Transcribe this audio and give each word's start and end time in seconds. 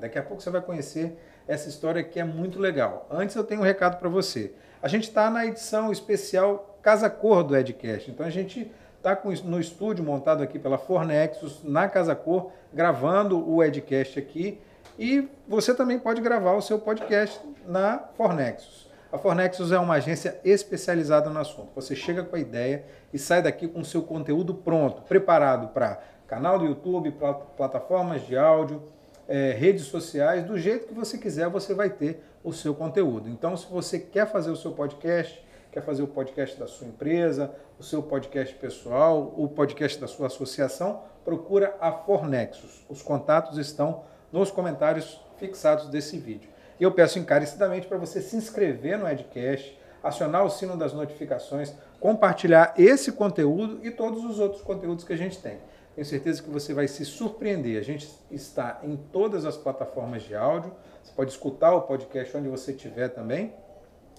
Daqui 0.00 0.18
a 0.18 0.22
pouco 0.22 0.42
você 0.42 0.50
vai 0.50 0.60
conhecer 0.60 1.16
essa 1.46 1.68
história 1.68 2.02
que 2.02 2.18
é 2.18 2.24
muito 2.24 2.58
legal. 2.58 3.06
Antes 3.10 3.36
eu 3.36 3.44
tenho 3.44 3.60
um 3.60 3.64
recado 3.64 3.98
para 3.98 4.08
você. 4.08 4.52
A 4.82 4.88
gente 4.88 5.08
está 5.08 5.30
na 5.30 5.46
edição 5.46 5.92
especial 5.92 6.78
Casa 6.82 7.10
Cor 7.10 7.44
do 7.44 7.56
Edcast. 7.56 8.10
Então 8.10 8.24
a 8.24 8.30
gente 8.30 8.70
está 8.96 9.18
no 9.44 9.60
estúdio 9.60 10.04
montado 10.04 10.42
aqui 10.42 10.58
pela 10.58 10.78
Fornexus, 10.78 11.62
na 11.62 11.88
Casa 11.88 12.14
Cor, 12.14 12.50
gravando 12.72 13.48
o 13.48 13.62
Edcast 13.62 14.18
aqui. 14.18 14.60
E 14.98 15.28
você 15.46 15.74
também 15.74 15.98
pode 15.98 16.20
gravar 16.20 16.54
o 16.54 16.62
seu 16.62 16.78
podcast 16.78 17.40
na 17.66 17.98
Fornexus. 18.16 18.90
A 19.12 19.18
Fornexus 19.18 19.72
é 19.72 19.78
uma 19.78 19.94
agência 19.94 20.40
especializada 20.44 21.28
no 21.28 21.40
assunto. 21.40 21.70
Você 21.74 21.96
chega 21.96 22.22
com 22.22 22.36
a 22.36 22.38
ideia 22.38 22.84
e 23.12 23.18
sai 23.18 23.42
daqui 23.42 23.66
com 23.66 23.80
o 23.80 23.84
seu 23.84 24.02
conteúdo 24.02 24.54
pronto, 24.54 25.02
preparado 25.02 25.68
para 25.68 26.00
canal 26.28 26.60
do 26.60 26.66
YouTube, 26.66 27.16
plataformas 27.56 28.24
de 28.24 28.36
áudio, 28.36 28.84
é, 29.30 29.52
redes 29.52 29.84
sociais, 29.84 30.44
do 30.44 30.58
jeito 30.58 30.88
que 30.88 30.92
você 30.92 31.16
quiser, 31.16 31.48
você 31.48 31.72
vai 31.72 31.88
ter 31.88 32.20
o 32.42 32.52
seu 32.52 32.74
conteúdo. 32.74 33.28
Então, 33.28 33.56
se 33.56 33.64
você 33.70 33.96
quer 33.96 34.26
fazer 34.26 34.50
o 34.50 34.56
seu 34.56 34.72
podcast, 34.72 35.40
quer 35.70 35.82
fazer 35.84 36.02
o 36.02 36.08
podcast 36.08 36.58
da 36.58 36.66
sua 36.66 36.88
empresa, 36.88 37.54
o 37.78 37.82
seu 37.84 38.02
podcast 38.02 38.52
pessoal, 38.56 39.32
o 39.36 39.46
podcast 39.46 40.00
da 40.00 40.08
sua 40.08 40.26
associação, 40.26 41.04
procura 41.24 41.76
a 41.80 41.92
Fornexus. 41.92 42.84
Os 42.88 43.02
contatos 43.02 43.56
estão 43.56 44.02
nos 44.32 44.50
comentários 44.50 45.20
fixados 45.38 45.88
desse 45.90 46.18
vídeo. 46.18 46.50
E 46.80 46.82
eu 46.82 46.90
peço 46.90 47.20
encarecidamente 47.20 47.86
para 47.86 47.98
você 47.98 48.20
se 48.20 48.34
inscrever 48.34 48.98
no 48.98 49.08
Edcast, 49.08 49.78
acionar 50.02 50.44
o 50.44 50.50
sino 50.50 50.76
das 50.76 50.92
notificações, 50.92 51.72
compartilhar 52.00 52.74
esse 52.76 53.12
conteúdo 53.12 53.78
e 53.86 53.92
todos 53.92 54.24
os 54.24 54.40
outros 54.40 54.60
conteúdos 54.60 55.04
que 55.04 55.12
a 55.12 55.16
gente 55.16 55.38
tem. 55.38 55.58
Tenho 55.94 56.06
certeza 56.06 56.42
que 56.42 56.48
você 56.48 56.72
vai 56.72 56.86
se 56.86 57.04
surpreender. 57.04 57.78
A 57.78 57.82
gente 57.82 58.08
está 58.30 58.80
em 58.82 58.96
todas 58.96 59.44
as 59.44 59.56
plataformas 59.56 60.22
de 60.22 60.34
áudio. 60.34 60.72
Você 61.02 61.12
pode 61.12 61.30
escutar 61.30 61.74
o 61.74 61.82
podcast 61.82 62.36
onde 62.36 62.48
você 62.48 62.72
estiver 62.72 63.08
também. 63.08 63.52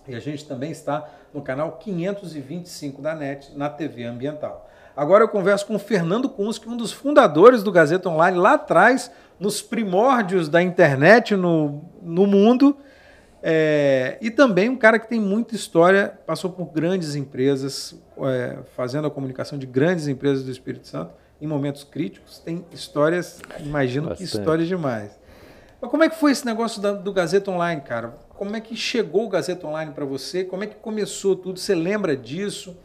E 0.08 0.16
a 0.16 0.19
gente 0.19 0.45
também 0.47 0.72
está 0.72 1.09
no 1.33 1.42
canal 1.42 1.77
525 1.77 3.02
da 3.02 3.16
NET, 3.16 3.55
na 3.55 3.69
TV 3.69 4.03
Ambiental. 4.03 4.69
Agora 4.95 5.23
eu 5.23 5.30
converso 5.30 5.66
com 5.66 5.75
o 5.75 5.80
Fernando 5.80 6.27
Kunski, 6.27 6.67
um 6.67 6.75
dos 6.75 6.92
fundadores 6.92 7.64
do 7.64 7.72
Gazeta 7.72 8.09
Online, 8.09 8.38
lá 8.38 8.53
atrás, 8.53 9.11
nos 9.39 9.61
primórdios 9.61 10.49
da 10.49 10.61
internet 10.61 11.36
no, 11.36 11.81
no 12.02 12.27
mundo. 12.27 12.75
É, 13.42 14.17
e 14.22 14.30
também 14.30 14.69
um 14.69 14.75
cara 14.75 14.99
que 14.99 15.08
tem 15.08 15.19
muita 15.19 15.55
história, 15.55 16.19
passou 16.27 16.52
por 16.52 16.66
grandes 16.66 17.16
empresas, 17.16 17.95
é, 18.19 18.59
fazendo 18.75 19.08
a 19.08 19.11
comunicação 19.11 19.58
de 19.58 19.66
grandes 19.66 20.08
empresas 20.08 20.44
do 20.44 20.52
Espírito 20.52 20.88
Santo, 20.88 21.14
em 21.42 21.47
momentos 21.47 21.84
críticos. 21.84 22.39
Tem 22.39 22.64
histórias, 22.72 23.42
imagino 23.59 24.09
Bastante. 24.09 24.30
que 24.30 24.38
histórias 24.38 24.67
demais. 24.67 25.20
Mas 25.81 25.89
como 25.89 26.03
é 26.03 26.09
que 26.09 26.16
foi 26.16 26.31
esse 26.31 26.45
negócio 26.45 26.80
da, 26.80 26.92
do 26.92 27.11
Gazeta 27.11 27.50
Online, 27.50 27.81
cara? 27.81 28.09
Como 28.30 28.56
é 28.56 28.61
que 28.61 28.75
chegou 28.75 29.25
o 29.25 29.30
Gazeta 29.30 29.66
Online 29.66 29.92
para 29.92 30.06
você? 30.06 30.44
Como 30.44 30.64
é 30.64 30.67
que 30.67 30.75
começou 30.75 31.36
tudo? 31.36 31.59
Você 31.59 31.73
lembra 31.73 32.16
disso? 32.16 32.78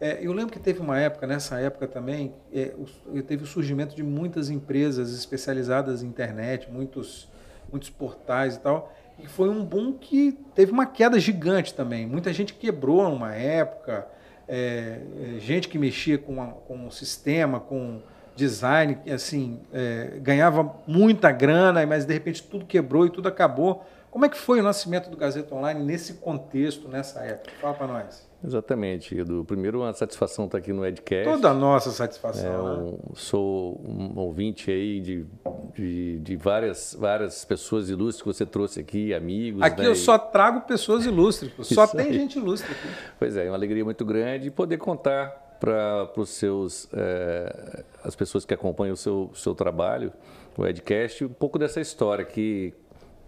É, 0.00 0.18
eu 0.20 0.32
lembro 0.32 0.52
que 0.52 0.60
teve 0.60 0.80
uma 0.80 0.98
época, 0.98 1.26
nessa 1.26 1.58
época 1.58 1.88
também, 1.88 2.34
é, 2.52 2.72
o, 3.06 3.22
teve 3.22 3.42
o 3.42 3.46
surgimento 3.46 3.96
de 3.96 4.02
muitas 4.02 4.48
empresas 4.50 5.12
especializadas 5.12 6.02
em 6.02 6.06
internet, 6.06 6.70
muitos, 6.70 7.28
muitos 7.70 7.90
portais 7.90 8.56
e 8.56 8.60
tal. 8.60 8.94
E 9.18 9.26
foi 9.26 9.48
um 9.48 9.64
boom 9.64 9.94
que 9.94 10.38
teve 10.54 10.70
uma 10.70 10.86
queda 10.86 11.18
gigante 11.18 11.74
também. 11.74 12.06
Muita 12.06 12.32
gente 12.32 12.54
quebrou 12.54 13.08
numa 13.08 13.34
época, 13.34 14.06
é, 14.48 15.00
é 15.36 15.40
gente 15.40 15.68
que 15.68 15.78
mexia 15.78 16.18
com, 16.18 16.42
a, 16.42 16.46
com 16.46 16.86
o 16.86 16.90
sistema, 16.90 17.60
com 17.60 18.00
design, 18.34 18.98
assim, 19.12 19.60
é, 19.72 20.18
ganhava 20.22 20.74
muita 20.86 21.32
grana, 21.32 21.84
mas 21.84 22.04
de 22.04 22.12
repente 22.14 22.42
tudo 22.42 22.64
quebrou 22.64 23.04
e 23.04 23.10
tudo 23.10 23.28
acabou. 23.28 23.84
Como 24.10 24.24
é 24.24 24.28
que 24.28 24.38
foi 24.38 24.60
o 24.60 24.62
nascimento 24.62 25.10
do 25.10 25.16
Gazeta 25.16 25.54
Online 25.54 25.84
nesse 25.84 26.14
contexto, 26.14 26.88
nessa 26.88 27.20
época? 27.20 27.52
Fala 27.60 27.74
para 27.74 27.86
nós. 27.86 28.28
Exatamente, 28.42 29.18
Edu. 29.18 29.44
Primeiro, 29.44 29.80
uma 29.80 29.92
satisfação 29.92 30.44
estar 30.44 30.58
aqui 30.58 30.72
no 30.72 30.86
Edcast. 30.86 31.24
Toda 31.24 31.50
a 31.50 31.54
nossa 31.54 31.90
satisfação. 31.90 32.52
É, 32.52 32.58
um, 32.58 32.92
né? 32.92 32.98
Sou 33.14 33.80
um 33.84 34.18
ouvinte 34.18 34.70
aí 34.70 35.00
de, 35.00 35.26
de, 35.74 36.18
de, 36.20 36.36
várias, 36.36 36.96
várias 36.98 37.44
pessoas 37.44 37.90
ilustres 37.90 38.22
que 38.22 38.28
você 38.28 38.46
trouxe 38.46 38.80
aqui, 38.80 39.12
amigos. 39.12 39.60
Aqui 39.60 39.82
né? 39.82 39.88
eu 39.88 39.94
só 39.94 40.16
trago 40.16 40.60
pessoas 40.62 41.04
ilustres, 41.04 41.52
só 41.66 41.84
Isso 41.84 41.96
tem 41.96 42.06
aí. 42.06 42.14
gente 42.14 42.38
ilustre 42.38 42.70
aqui. 42.70 42.88
Pois 43.18 43.36
é, 43.36 43.46
é 43.46 43.50
uma 43.50 43.56
alegria 43.56 43.84
muito 43.84 44.04
grande 44.04 44.50
poder 44.50 44.78
contar 44.78 45.56
para 45.58 46.08
os 46.16 46.30
seus 46.30 46.88
é, 46.92 47.84
as 48.04 48.14
pessoas 48.14 48.44
que 48.44 48.54
acompanham 48.54 48.94
o 48.94 48.96
seu, 48.96 49.30
seu 49.34 49.54
trabalho, 49.54 50.12
o 50.56 50.64
Edcast, 50.64 51.24
um 51.24 51.28
pouco 51.28 51.58
dessa 51.58 51.80
história 51.80 52.24
que 52.24 52.72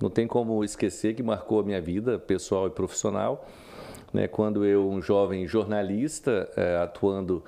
não 0.00 0.10
tem 0.10 0.26
como 0.26 0.64
esquecer 0.64 1.14
que 1.14 1.22
marcou 1.22 1.60
a 1.60 1.62
minha 1.62 1.80
vida 1.80 2.18
pessoal 2.18 2.66
e 2.66 2.70
profissional 2.70 3.46
né, 4.12 4.26
quando 4.28 4.64
eu, 4.64 4.88
um 4.88 5.00
jovem 5.00 5.46
jornalista, 5.46 6.48
é, 6.56 6.76
atuando 6.78 7.44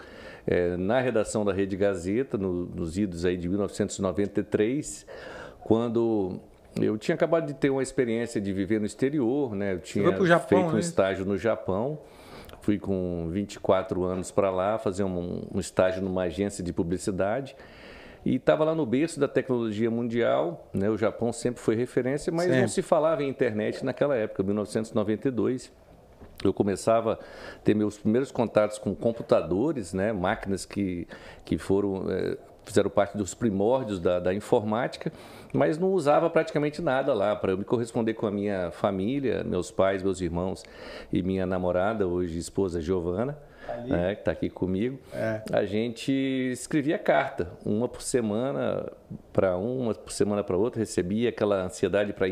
é, 0.47 0.77
na 0.77 1.01
redação 1.01 1.45
da 1.45 1.53
Rede 1.53 1.77
Gazeta, 1.77 2.39
no, 2.39 2.67
nos 2.67 2.97
idos 2.97 3.25
aí 3.25 3.37
de 3.37 3.49
1993, 3.49 5.07
quando 5.61 6.41
eu 6.81 6.97
tinha 6.97 7.15
acabado 7.15 7.47
de 7.47 7.55
ter 7.55 7.71
uma 7.71 7.83
experiência 7.83 8.41
de 8.41 8.53
viver 8.53 8.81
no 8.81 8.87
exterior, 8.87 9.55
né? 9.55 9.75
Eu 9.75 9.81
tinha 9.81 10.05
Japão, 10.27 10.49
feito 10.49 10.71
um 10.71 10.73
né? 10.73 10.81
estágio 10.81 11.25
no 11.25 11.37
Japão. 11.37 11.99
Fui 12.61 12.79
com 12.79 13.29
24 13.31 14.05
anos 14.05 14.31
para 14.31 14.49
lá 14.51 14.79
fazer 14.79 15.03
um, 15.03 15.49
um, 15.53 15.59
estágio 15.59 16.01
numa 16.01 16.23
agência 16.23 16.63
de 16.63 16.73
publicidade 16.73 17.57
e 18.25 18.37
estava 18.37 18.65
lá 18.65 18.75
no 18.75 18.87
berço 18.87 19.19
da 19.19 19.29
tecnologia 19.29 19.91
mundial. 19.91 20.69
Né? 20.73 20.89
O 20.89 20.97
Japão 20.97 21.33
sempre 21.33 21.61
foi 21.61 21.75
referência, 21.75 22.33
mas 22.33 22.45
sempre. 22.45 22.61
não 22.61 22.69
se 22.69 22.83
falava 22.83 23.23
em 23.23 23.29
internet 23.29 23.85
naquela 23.85 24.17
época, 24.17 24.43
1992 24.43 25.73
eu 26.45 26.53
começava 26.53 27.13
a 27.13 27.19
ter 27.63 27.75
meus 27.75 27.97
primeiros 27.97 28.33
contatos 28.33 28.77
com 28.77 28.97
computadores, 28.97 29.93
né, 29.93 30.13
máquinas 30.13 30.65
que, 30.65 31.07
que 31.45 31.57
foram 31.57 32.11
é, 32.11 32.37
fizeram 32.65 32.91
parte 32.91 33.17
dos 33.17 33.35
primórdios 33.35 33.99
da, 34.01 34.21
da, 34.21 34.33
informática, 34.33 35.13
mas 35.53 35.79
não 35.79 35.93
usava 35.93 36.31
praticamente 36.31 36.81
nada 36.81 37.13
lá 37.13 37.35
para 37.35 37.53
eu 37.53 37.59
me 37.59 37.65
corresponder 37.65 38.15
com 38.15 38.27
a 38.27 38.31
minha 38.31 38.71
família, 38.71 39.43
meus 39.45 39.71
pais, 39.71 40.03
meus 40.03 40.21
irmãos 40.21 40.63
e 41.13 41.23
minha 41.23 41.45
namorada, 41.45 42.07
hoje 42.07 42.39
esposa 42.39 42.81
Giovana. 42.81 43.37
Né, 43.87 44.15
que 44.15 44.21
está 44.21 44.33
aqui 44.33 44.51
comigo, 44.51 44.99
é. 45.13 45.43
a 45.53 45.65
gente 45.65 46.13
escrevia 46.53 46.99
carta, 46.99 47.51
uma 47.65 47.89
por 47.89 48.03
semana 48.03 48.93
para 49.33 49.57
uma, 49.57 49.95
por 49.95 50.13
semana 50.13 50.45
para 50.45 50.57
outra, 50.57 50.81
recebia 50.81 51.29
aquela 51.29 51.65
ansiedade 51.65 52.13
para 52.13 52.27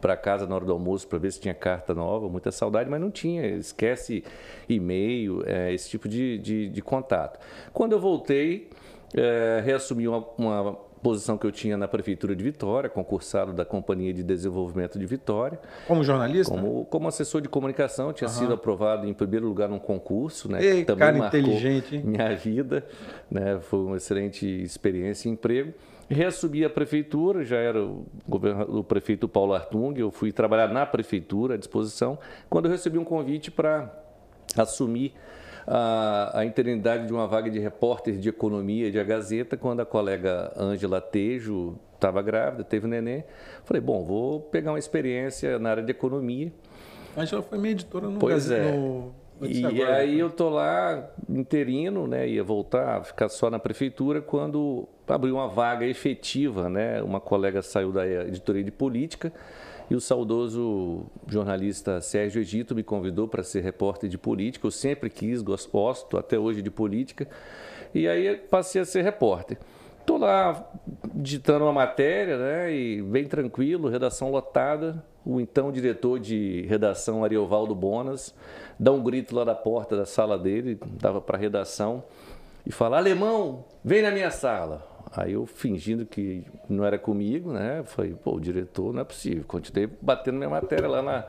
para 0.00 0.16
casa 0.16 0.48
na 0.48 0.56
hora 0.56 0.64
do 0.64 0.72
almoço 0.72 1.06
para 1.06 1.18
ver 1.18 1.30
se 1.30 1.40
tinha 1.40 1.54
carta 1.54 1.94
nova, 1.94 2.28
muita 2.28 2.50
saudade, 2.50 2.90
mas 2.90 3.00
não 3.00 3.10
tinha. 3.10 3.46
Esquece 3.46 4.24
e-mail, 4.68 5.44
é, 5.46 5.72
esse 5.72 5.88
tipo 5.88 6.08
de, 6.08 6.38
de, 6.38 6.68
de, 6.68 6.82
contato. 6.82 7.38
Quando 7.72 7.92
eu 7.92 8.00
voltei, 8.00 8.68
é, 9.14 9.62
reassumi 9.64 10.08
uma, 10.08 10.26
uma 10.36 10.78
posição 11.02 11.36
que 11.36 11.46
eu 11.46 11.50
tinha 11.50 11.76
na 11.76 11.88
prefeitura 11.88 12.34
de 12.34 12.44
Vitória, 12.44 12.88
concursado 12.88 13.52
da 13.52 13.64
Companhia 13.64 14.14
de 14.14 14.22
Desenvolvimento 14.22 14.98
de 14.98 15.04
Vitória. 15.04 15.58
Como 15.86 16.04
jornalista? 16.04 16.54
Como, 16.54 16.84
como 16.86 17.08
assessor 17.08 17.40
de 17.40 17.48
comunicação, 17.48 18.12
tinha 18.12 18.28
uhum. 18.28 18.34
sido 18.34 18.54
aprovado 18.54 19.06
em 19.06 19.12
primeiro 19.12 19.46
lugar 19.46 19.68
num 19.68 19.78
concurso, 19.78 20.50
né? 20.50 20.64
Ei, 20.64 20.80
que 20.80 20.84
também 20.84 21.06
cara 21.06 21.18
marcou 21.18 21.40
inteligente, 21.40 21.96
hein? 21.96 22.02
minha 22.04 22.34
vida, 22.36 22.86
né? 23.30 23.58
Foi 23.60 23.80
uma 23.80 23.96
excelente 23.96 24.46
experiência 24.46 25.28
e 25.28 25.32
emprego. 25.32 25.74
Reassumi 26.08 26.64
a 26.64 26.70
prefeitura, 26.70 27.44
já 27.44 27.56
era 27.56 27.82
o, 27.82 28.06
o 28.68 28.84
prefeito 28.84 29.26
Paulo 29.26 29.54
Artung, 29.54 29.98
eu 29.98 30.10
fui 30.10 30.30
trabalhar 30.30 30.68
na 30.68 30.86
prefeitura 30.86 31.54
à 31.54 31.56
disposição, 31.56 32.18
quando 32.48 32.66
eu 32.66 32.70
recebi 32.70 32.98
um 32.98 33.04
convite 33.04 33.50
para 33.50 33.90
assumir 34.56 35.14
a, 35.66 36.40
a 36.40 36.44
interinidade 36.44 37.06
de 37.06 37.12
uma 37.12 37.26
vaga 37.26 37.50
de 37.50 37.58
repórter 37.58 38.16
de 38.16 38.28
economia 38.28 38.90
de 38.90 38.98
A 38.98 39.04
Gazeta, 39.04 39.56
quando 39.56 39.80
a 39.80 39.86
colega 39.86 40.52
Ângela 40.56 41.00
Tejo 41.00 41.78
estava 41.94 42.20
grávida, 42.22 42.64
teve 42.64 42.86
um 42.86 42.90
neném. 42.90 43.24
Falei, 43.64 43.80
bom, 43.80 44.04
vou 44.04 44.40
pegar 44.40 44.72
uma 44.72 44.78
experiência 44.78 45.58
na 45.58 45.70
área 45.70 45.82
de 45.82 45.90
economia. 45.90 46.52
A 47.16 47.22
Ângela 47.22 47.42
foi 47.42 47.58
minha 47.58 47.72
editora 47.72 48.08
no, 48.08 48.18
pois 48.18 48.50
é. 48.50 48.72
no 48.72 49.14
e 49.40 49.64
agora, 49.64 49.96
aí 49.96 50.18
eu 50.18 50.30
tô 50.30 50.48
lá 50.48 51.10
interino, 51.28 52.06
né, 52.06 52.28
ia 52.28 52.44
voltar, 52.44 53.04
ficar 53.04 53.28
só 53.28 53.50
na 53.50 53.58
prefeitura 53.58 54.20
quando 54.20 54.88
abriu 55.08 55.34
uma 55.34 55.48
vaga 55.48 55.84
efetiva, 55.84 56.68
né? 56.68 57.02
Uma 57.02 57.20
colega 57.20 57.60
saiu 57.60 57.90
da 57.90 58.06
editoria 58.06 58.62
de 58.62 58.70
política 58.70 59.32
e 59.92 59.94
o 59.94 60.00
saudoso 60.00 61.04
jornalista 61.28 62.00
Sérgio 62.00 62.40
Egito 62.40 62.74
me 62.74 62.82
convidou 62.82 63.28
para 63.28 63.42
ser 63.42 63.60
repórter 63.60 64.08
de 64.08 64.16
política. 64.16 64.66
Eu 64.66 64.70
sempre 64.70 65.10
quis, 65.10 65.42
gosto 65.42 66.16
até 66.16 66.38
hoje 66.38 66.62
de 66.62 66.70
política. 66.70 67.28
E 67.94 68.08
aí 68.08 68.38
passei 68.38 68.80
a 68.80 68.86
ser 68.86 69.02
repórter. 69.02 69.58
Estou 70.00 70.16
lá 70.16 70.66
digitando 71.14 71.66
uma 71.66 71.74
matéria, 71.74 72.38
né? 72.38 72.74
E 72.74 73.02
bem 73.02 73.26
tranquilo, 73.26 73.90
redação 73.90 74.30
lotada. 74.30 75.04
O 75.26 75.38
então 75.38 75.70
diretor 75.70 76.18
de 76.18 76.62
redação, 76.62 77.22
Ariovaldo 77.22 77.74
Bonas, 77.74 78.34
dá 78.80 78.90
um 78.92 79.02
grito 79.02 79.36
lá 79.36 79.44
da 79.44 79.54
porta 79.54 79.94
da 79.94 80.06
sala 80.06 80.38
dele, 80.38 80.80
dava 80.98 81.20
para 81.20 81.36
redação, 81.36 82.02
e 82.64 82.72
fala: 82.72 82.96
Alemão, 82.96 83.66
vem 83.84 84.00
na 84.00 84.10
minha 84.10 84.30
sala. 84.30 84.90
Aí 85.14 85.32
eu 85.34 85.44
fingindo 85.44 86.06
que 86.06 86.44
não 86.68 86.84
era 86.84 86.98
comigo, 86.98 87.52
né? 87.52 87.82
Falei, 87.84 88.14
pô, 88.14 88.36
o 88.36 88.40
diretor 88.40 88.92
não 88.92 89.02
é 89.02 89.04
possível. 89.04 89.44
Continuei 89.46 89.88
batendo 90.00 90.38
minha 90.38 90.48
matéria 90.48 90.88
lá 90.88 91.02
na, 91.02 91.26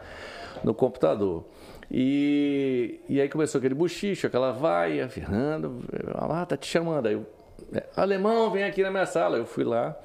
no 0.64 0.74
computador. 0.74 1.46
E, 1.92 3.02
e 3.10 3.20
aí 3.20 3.28
começou 3.28 3.60
aquele 3.60 3.76
buchicho, 3.76 4.26
aquela 4.26 4.52
vaia, 4.52 5.10
Fernando, 5.10 5.84
ah, 6.16 6.46
tá 6.46 6.56
te 6.56 6.66
chamando. 6.66 7.08
Aí 7.08 7.14
eu, 7.14 7.26
é, 7.74 7.84
alemão, 7.96 8.50
vem 8.52 8.64
aqui 8.64 8.82
na 8.82 8.90
minha 8.90 9.06
sala. 9.06 9.38
Eu 9.38 9.46
fui 9.46 9.66
lá, 9.66 9.98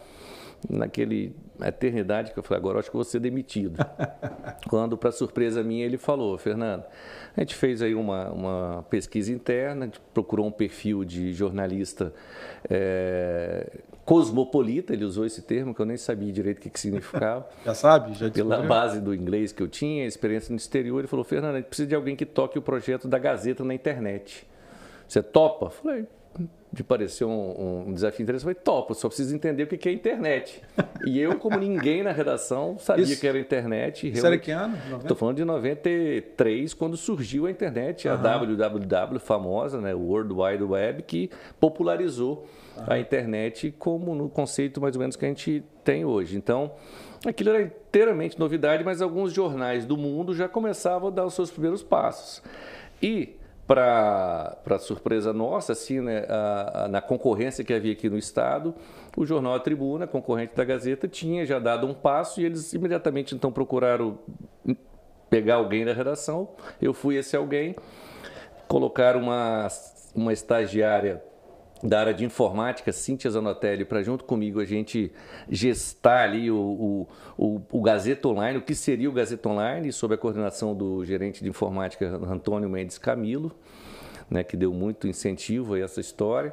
naquele 0.68 1.34
eternidade 1.66 2.32
que 2.32 2.38
eu 2.38 2.42
falei, 2.42 2.60
agora 2.60 2.78
acho 2.78 2.90
que 2.90 2.96
vou 2.96 3.04
ser 3.04 3.18
demitido. 3.18 3.84
Quando, 4.68 4.96
para 4.96 5.10
surpresa 5.10 5.62
minha, 5.62 5.84
ele 5.84 5.96
falou, 5.96 6.38
Fernando, 6.38 6.84
a 7.36 7.40
gente 7.40 7.54
fez 7.54 7.82
aí 7.82 7.94
uma, 7.94 8.30
uma 8.30 8.86
pesquisa 8.88 9.32
interna, 9.32 9.84
a 9.84 9.86
gente 9.86 10.00
procurou 10.14 10.46
um 10.46 10.52
perfil 10.52 11.04
de 11.04 11.32
jornalista 11.32 12.12
é, 12.70 13.68
cosmopolita, 14.04 14.92
ele 14.92 15.04
usou 15.04 15.26
esse 15.26 15.42
termo 15.42 15.74
que 15.74 15.80
eu 15.80 15.86
nem 15.86 15.96
sabia 15.96 16.32
direito 16.32 16.58
o 16.58 16.60
que, 16.60 16.70
que 16.70 16.78
significava. 16.78 17.48
Já 17.64 17.74
sabe? 17.74 18.14
Já 18.14 18.30
Pela 18.30 18.62
base 18.62 19.00
do 19.00 19.14
inglês 19.14 19.52
que 19.52 19.62
eu 19.62 19.68
tinha, 19.68 20.06
experiência 20.06 20.52
no 20.52 20.56
exterior, 20.56 20.98
ele 21.00 21.08
falou, 21.08 21.24
Fernando, 21.24 21.54
a 21.54 21.58
gente 21.58 21.66
precisa 21.66 21.88
de 21.88 21.94
alguém 21.94 22.14
que 22.14 22.26
toque 22.26 22.58
o 22.58 22.62
projeto 22.62 23.08
da 23.08 23.18
Gazeta 23.18 23.64
na 23.64 23.74
internet. 23.74 24.46
Você 25.08 25.22
topa? 25.22 25.70
Falei, 25.70 26.06
de 26.70 26.84
parecer 26.84 27.24
um, 27.24 27.86
um, 27.88 27.94
desafio 27.94 28.22
interessante, 28.22 28.44
foi 28.44 28.54
topo, 28.54 28.94
só 28.94 29.08
preciso 29.08 29.34
entender 29.34 29.62
o 29.62 29.66
que 29.66 29.88
é 29.88 29.92
internet. 29.92 30.62
E 31.06 31.18
eu, 31.18 31.38
como 31.38 31.56
ninguém 31.58 32.02
na 32.02 32.12
redação, 32.12 32.78
sabia 32.78 33.04
Isso. 33.04 33.20
que 33.20 33.26
era 33.26 33.38
internet. 33.38 34.10
Isso 34.10 34.26
era 34.26 34.36
que 34.36 34.50
ano? 34.50 34.76
Estou 34.98 35.16
falando 35.16 35.36
de 35.36 35.44
93, 35.44 36.74
quando 36.74 36.96
surgiu 36.96 37.46
a 37.46 37.50
internet, 37.50 38.08
a 38.08 38.16
www 38.16 39.18
famosa, 39.18 39.80
né, 39.80 39.94
o 39.94 40.00
World 40.00 40.34
Wide 40.34 40.62
Web, 40.62 41.02
que 41.04 41.30
popularizou 41.58 42.46
uhum. 42.76 42.84
a 42.86 42.98
internet 42.98 43.74
como 43.78 44.14
no 44.14 44.28
conceito 44.28 44.80
mais 44.80 44.94
ou 44.94 45.00
menos 45.00 45.16
que 45.16 45.24
a 45.24 45.28
gente 45.28 45.64
tem 45.82 46.04
hoje. 46.04 46.36
Então, 46.36 46.72
aquilo 47.26 47.50
era 47.50 47.62
inteiramente 47.62 48.38
novidade, 48.38 48.84
mas 48.84 49.00
alguns 49.00 49.32
jornais 49.32 49.86
do 49.86 49.96
mundo 49.96 50.34
já 50.34 50.48
começavam 50.48 51.08
a 51.08 51.10
dar 51.10 51.24
os 51.24 51.32
seus 51.32 51.50
primeiros 51.50 51.82
passos. 51.82 52.42
E 53.02 53.37
para 53.68 54.78
surpresa 54.78 55.30
nossa, 55.30 55.72
assim, 55.72 56.00
né, 56.00 56.24
a, 56.26 56.84
a, 56.84 56.88
na 56.88 57.02
concorrência 57.02 57.62
que 57.62 57.74
havia 57.74 57.92
aqui 57.92 58.08
no 58.08 58.16
Estado, 58.16 58.74
o 59.14 59.26
jornal 59.26 59.54
A 59.54 59.60
Tribuna, 59.60 60.06
concorrente 60.06 60.56
da 60.56 60.64
Gazeta, 60.64 61.06
tinha 61.06 61.44
já 61.44 61.58
dado 61.58 61.86
um 61.86 61.92
passo 61.92 62.40
e 62.40 62.46
eles 62.46 62.72
imediatamente 62.72 63.34
então 63.34 63.52
procuraram 63.52 64.18
pegar 65.28 65.56
alguém 65.56 65.84
da 65.84 65.92
redação. 65.92 66.48
Eu 66.80 66.94
fui 66.94 67.16
esse 67.16 67.36
alguém, 67.36 67.76
colocar 68.66 69.16
uma, 69.16 69.68
uma 70.14 70.32
estagiária 70.32 71.22
da 71.82 72.00
área 72.00 72.14
de 72.14 72.24
informática, 72.24 72.92
Cíntia 72.92 73.30
Zanotelli, 73.30 73.84
para 73.84 74.02
junto 74.02 74.24
comigo 74.24 74.60
a 74.60 74.64
gente 74.64 75.12
gestar 75.48 76.24
ali 76.24 76.50
o, 76.50 76.56
o, 76.56 77.08
o, 77.36 77.62
o, 77.70 77.82
Gazeta 77.82 78.28
Online, 78.28 78.58
o 78.58 78.62
que 78.62 78.74
seria 78.74 79.08
o 79.08 79.12
Gazeta 79.12 79.48
Online, 79.48 79.92
sob 79.92 80.14
a 80.14 80.18
coordenação 80.18 80.74
do 80.74 81.04
gerente 81.04 81.42
de 81.42 81.48
informática 81.48 82.06
Antônio 82.28 82.68
Mendes 82.68 82.98
Camilo, 82.98 83.54
né, 84.28 84.42
que 84.42 84.56
deu 84.56 84.72
muito 84.72 85.06
incentivo 85.06 85.74
a 85.74 85.80
essa 85.80 86.00
história. 86.00 86.52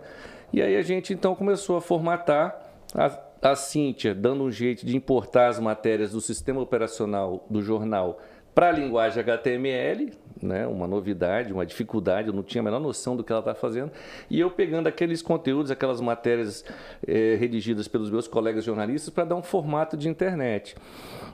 E 0.53 0.61
aí 0.61 0.77
a 0.77 0.81
gente 0.81 1.13
então 1.13 1.33
começou 1.35 1.77
a 1.77 1.81
formatar 1.81 2.55
a, 2.93 3.19
a 3.51 3.55
Cíntia, 3.55 4.13
dando 4.13 4.43
um 4.43 4.51
jeito 4.51 4.85
de 4.85 4.95
importar 4.95 5.47
as 5.47 5.59
matérias 5.59 6.11
do 6.11 6.21
sistema 6.21 6.61
operacional 6.61 7.45
do 7.49 7.61
jornal 7.61 8.19
para 8.53 8.69
a 8.69 8.71
linguagem 8.71 9.21
HTML, 9.21 10.13
né, 10.41 10.67
uma 10.67 10.87
novidade, 10.87 11.53
uma 11.53 11.65
dificuldade, 11.65 12.27
eu 12.27 12.33
não 12.33 12.43
tinha 12.43 12.61
a 12.61 12.63
menor 12.63 12.79
noção 12.79 13.15
do 13.15 13.23
que 13.23 13.31
ela 13.31 13.39
estava 13.39 13.57
fazendo. 13.57 13.91
E 14.29 14.39
eu 14.39 14.49
pegando 14.51 14.87
aqueles 14.87 15.21
conteúdos, 15.21 15.71
aquelas 15.71 16.01
matérias 16.01 16.65
eh, 17.07 17.35
redigidas 17.39 17.87
pelos 17.87 18.09
meus 18.09 18.27
colegas 18.27 18.63
jornalistas 18.63 19.09
para 19.09 19.25
dar 19.25 19.35
um 19.35 19.43
formato 19.43 19.95
de 19.97 20.09
internet, 20.09 20.75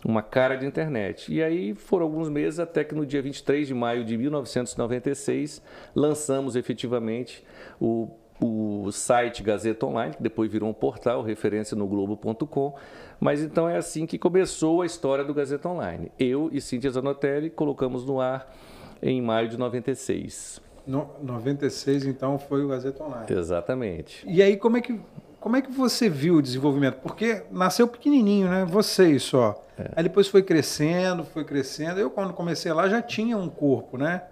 uma 0.06 0.22
cara 0.22 0.56
de 0.56 0.66
internet. 0.66 1.34
E 1.34 1.42
aí 1.42 1.74
foram 1.74 2.06
alguns 2.06 2.30
meses 2.30 2.60
até 2.60 2.84
que 2.84 2.96
no 2.96 3.06
dia 3.06 3.22
23 3.22 3.68
de 3.68 3.74
maio 3.74 4.04
de 4.04 4.18
1996 4.18 5.62
lançamos 5.96 6.56
efetivamente 6.56 7.44
o 7.80 8.10
o 8.44 8.92
site 8.92 9.44
Gazeta 9.44 9.86
Online, 9.86 10.16
que 10.16 10.24
depois 10.24 10.52
virou 10.52 10.68
um 10.68 10.74
portal, 10.74 11.22
referência 11.22 11.78
no 11.78 11.88
Globo.com. 11.88 12.76
Mas 13.20 13.40
então 13.40 13.70
é 13.70 13.78
assim 13.78 14.08
que 14.08 14.18
começou 14.18 14.82
a 14.82 14.86
história 14.86 15.24
do 15.24 15.32
Gazeta 15.32 15.70
Online. 15.70 16.12
Eu 16.18 16.50
e 16.52 16.60
Cíntia 16.60 16.90
Zanotelli 16.90 17.52
colocamos 17.52 18.04
no 18.04 18.20
ar 18.20 18.52
em 19.02 19.22
maio 19.22 19.50
de 19.50 19.58
96. 19.58 20.62
No, 20.86 21.10
96, 21.22 22.06
então, 22.06 22.40
foi 22.40 22.64
o 22.64 22.68
Gazeta 22.68 23.04
Online. 23.04 23.26
Exatamente. 23.30 24.26
E 24.28 24.42
aí, 24.42 24.58
como 24.58 24.78
é 24.78 24.82
que, 24.82 25.00
como 25.40 25.56
é 25.56 25.62
que 25.62 25.72
você 25.72 26.10
viu 26.10 26.36
o 26.36 26.42
desenvolvimento? 26.42 26.96
Porque 27.02 27.44
nasceu 27.52 27.88
pequenininho, 27.88 28.50
né? 28.50 28.66
Vocês 28.66 29.24
só. 29.24 29.64
É. 29.78 29.92
Aí 29.96 30.04
depois 30.04 30.28
foi 30.28 30.44
crescendo, 30.44 31.24
foi 31.24 31.44
crescendo. 31.44 32.00
Eu, 32.00 32.10
quando 32.10 32.34
comecei 32.34 32.72
lá, 32.74 32.90
já 32.90 33.02
tinha 33.02 33.38
um 33.38 33.50
corpo, 33.50 33.98
né? 33.98 34.24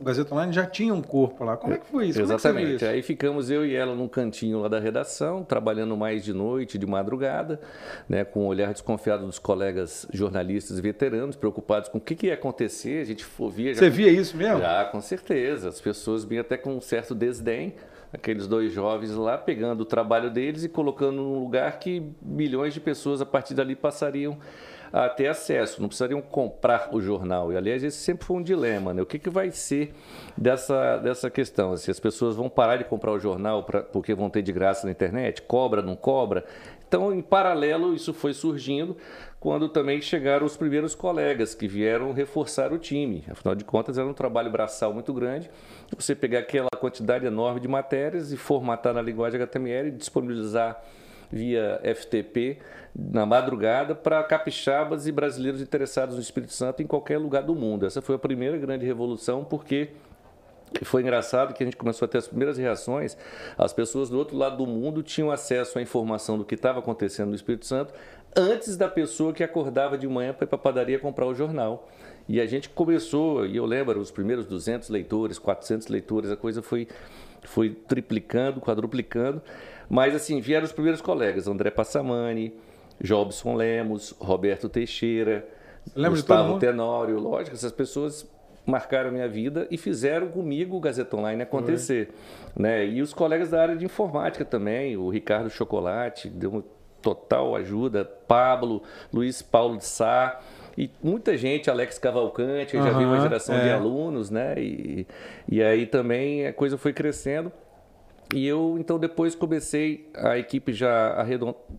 O 0.00 0.04
Gazeta 0.04 0.34
Online 0.34 0.52
já 0.52 0.64
tinha 0.66 0.94
um 0.94 1.02
corpo 1.02 1.44
lá. 1.44 1.56
Como 1.56 1.74
é 1.74 1.78
que 1.78 1.86
foi 1.86 2.08
isso? 2.08 2.20
Exatamente. 2.20 2.76
Isso? 2.76 2.84
Aí 2.84 3.02
ficamos 3.02 3.50
eu 3.50 3.66
e 3.66 3.74
ela 3.74 3.94
num 3.94 4.08
cantinho 4.08 4.60
lá 4.60 4.68
da 4.68 4.78
redação, 4.78 5.42
trabalhando 5.44 5.96
mais 5.96 6.24
de 6.24 6.32
noite, 6.32 6.78
de 6.78 6.86
madrugada, 6.86 7.60
né, 8.08 8.24
com 8.24 8.40
o 8.40 8.42
um 8.44 8.46
olhar 8.46 8.72
desconfiado 8.72 9.26
dos 9.26 9.38
colegas 9.38 10.06
jornalistas 10.12 10.78
e 10.78 10.82
veteranos, 10.82 11.36
preocupados 11.36 11.88
com 11.88 11.98
o 11.98 12.00
que, 12.00 12.14
que 12.14 12.26
ia 12.28 12.34
acontecer. 12.34 13.00
A 13.00 13.04
gente 13.04 13.26
via. 13.52 13.74
Já... 13.74 13.80
Você 13.80 13.90
via 13.90 14.10
isso 14.10 14.36
mesmo? 14.36 14.60
Já, 14.60 14.84
com 14.84 15.00
certeza. 15.00 15.68
As 15.68 15.80
pessoas 15.80 16.24
vinham 16.24 16.42
até 16.42 16.56
com 16.56 16.76
um 16.76 16.80
certo 16.80 17.14
desdém 17.14 17.74
aqueles 18.12 18.46
dois 18.46 18.72
jovens 18.72 19.14
lá, 19.14 19.36
pegando 19.36 19.82
o 19.82 19.84
trabalho 19.84 20.30
deles 20.30 20.64
e 20.64 20.68
colocando 20.68 21.16
num 21.16 21.40
lugar 21.40 21.78
que 21.78 22.02
milhões 22.22 22.72
de 22.72 22.80
pessoas 22.80 23.20
a 23.20 23.26
partir 23.26 23.54
dali 23.54 23.76
passariam 23.76 24.38
a 24.92 25.08
ter 25.08 25.26
acesso, 25.26 25.80
não 25.80 25.88
precisariam 25.88 26.20
comprar 26.20 26.90
o 26.92 27.00
jornal. 27.00 27.52
E, 27.52 27.56
aliás, 27.56 27.82
esse 27.82 27.98
sempre 27.98 28.26
foi 28.26 28.36
um 28.36 28.42
dilema, 28.42 28.94
né? 28.94 29.02
O 29.02 29.06
que, 29.06 29.18
que 29.18 29.30
vai 29.30 29.50
ser 29.50 29.94
dessa, 30.36 30.98
dessa 30.98 31.30
questão? 31.30 31.76
Se 31.76 31.90
as 31.90 32.00
pessoas 32.00 32.36
vão 32.36 32.48
parar 32.48 32.76
de 32.76 32.84
comprar 32.84 33.12
o 33.12 33.18
jornal 33.18 33.62
pra, 33.64 33.82
porque 33.82 34.14
vão 34.14 34.30
ter 34.30 34.42
de 34.42 34.52
graça 34.52 34.86
na 34.86 34.90
internet? 34.90 35.42
Cobra, 35.42 35.82
não 35.82 35.96
cobra? 35.96 36.44
Então, 36.88 37.12
em 37.12 37.20
paralelo, 37.20 37.94
isso 37.94 38.14
foi 38.14 38.32
surgindo 38.32 38.96
quando 39.38 39.68
também 39.68 40.00
chegaram 40.00 40.46
os 40.46 40.56
primeiros 40.56 40.94
colegas 40.94 41.54
que 41.54 41.68
vieram 41.68 42.12
reforçar 42.12 42.72
o 42.72 42.78
time. 42.78 43.24
Afinal 43.28 43.54
de 43.54 43.62
contas, 43.62 43.98
era 43.98 44.06
um 44.06 44.14
trabalho 44.14 44.50
braçal 44.50 44.92
muito 44.92 45.12
grande. 45.12 45.50
Você 45.94 46.14
pegar 46.14 46.38
aquela 46.38 46.70
quantidade 46.80 47.26
enorme 47.26 47.60
de 47.60 47.68
matérias 47.68 48.32
e 48.32 48.38
formatar 48.38 48.94
na 48.94 49.02
linguagem 49.02 49.38
HTML 49.40 49.88
e 49.88 49.92
disponibilizar 49.92 50.82
via 51.30 51.80
FTP 51.82 52.58
na 52.94 53.24
madrugada 53.24 53.94
para 53.94 54.22
capixabas 54.24 55.06
e 55.06 55.12
brasileiros 55.12 55.60
interessados 55.60 56.16
no 56.16 56.20
Espírito 56.20 56.52
Santo 56.52 56.82
em 56.82 56.86
qualquer 56.86 57.18
lugar 57.18 57.42
do 57.42 57.54
mundo. 57.54 57.86
Essa 57.86 58.02
foi 58.02 58.16
a 58.16 58.18
primeira 58.18 58.56
grande 58.56 58.84
revolução, 58.84 59.44
porque 59.44 59.90
foi 60.82 61.02
engraçado 61.02 61.54
que 61.54 61.62
a 61.62 61.66
gente 61.66 61.76
começou 61.76 62.06
a 62.06 62.08
ter 62.08 62.18
as 62.18 62.28
primeiras 62.28 62.58
reações. 62.58 63.16
As 63.56 63.72
pessoas 63.72 64.10
do 64.10 64.18
outro 64.18 64.36
lado 64.36 64.56
do 64.56 64.66
mundo 64.66 65.02
tinham 65.02 65.30
acesso 65.30 65.78
à 65.78 65.82
informação 65.82 66.36
do 66.36 66.44
que 66.44 66.54
estava 66.54 66.78
acontecendo 66.78 67.28
no 67.28 67.34
Espírito 67.34 67.66
Santo 67.66 67.92
antes 68.36 68.76
da 68.76 68.88
pessoa 68.88 69.32
que 69.32 69.42
acordava 69.42 69.96
de 69.96 70.06
manhã 70.06 70.32
para 70.32 70.44
ir 70.44 70.48
para 70.48 70.56
a 70.56 70.62
padaria 70.62 70.98
comprar 70.98 71.26
o 71.26 71.34
jornal. 71.34 71.88
E 72.28 72.40
a 72.40 72.46
gente 72.46 72.68
começou, 72.68 73.46
e 73.46 73.56
eu 73.56 73.64
lembro, 73.64 73.98
os 73.98 74.10
primeiros 74.10 74.44
200 74.46 74.90
leitores, 74.90 75.38
400 75.38 75.88
leitores, 75.88 76.30
a 76.30 76.36
coisa 76.36 76.60
foi, 76.60 76.86
foi 77.44 77.70
triplicando, 77.70 78.60
quadruplicando. 78.60 79.40
Mas 79.88 80.14
assim, 80.14 80.40
vieram 80.40 80.66
os 80.66 80.72
primeiros 80.72 81.00
colegas, 81.00 81.48
André 81.48 81.70
Passamani, 81.70 82.52
Jobson 83.00 83.54
Lemos, 83.54 84.14
Roberto 84.18 84.68
Teixeira, 84.68 85.48
Gustavo 86.10 86.58
Tenório, 86.58 87.18
lógico, 87.18 87.56
essas 87.56 87.72
pessoas 87.72 88.28
marcaram 88.66 89.10
minha 89.10 89.28
vida 89.28 89.66
e 89.70 89.78
fizeram 89.78 90.28
comigo 90.28 90.76
o 90.76 90.80
Gazeta 90.80 91.16
Online 91.16 91.42
acontecer. 91.42 92.10
Né? 92.54 92.86
E 92.86 93.00
os 93.00 93.14
colegas 93.14 93.50
da 93.50 93.62
área 93.62 93.76
de 93.76 93.86
informática 93.86 94.44
também, 94.44 94.96
o 94.96 95.08
Ricardo 95.08 95.48
Chocolate, 95.48 96.28
deu 96.28 96.50
uma 96.50 96.64
total 97.00 97.56
ajuda, 97.56 98.04
Pablo, 98.04 98.82
Luiz 99.12 99.40
Paulo 99.40 99.78
de 99.78 99.86
Sá, 99.86 100.40
e 100.78 100.88
muita 101.02 101.36
gente, 101.36 101.68
Alex 101.68 101.98
Cavalcante, 101.98 102.76
eu 102.76 102.82
já 102.84 102.96
vi 102.96 103.04
uma 103.04 103.18
geração 103.18 103.56
é. 103.56 103.64
de 103.64 103.70
alunos, 103.70 104.30
né? 104.30 104.54
E, 104.58 105.08
e 105.48 105.60
aí 105.60 105.86
também 105.86 106.46
a 106.46 106.52
coisa 106.52 106.78
foi 106.78 106.92
crescendo. 106.92 107.50
E 108.32 108.46
eu, 108.46 108.76
então, 108.78 108.96
depois 108.96 109.34
comecei 109.34 110.08
a 110.14 110.38
equipe 110.38 110.72
já 110.72 111.20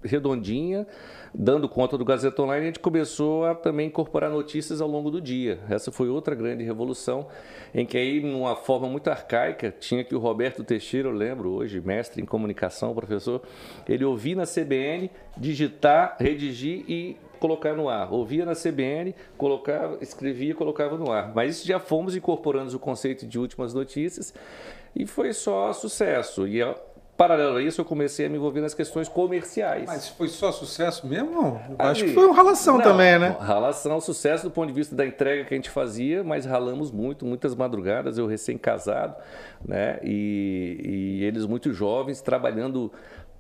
redondinha, 0.03 0.86
dando 1.34 1.70
conta 1.70 1.98
do 1.98 2.03
Gazeta 2.03 2.41
Online, 2.41 2.63
a 2.63 2.65
gente 2.65 2.79
começou 2.79 3.46
a 3.46 3.56
também 3.56 3.88
incorporar 3.88 4.29
notícias 4.29 4.82
ao 4.82 4.89
longo 4.89 5.10
do 5.10 5.22
dia. 5.22 5.60
Essa 5.70 5.94
foi 5.94 6.10
outra 6.10 6.36
grande 6.36 6.65
revolução, 6.65 7.27
em 7.74 7.86
que 7.86 7.98
aí, 7.98 8.20
numa 8.20 8.58
forma 8.58 8.89
muito 8.89 9.10
arcaica, 9.10 9.74
tinha 9.79 10.03
que 10.03 10.13
o 10.13 10.20
Roberto 10.20 10.62
Teixeira, 10.62 11.08
eu 11.08 11.13
lembro 11.13 11.51
hoje, 11.51 11.79
mestre 11.79 12.22
em 12.22 12.25
comunicação, 12.25 12.94
professor, 12.94 13.44
ele 13.88 14.03
ouvia 14.03 14.36
na 14.36 14.44
CBN, 14.44 15.10
digitar, 15.38 16.18
redigir 16.20 16.84
e 16.89 17.15
colocar 17.39 17.74
no 17.74 17.89
ar. 17.89 18.12
Ouvia 18.13 18.46
na 18.46 18.53
CBN, 18.53 19.15
colocava, 19.38 19.98
escrevia 20.01 20.51
e 20.51 20.53
colocava 20.53 20.98
no 20.98 21.12
ar. 21.12 21.34
Mas 21.34 21.63
já 21.63 21.79
fomos 21.79 22.15
incorporando 22.15 22.75
o 22.75 22.79
conceito 22.79 23.25
de 23.25 23.39
últimas 23.39 23.74
notícias 23.74 24.34
e 24.96 25.05
foi 25.05 25.34
só 25.34 25.72
sucesso. 25.74 26.48
E 26.48 26.62
paralelo 27.19 27.58
a 27.58 27.62
isso, 27.62 27.81
eu 27.81 27.86
comecei 27.86 28.27
a 28.27 28.29
me 28.29 28.38
envolver 28.38 28.62
nas 28.62 28.74
questões 28.74 29.10
comerciais. 29.10 29.84
Mas 29.86 30.08
foi 30.08 30.29
só 30.29 30.53
sucesso 30.53 31.05
mesmo? 31.05 31.60
Acho 31.77 32.05
que 32.05 32.13
foi 32.13 32.25
uma 32.25 32.34
ralação 32.34 32.77
não, 32.77 32.81
também, 32.81 33.19
né? 33.19 33.36
Ralação, 33.41 34.00
sucesso 34.00 34.46
do 34.46 34.51
ponto 34.51 34.67
de 34.67 34.74
vista 34.74 34.96
da 34.96 35.05
entrega 35.05 35.43
que 35.43 35.53
a 35.53 35.58
gente 35.58 35.69
fazia, 35.69 36.24
mas 36.24 36.46
ralamos 36.46 36.91
muito, 36.91 37.25
muitas 37.25 37.53
madrugadas, 37.53 38.17
eu 38.17 38.25
recém-casado, 38.25 39.17
né? 39.67 40.00
E, 40.01 40.79
e 41.19 41.24
eles 41.25 41.46
muito 41.46 41.74
jovens, 41.74 42.22
trabalhando 42.22 42.89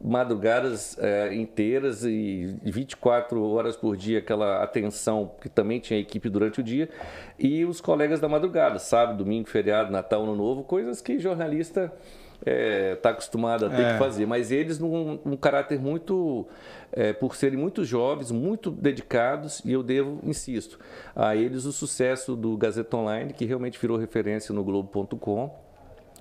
madrugadas 0.01 0.97
é, 0.97 1.33
inteiras 1.35 2.03
e 2.05 2.55
24 2.63 3.43
horas 3.43 3.75
por 3.75 3.97
dia, 3.97 4.19
aquela 4.19 4.63
atenção, 4.63 5.31
que 5.41 5.49
também 5.49 5.79
tinha 5.79 5.99
equipe 5.99 6.29
durante 6.29 6.61
o 6.61 6.63
dia, 6.63 6.89
e 7.37 7.65
os 7.65 7.81
colegas 7.81 8.19
da 8.19 8.29
madrugada, 8.29 8.79
sábado, 8.79 9.17
domingo, 9.23 9.49
feriado, 9.49 9.91
Natal, 9.91 10.23
Ano 10.23 10.35
Novo, 10.35 10.63
coisas 10.63 11.01
que 11.01 11.19
jornalista 11.19 11.91
está 12.39 12.51
é, 12.51 12.95
tá 12.95 13.09
acostumado 13.09 13.65
a 13.65 13.69
ter 13.69 13.81
é. 13.81 13.93
que 13.93 13.99
fazer. 13.99 14.25
Mas 14.25 14.51
eles, 14.51 14.79
num, 14.79 15.19
num 15.25 15.35
caráter 15.35 15.79
muito, 15.79 16.47
é, 16.93 17.11
por 17.11 17.35
serem 17.35 17.59
muito 17.59 17.83
jovens, 17.83 18.31
muito 18.31 18.71
dedicados, 18.71 19.61
e 19.65 19.73
eu 19.73 19.83
devo, 19.83 20.19
insisto, 20.23 20.79
a 21.13 21.35
eles 21.35 21.65
o 21.65 21.73
sucesso 21.73 22.35
do 22.35 22.55
Gazeta 22.55 22.95
Online, 22.95 23.33
que 23.33 23.43
realmente 23.43 23.77
virou 23.77 23.97
referência 23.97 24.53
no 24.53 24.63
Globo.com 24.63 25.68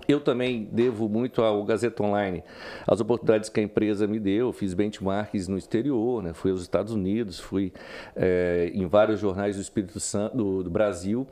eu 0.09 0.21
também 0.21 0.67
devo 0.73 1.07
muito 1.07 1.43
ao 1.43 1.63
Gazeta 1.65 2.03
Online, 2.03 2.43
as 2.87 2.99
oportunidades 2.99 3.51
que 3.51 3.61
a 3.61 3.63
empresa 3.63 4.07
me 4.07 4.19
deu. 4.19 4.53
Fiz 4.55 4.73
benchmarks 4.73 5.47
no 5.49 5.59
exterior, 5.59 6.23
né? 6.23 6.33
fui 6.33 6.51
aos 6.51 6.63
Estados 6.63 6.95
Unidos, 6.95 7.39
fui 7.39 7.73
é, 8.17 8.71
em 8.73 8.87
vários 8.87 9.21
jornais 9.21 9.57
do 9.57 9.63
Espírito 9.63 10.01
Santo, 10.01 10.35
do, 10.35 10.65
do 10.65 10.71
Brasil. 10.71 11.27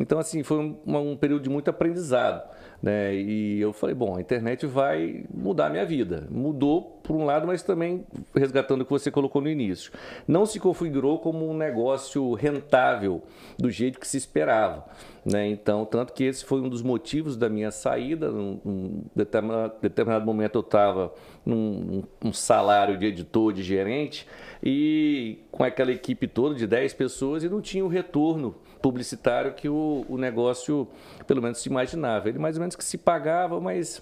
Então, 0.00 0.18
assim, 0.20 0.44
foi 0.44 0.58
um, 0.58 0.78
um 0.86 1.16
período 1.16 1.42
de 1.42 1.50
muito 1.50 1.68
aprendizado. 1.68 2.48
Né? 2.80 3.16
E 3.16 3.60
eu 3.60 3.72
falei, 3.72 3.96
bom, 3.96 4.16
a 4.16 4.20
internet 4.20 4.64
vai 4.64 5.24
mudar 5.34 5.66
a 5.66 5.70
minha 5.70 5.84
vida. 5.84 6.28
Mudou 6.30 6.99
por 7.10 7.16
um 7.16 7.24
lado, 7.24 7.44
mas 7.44 7.60
também 7.60 8.06
resgatando 8.32 8.82
o 8.82 8.84
que 8.84 8.90
você 8.92 9.10
colocou 9.10 9.42
no 9.42 9.48
início. 9.48 9.90
Não 10.28 10.46
se 10.46 10.60
configurou 10.60 11.18
como 11.18 11.50
um 11.50 11.52
negócio 11.52 12.34
rentável 12.34 13.20
do 13.58 13.68
jeito 13.68 13.98
que 13.98 14.06
se 14.06 14.16
esperava. 14.16 14.86
Né? 15.24 15.48
Então, 15.48 15.84
tanto 15.84 16.12
que 16.12 16.22
esse 16.22 16.44
foi 16.44 16.60
um 16.60 16.68
dos 16.68 16.82
motivos 16.82 17.36
da 17.36 17.48
minha 17.48 17.72
saída. 17.72 18.30
Num, 18.30 18.60
num 18.64 19.02
determinado, 19.12 19.72
determinado 19.82 20.24
momento 20.24 20.54
eu 20.54 20.60
estava 20.60 21.12
num 21.44 22.04
um 22.24 22.32
salário 22.32 22.96
de 22.96 23.06
editor, 23.06 23.52
de 23.52 23.64
gerente, 23.64 24.24
e 24.62 25.40
com 25.50 25.64
aquela 25.64 25.90
equipe 25.90 26.28
toda 26.28 26.54
de 26.54 26.64
10 26.64 26.94
pessoas 26.94 27.42
e 27.42 27.48
não 27.48 27.60
tinha 27.60 27.84
o 27.84 27.88
retorno 27.88 28.54
publicitário 28.80 29.52
que 29.54 29.68
o, 29.68 30.06
o 30.08 30.16
negócio, 30.16 30.86
pelo 31.26 31.42
menos, 31.42 31.58
se 31.58 31.68
imaginava. 31.68 32.28
Ele 32.28 32.38
mais 32.38 32.54
ou 32.54 32.60
menos 32.60 32.76
que 32.76 32.84
se 32.84 32.96
pagava, 32.96 33.60
mas 33.60 34.00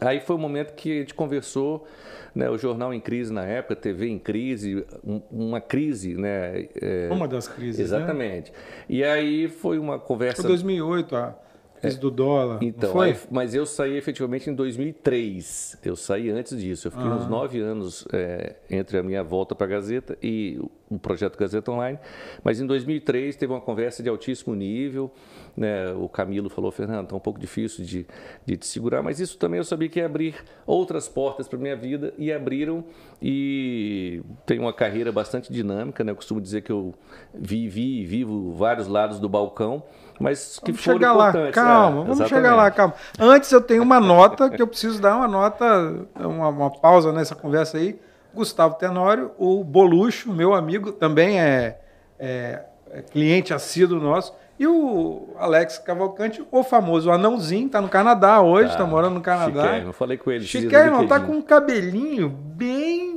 Aí 0.00 0.20
foi 0.20 0.36
o 0.36 0.38
momento 0.38 0.74
que 0.74 0.90
a 0.90 1.00
gente 1.00 1.14
conversou, 1.14 1.86
né, 2.34 2.50
o 2.50 2.58
jornal 2.58 2.92
em 2.92 3.00
crise 3.00 3.32
na 3.32 3.44
época, 3.44 3.76
TV 3.76 4.08
em 4.08 4.18
crise, 4.18 4.84
um, 5.04 5.20
uma 5.30 5.60
crise, 5.60 6.14
né? 6.14 6.66
É, 6.80 7.08
uma 7.10 7.28
das 7.28 7.46
crises, 7.48 7.78
né? 7.78 7.84
Exatamente. 7.84 8.50
Né? 8.50 8.58
E 8.88 9.04
aí 9.04 9.48
foi 9.48 9.78
uma 9.78 9.98
conversa... 9.98 10.42
Foi 10.42 10.50
2008, 10.50 11.16
a 11.16 11.38
crise 11.84 12.00
do 12.00 12.10
dólar, 12.10 12.58
Então, 12.62 12.92
foi? 12.92 13.10
Aí, 13.10 13.16
mas 13.30 13.54
eu 13.54 13.64
saí 13.66 13.96
efetivamente 13.96 14.50
em 14.50 14.54
2003. 14.54 15.78
Eu 15.84 15.96
saí 15.96 16.30
antes 16.30 16.58
disso. 16.60 16.88
Eu 16.88 16.92
fiquei 16.92 17.06
ah. 17.06 17.14
uns 17.14 17.28
nove 17.28 17.60
anos 17.60 18.06
é, 18.12 18.56
entre 18.70 18.98
a 18.98 19.02
minha 19.02 19.22
volta 19.22 19.54
para 19.54 19.66
a 19.66 19.70
Gazeta 19.70 20.16
e 20.22 20.60
o 20.90 20.98
projeto 20.98 21.38
Gazeta 21.38 21.70
Online. 21.70 21.98
Mas 22.42 22.60
em 22.60 22.66
2003 22.66 23.36
teve 23.36 23.52
uma 23.52 23.60
conversa 23.60 24.02
de 24.02 24.08
altíssimo 24.08 24.54
nível. 24.54 25.10
Né? 25.56 25.92
O 25.92 26.08
Camilo 26.08 26.48
falou, 26.48 26.70
Fernando, 26.70 27.04
está 27.04 27.16
um 27.16 27.20
pouco 27.20 27.38
difícil 27.38 27.84
de, 27.84 28.06
de 28.44 28.56
te 28.56 28.66
segurar, 28.66 29.02
mas 29.02 29.20
isso 29.20 29.38
também 29.38 29.58
eu 29.58 29.64
sabia 29.64 29.88
que 29.88 29.98
ia 29.98 30.06
abrir 30.06 30.34
outras 30.66 31.08
portas 31.08 31.46
para 31.46 31.58
minha 31.58 31.76
vida 31.76 32.12
e 32.18 32.32
abriram. 32.32 32.84
E 33.22 34.22
tenho 34.44 34.62
uma 34.62 34.72
carreira 34.72 35.10
bastante 35.10 35.52
dinâmica, 35.52 36.02
né? 36.04 36.12
Eu 36.12 36.16
costumo 36.16 36.40
dizer 36.40 36.62
que 36.62 36.72
eu 36.72 36.94
vivi 37.32 38.00
e 38.00 38.06
vivo 38.06 38.52
vários 38.52 38.86
lados 38.86 39.18
do 39.18 39.28
balcão 39.28 39.82
mas 40.20 40.58
que 40.58 40.72
vamos 40.72 40.84
foram 40.84 40.98
chegar 40.98 41.12
lá, 41.12 41.32
calma, 41.52 42.02
é, 42.02 42.04
vamos 42.04 42.28
chegar 42.28 42.54
lá, 42.54 42.70
calma. 42.70 42.94
Antes 43.18 43.50
eu 43.50 43.60
tenho 43.60 43.82
uma 43.82 44.00
nota 44.00 44.48
que 44.50 44.60
eu 44.60 44.66
preciso 44.66 45.00
dar 45.00 45.16
uma 45.16 45.28
nota, 45.28 46.06
uma, 46.14 46.48
uma 46.48 46.70
pausa 46.70 47.12
nessa 47.12 47.34
conversa 47.34 47.78
aí. 47.78 47.98
Gustavo 48.34 48.74
Tenório, 48.74 49.30
o 49.38 49.62
Bolucho, 49.62 50.32
meu 50.32 50.54
amigo, 50.54 50.92
também 50.92 51.40
é, 51.40 51.78
é, 52.18 52.64
é 52.90 53.02
cliente 53.02 53.54
assíduo 53.54 54.00
nosso. 54.00 54.34
E 54.58 54.66
o 54.66 55.30
Alex 55.36 55.78
Cavalcante, 55.78 56.44
o 56.50 56.62
famoso 56.62 57.10
anãozinho, 57.10 57.68
tá 57.68 57.80
no 57.80 57.88
Canadá 57.88 58.40
hoje, 58.40 58.70
tá, 58.70 58.78
tá 58.78 58.86
morando 58.86 59.14
no 59.14 59.20
Canadá. 59.20 59.62
Chiquérrimo, 59.62 59.92
falei 59.92 60.16
com 60.16 60.30
ele. 60.30 60.44
Chiquérrimo, 60.44 61.08
tá 61.08 61.18
com 61.18 61.32
um 61.32 61.42
cabelinho 61.42 62.28
bem 62.28 63.13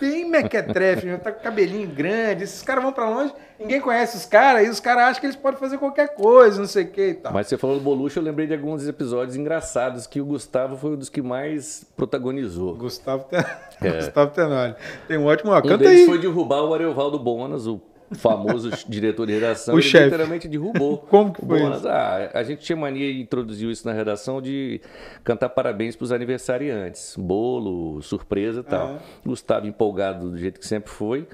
bem 0.00 0.28
mequetrefe, 0.28 1.06
já 1.06 1.18
tá 1.18 1.30
com 1.30 1.42
cabelinho 1.42 1.88
grande. 1.88 2.44
Esses 2.44 2.62
caras 2.62 2.82
vão 2.82 2.92
para 2.92 3.08
longe, 3.08 3.32
ninguém 3.58 3.80
conhece 3.80 4.16
os 4.16 4.24
caras, 4.24 4.66
e 4.66 4.70
os 4.70 4.80
caras 4.80 5.04
acham 5.04 5.20
que 5.20 5.26
eles 5.26 5.36
podem 5.36 5.60
fazer 5.60 5.76
qualquer 5.78 6.14
coisa, 6.14 6.58
não 6.58 6.66
sei 6.66 6.84
o 6.84 6.90
que 6.90 7.08
e 7.08 7.14
tal. 7.14 7.32
Mas 7.32 7.46
você 7.46 7.58
falou 7.58 7.76
do 7.76 7.82
Bolucho, 7.82 8.18
eu 8.18 8.22
lembrei 8.22 8.46
de 8.46 8.54
alguns 8.54 8.88
episódios 8.88 9.36
engraçados 9.36 10.06
que 10.06 10.20
o 10.20 10.24
Gustavo 10.24 10.76
foi 10.76 10.92
um 10.92 10.96
dos 10.96 11.08
que 11.08 11.20
mais 11.20 11.84
protagonizou. 11.96 12.74
Gustavo, 12.74 13.24
Ten... 13.24 13.40
é. 13.82 13.90
Gustavo 14.00 14.30
Tenório. 14.32 14.74
Tem 15.06 15.18
um 15.18 15.26
ótimo... 15.26 15.52
Um 15.52 15.60
Canta 15.60 15.78
deles 15.78 16.00
aí. 16.00 16.06
foi 16.06 16.18
derrubar 16.18 16.62
o 16.62 16.72
Ariovaldo 16.72 17.18
Bonas, 17.18 17.66
o 17.66 17.80
famoso 18.14 18.70
diretor 18.88 19.26
de 19.26 19.34
redação, 19.34 19.74
o 19.74 19.78
ele 19.78 19.86
chefe. 19.86 20.04
literalmente 20.04 20.48
derrubou. 20.48 20.98
Como 21.08 21.32
que 21.32 21.44
foi 21.44 21.62
isso? 21.62 21.88
Ah, 21.88 22.30
a 22.34 22.42
gente 22.42 22.62
tinha 22.62 22.76
mania 22.76 23.10
e 23.10 23.20
introduziu 23.20 23.70
isso 23.70 23.86
na 23.86 23.92
redação 23.92 24.40
de 24.40 24.80
cantar 25.24 25.48
parabéns 25.50 25.96
para 25.96 26.04
os 26.04 26.12
aniversariantes. 26.12 27.14
Bolo, 27.16 28.00
surpresa 28.02 28.60
e 28.60 28.64
tal. 28.64 28.98
Gustavo 29.24 29.66
empolgado 29.66 30.30
do 30.30 30.36
jeito 30.36 30.58
que 30.58 30.66
sempre 30.66 30.90
foi. 30.90 31.26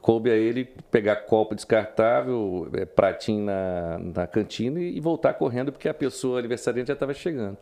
Coube 0.00 0.30
a 0.30 0.34
ele 0.36 0.64
pegar 0.90 1.16
copo 1.16 1.54
descartável, 1.54 2.68
é, 2.72 2.84
pratinho 2.84 3.44
na, 3.44 3.98
na 3.98 4.26
cantina 4.26 4.80
e 4.80 4.98
voltar 5.00 5.34
correndo 5.34 5.70
porque 5.70 5.88
a 5.88 5.94
pessoa 5.94 6.38
aniversariante 6.38 6.88
já 6.88 6.94
estava 6.94 7.12
chegando. 7.14 7.56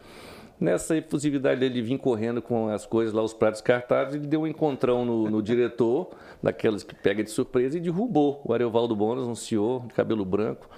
Nessa 0.60 0.94
efusividade 0.94 1.58
dele 1.60 1.80
vir 1.80 1.96
correndo 1.96 2.42
com 2.42 2.68
as 2.68 2.84
coisas 2.84 3.14
lá, 3.14 3.22
os 3.22 3.32
pratos 3.32 3.62
cartados, 3.62 4.14
ele 4.14 4.26
deu 4.26 4.42
um 4.42 4.46
encontrão 4.46 5.06
no, 5.06 5.30
no 5.30 5.42
diretor, 5.42 6.10
daquelas 6.42 6.82
que 6.82 6.94
pega 6.94 7.24
de 7.24 7.30
surpresa, 7.30 7.78
e 7.78 7.80
derrubou 7.80 8.42
o 8.44 8.52
Ariovaldo 8.52 8.94
Bonas, 8.94 9.26
um 9.26 9.34
senhor 9.34 9.86
de 9.86 9.94
cabelo 9.94 10.22
branco, 10.22 10.68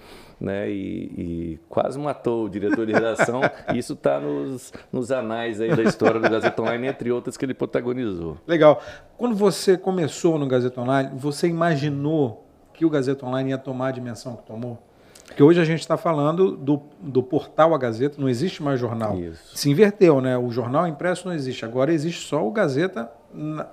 né, 0.41 0.71
e, 0.71 0.75
e 1.17 1.61
quase 1.69 1.99
matou 1.99 2.45
o 2.45 2.49
diretor 2.49 2.87
de 2.87 2.93
redação. 2.93 3.41
Isso 3.75 3.95
está 3.95 4.21
nos, 4.21 4.73
nos 4.93 5.11
anais 5.11 5.61
aí 5.61 5.75
da 5.75 5.83
história 5.83 6.21
do 6.21 6.31
Gazeta 6.31 6.63
Online, 6.63 6.87
entre 6.87 7.11
outras 7.11 7.37
que 7.37 7.45
ele 7.45 7.55
protagonizou. 7.55 8.37
Legal. 8.47 8.81
Quando 9.19 9.35
você 9.35 9.77
começou 9.77 10.39
no 10.39 10.47
Gazeta 10.47 10.81
Online, 10.81 11.11
você 11.15 11.49
imaginou 11.49 12.47
que 12.73 12.85
o 12.85 12.91
Gazeta 12.91 13.27
Online 13.27 13.51
ia 13.51 13.59
tomar 13.59 13.89
a 13.89 13.93
dimensão 13.93 14.37
que 14.37 14.47
tomou? 14.47 14.79
Porque 15.33 15.43
hoje 15.43 15.61
a 15.61 15.65
gente 15.65 15.81
está 15.81 15.97
falando 15.97 16.57
do, 16.57 16.83
do 17.01 17.23
portal 17.23 17.75
A 17.75 17.79
Gazeta, 17.79 18.21
não 18.21 18.29
existe 18.29 18.63
mais 18.63 18.79
jornal. 18.79 19.19
Isso. 19.19 19.57
Se 19.57 19.71
inverteu, 19.71 20.21
né? 20.21 20.37
O 20.37 20.51
jornal 20.51 20.87
impresso 20.87 21.27
não 21.27 21.35
existe. 21.35 21.65
Agora 21.65 21.93
existe 21.93 22.27
só 22.27 22.47
o 22.47 22.51
Gazeta, 22.51 23.11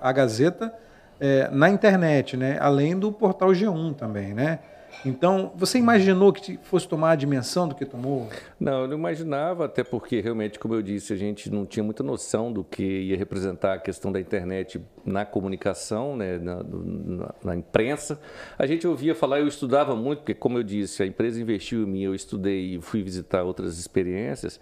a 0.00 0.10
Gazeta 0.10 0.74
é, 1.20 1.50
na 1.50 1.68
internet, 1.68 2.34
né? 2.34 2.56
Além 2.58 2.98
do 2.98 3.12
portal 3.12 3.50
G1 3.50 3.94
também, 3.94 4.32
né? 4.32 4.60
Então, 5.04 5.52
você 5.56 5.78
imaginou 5.78 6.32
que 6.32 6.58
fosse 6.62 6.86
tomar 6.86 7.12
a 7.12 7.14
dimensão 7.16 7.66
do 7.66 7.74
que 7.74 7.84
tomou? 7.84 8.28
Não, 8.58 8.82
eu 8.82 8.88
não 8.88 8.96
imaginava, 8.96 9.64
até 9.64 9.82
porque 9.82 10.20
realmente, 10.20 10.58
como 10.58 10.74
eu 10.74 10.82
disse, 10.82 11.12
a 11.12 11.16
gente 11.16 11.50
não 11.50 11.64
tinha 11.64 11.82
muita 11.82 12.02
noção 12.02 12.52
do 12.52 12.62
que 12.62 12.82
ia 12.82 13.16
representar 13.16 13.74
a 13.74 13.78
questão 13.78 14.12
da 14.12 14.20
internet 14.20 14.80
na 15.04 15.24
comunicação, 15.24 16.16
né, 16.16 16.38
na, 16.38 16.62
na, 16.62 17.34
na 17.42 17.56
imprensa. 17.56 18.20
A 18.58 18.66
gente 18.66 18.86
ouvia 18.86 19.14
falar, 19.14 19.40
eu 19.40 19.48
estudava 19.48 19.96
muito, 19.96 20.18
porque, 20.20 20.34
como 20.34 20.58
eu 20.58 20.62
disse, 20.62 21.02
a 21.02 21.06
empresa 21.06 21.40
investiu 21.40 21.82
em 21.82 21.86
mim, 21.86 22.02
eu 22.02 22.14
estudei 22.14 22.76
e 22.76 22.80
fui 22.80 23.02
visitar 23.02 23.42
outras 23.42 23.78
experiências. 23.78 24.60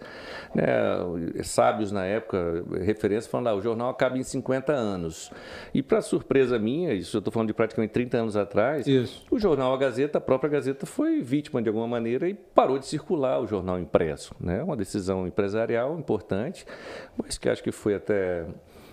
Né, 0.55 0.65
sábios 1.43 1.91
na 1.91 2.05
época, 2.05 2.63
referência, 2.81 3.29
falando, 3.29 3.47
ah, 3.47 3.55
o 3.55 3.61
jornal 3.61 3.89
acaba 3.89 4.17
em 4.17 4.23
50 4.23 4.71
anos. 4.71 5.31
E, 5.73 5.83
para 5.83 6.01
surpresa 6.01 6.57
minha, 6.57 6.93
isso 6.93 7.17
eu 7.17 7.19
estou 7.19 7.31
falando 7.31 7.47
de 7.47 7.53
praticamente 7.53 7.91
30 7.91 8.17
anos 8.17 8.37
atrás, 8.37 8.87
isso. 8.87 9.25
o 9.29 9.37
jornal 9.39 9.73
A 9.73 9.77
Gazeta 9.77 10.19
própria 10.29 10.51
Gazeta 10.51 10.85
foi 10.85 11.23
vítima 11.23 11.59
de 11.59 11.69
alguma 11.69 11.87
maneira 11.87 12.29
e 12.29 12.35
parou 12.35 12.77
de 12.77 12.85
circular 12.85 13.41
o 13.41 13.47
jornal 13.47 13.79
impresso. 13.79 14.35
Né? 14.39 14.61
Uma 14.61 14.77
decisão 14.77 15.25
empresarial 15.25 15.97
importante, 15.97 16.67
mas 17.17 17.35
que 17.35 17.49
acho 17.49 17.63
que 17.63 17.71
foi 17.71 17.95
até 17.95 18.45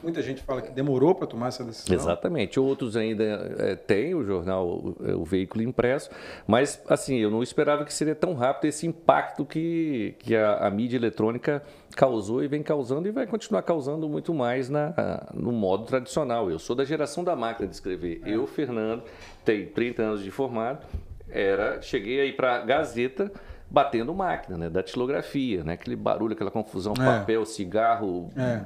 Muita 0.02 0.22
gente 0.22 0.42
fala 0.42 0.62
que 0.62 0.70
demorou 0.70 1.14
para 1.14 1.26
tomar 1.26 1.48
essa 1.48 1.64
decisão. 1.64 1.94
Exatamente. 1.94 2.60
Outros 2.60 2.96
ainda 2.96 3.24
é, 3.58 3.74
têm 3.74 4.14
o 4.14 4.24
jornal, 4.24 4.66
o, 4.66 4.96
o, 5.20 5.24
veículo 5.24 5.62
impresso, 5.62 6.10
mas 6.46 6.80
assim, 6.88 7.16
eu 7.16 7.30
não 7.30 7.42
esperava 7.42 7.84
que 7.84 7.92
seria 7.92 8.14
tão 8.14 8.34
rápido 8.34 8.66
esse 8.68 8.86
impacto 8.86 9.44
que, 9.44 10.14
que 10.20 10.36
a, 10.36 10.66
a 10.66 10.70
mídia 10.70 10.96
eletrônica 10.96 11.62
causou 11.96 12.42
e 12.44 12.48
vem 12.48 12.62
causando 12.62 13.08
e 13.08 13.10
vai 13.10 13.26
continuar 13.26 13.62
causando 13.62 14.08
muito 14.08 14.32
mais 14.32 14.70
na, 14.70 15.26
no 15.34 15.50
modo 15.50 15.84
tradicional. 15.84 16.50
Eu 16.50 16.58
sou 16.58 16.76
da 16.76 16.84
geração 16.84 17.24
da 17.24 17.34
máquina 17.34 17.66
de 17.66 17.74
escrever. 17.74 18.22
É. 18.24 18.30
Eu, 18.30 18.46
Fernando, 18.46 19.02
tenho 19.44 19.68
30 19.70 20.02
anos 20.02 20.22
de 20.22 20.30
formado, 20.30 20.86
era, 21.28 21.80
cheguei 21.82 22.20
aí 22.20 22.32
para 22.32 22.60
Gazeta 22.60 23.30
batendo 23.68 24.14
máquina, 24.14 24.56
né, 24.56 24.70
da 24.70 24.82
tilografia, 24.82 25.64
né, 25.64 25.74
aquele 25.74 25.96
barulho, 25.96 26.34
aquela 26.34 26.50
confusão, 26.50 26.94
é. 26.94 27.04
papel, 27.04 27.44
cigarro, 27.44 28.30
é. 28.36 28.62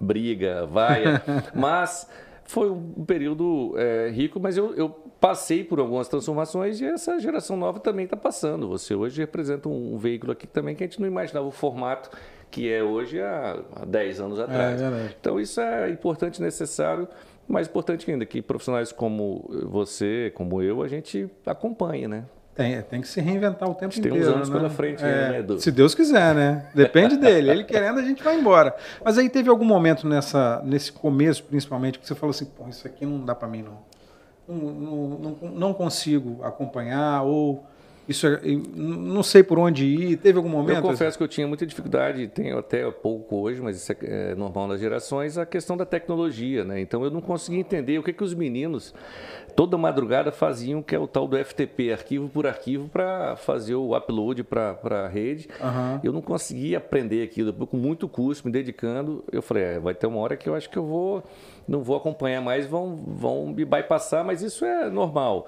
briga, 0.00 0.66
vaia, 0.66 1.22
mas 1.54 2.08
foi 2.44 2.70
um 2.70 3.04
período 3.04 3.74
é, 3.76 4.10
rico, 4.10 4.40
mas 4.40 4.56
eu, 4.56 4.74
eu, 4.74 4.88
passei 5.20 5.64
por 5.64 5.80
algumas 5.80 6.06
transformações 6.06 6.80
e 6.80 6.84
essa 6.84 7.18
geração 7.18 7.56
nova 7.56 7.80
também 7.80 8.04
está 8.04 8.16
passando. 8.16 8.68
Você 8.68 8.94
hoje 8.94 9.20
representa 9.20 9.68
um, 9.68 9.94
um, 9.94 9.98
veículo 9.98 10.30
aqui 10.30 10.46
também 10.46 10.76
que 10.76 10.84
a 10.84 10.86
gente 10.86 11.00
não 11.00 11.08
imaginava 11.08 11.44
o 11.44 11.50
formato 11.50 12.08
que 12.52 12.72
é 12.72 12.82
hoje 12.84 13.20
há, 13.20 13.60
há 13.74 13.84
10 13.84 14.20
anos 14.20 14.38
atrás. 14.38 14.80
É, 14.80 15.14
então 15.18 15.40
isso 15.40 15.60
é 15.60 15.90
importante 15.90 16.40
necessário 16.40 17.08
mais 17.48 17.66
importante 17.66 18.10
ainda, 18.10 18.26
que 18.26 18.42
profissionais 18.42 18.92
como 18.92 19.48
você, 19.64 20.32
como 20.34 20.62
eu, 20.62 20.82
a 20.82 20.88
gente 20.88 21.28
acompanha, 21.46 22.08
né? 22.08 22.24
Tem, 22.58 22.82
tem 22.82 23.00
que 23.00 23.06
se 23.06 23.20
reinventar 23.20 23.70
o 23.70 23.74
tempo 23.74 23.96
inteiro. 23.96 24.16
Tem 24.16 24.26
uns 24.26 24.34
anos 24.34 24.48
né? 24.48 24.56
pela 24.56 24.68
frente, 24.68 25.04
é, 25.04 25.30
né, 25.30 25.38
Edu? 25.38 25.60
Se 25.60 25.70
Deus 25.70 25.94
quiser, 25.94 26.34
né? 26.34 26.68
Depende 26.74 27.16
dele. 27.16 27.50
Ele 27.50 27.62
querendo, 27.62 28.00
a 28.00 28.02
gente 28.02 28.20
vai 28.20 28.36
embora. 28.36 28.74
Mas 29.04 29.16
aí 29.16 29.30
teve 29.30 29.48
algum 29.48 29.64
momento 29.64 30.08
nessa, 30.08 30.60
nesse 30.64 30.90
começo, 30.90 31.44
principalmente, 31.44 32.00
que 32.00 32.06
você 32.06 32.16
falou 32.16 32.30
assim: 32.30 32.46
pô, 32.46 32.68
isso 32.68 32.84
aqui 32.84 33.06
não 33.06 33.24
dá 33.24 33.32
para 33.32 33.46
mim, 33.46 33.62
não. 33.62 33.78
Não, 34.48 34.72
não, 34.72 35.08
não. 35.18 35.50
não 35.52 35.72
consigo 35.72 36.42
acompanhar, 36.42 37.22
ou 37.22 37.64
isso 38.08 38.26
é, 38.26 38.40
não 38.74 39.22
sei 39.22 39.42
por 39.42 39.58
onde 39.58 39.84
ir. 39.84 40.16
Teve 40.16 40.38
algum 40.38 40.48
momento? 40.48 40.76
Eu 40.76 40.82
confesso 40.82 41.18
que 41.18 41.22
eu 41.22 41.28
tinha 41.28 41.46
muita 41.46 41.66
dificuldade, 41.66 42.26
tenho 42.28 42.58
até 42.58 42.90
pouco 42.90 43.36
hoje, 43.36 43.60
mas 43.60 43.76
isso 43.76 43.92
é, 43.92 43.96
é 44.30 44.34
normal 44.34 44.66
nas 44.66 44.80
gerações, 44.80 45.36
a 45.36 45.44
questão 45.44 45.76
da 45.76 45.84
tecnologia, 45.84 46.64
né? 46.64 46.80
Então 46.80 47.04
eu 47.04 47.10
não 47.10 47.20
conseguia 47.20 47.60
entender 47.60 47.98
o 47.98 48.02
que, 48.02 48.12
que 48.12 48.24
os 48.24 48.32
meninos 48.32 48.94
toda 49.54 49.76
madrugada 49.76 50.32
faziam, 50.32 50.82
que 50.82 50.94
é 50.94 50.98
o 50.98 51.06
tal 51.06 51.28
do 51.28 51.36
FTP, 51.36 51.92
arquivo 51.92 52.28
por 52.28 52.46
arquivo, 52.46 52.88
para 52.88 53.36
fazer 53.36 53.74
o 53.74 53.94
upload 53.94 54.42
para 54.44 55.04
a 55.04 55.08
rede. 55.08 55.48
Uhum. 55.60 56.00
Eu 56.02 56.12
não 56.12 56.22
conseguia 56.22 56.78
aprender 56.78 57.22
aquilo, 57.22 57.52
com 57.66 57.76
muito 57.76 58.08
custo, 58.08 58.46
me 58.46 58.52
dedicando. 58.52 59.22
Eu 59.30 59.42
falei, 59.42 59.64
é, 59.64 59.78
vai 59.78 59.94
ter 59.94 60.06
uma 60.06 60.20
hora 60.20 60.36
que 60.36 60.48
eu 60.48 60.54
acho 60.54 60.70
que 60.70 60.78
eu 60.78 60.86
vou 60.86 61.24
não 61.68 61.82
vou 61.82 61.96
acompanhar 61.96 62.40
mais, 62.40 62.66
vão, 62.66 62.96
vão 62.96 63.48
me 63.48 63.64
bypassar, 63.64 64.24
mas 64.24 64.42
isso 64.42 64.64
é 64.64 64.88
normal. 64.88 65.46